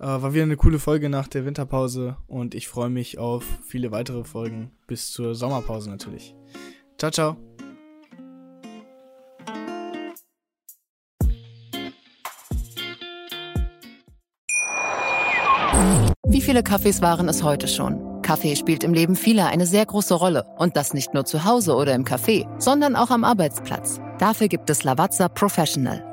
Äh, 0.00 0.06
war 0.06 0.32
wieder 0.32 0.44
eine 0.44 0.56
coole 0.56 0.78
Folge 0.78 1.10
nach 1.10 1.28
der 1.28 1.44
Winterpause 1.44 2.16
und 2.26 2.54
ich 2.54 2.68
freue 2.68 2.88
mich 2.88 3.18
auf 3.18 3.44
viele 3.62 3.90
weitere 3.90 4.24
Folgen 4.24 4.70
bis 4.86 5.12
zur 5.12 5.34
Sommerpause 5.34 5.90
natürlich. 5.90 6.34
Ciao, 6.96 7.10
ciao. 7.10 7.36
Wie 16.26 16.40
viele 16.40 16.62
Kaffees 16.62 17.02
waren 17.02 17.28
es 17.28 17.42
heute 17.42 17.68
schon? 17.68 18.22
Kaffee 18.22 18.56
spielt 18.56 18.84
im 18.84 18.94
Leben 18.94 19.16
vieler 19.16 19.48
eine 19.48 19.66
sehr 19.66 19.84
große 19.84 20.14
Rolle. 20.14 20.44
Und 20.56 20.76
das 20.76 20.94
nicht 20.94 21.12
nur 21.12 21.26
zu 21.26 21.44
Hause 21.44 21.74
oder 21.74 21.94
im 21.94 22.04
Café, 22.04 22.46
sondern 22.58 22.96
auch 22.96 23.10
am 23.10 23.24
Arbeitsplatz. 23.24 24.00
Dafür 24.18 24.48
gibt 24.48 24.70
es 24.70 24.84
Lavazza 24.84 25.28
Professional. 25.28 26.09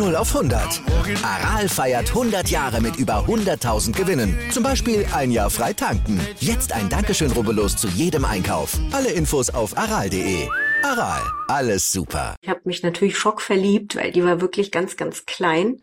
0 0.00 0.16
auf 0.16 0.34
100. 0.34 0.80
Aral 1.22 1.68
feiert 1.68 2.08
100 2.08 2.48
Jahre 2.48 2.80
mit 2.80 2.96
über 2.96 3.26
100.000 3.26 3.92
Gewinnen. 3.92 4.34
Zum 4.50 4.62
Beispiel 4.62 5.06
ein 5.12 5.30
Jahr 5.30 5.50
frei 5.50 5.74
tanken. 5.74 6.18
Jetzt 6.38 6.72
ein 6.72 6.88
Dankeschön, 6.88 7.30
rubbellos 7.32 7.76
zu 7.76 7.86
jedem 7.88 8.24
Einkauf. 8.24 8.78
Alle 8.92 9.10
Infos 9.10 9.50
auf 9.50 9.76
aral.de. 9.76 10.48
Aral, 10.82 11.20
alles 11.48 11.92
super. 11.92 12.34
Ich 12.40 12.48
habe 12.48 12.62
mich 12.64 12.82
natürlich 12.82 13.18
schockverliebt, 13.18 13.96
weil 13.96 14.10
die 14.12 14.24
war 14.24 14.40
wirklich 14.40 14.70
ganz, 14.70 14.96
ganz 14.96 15.26
klein. 15.26 15.82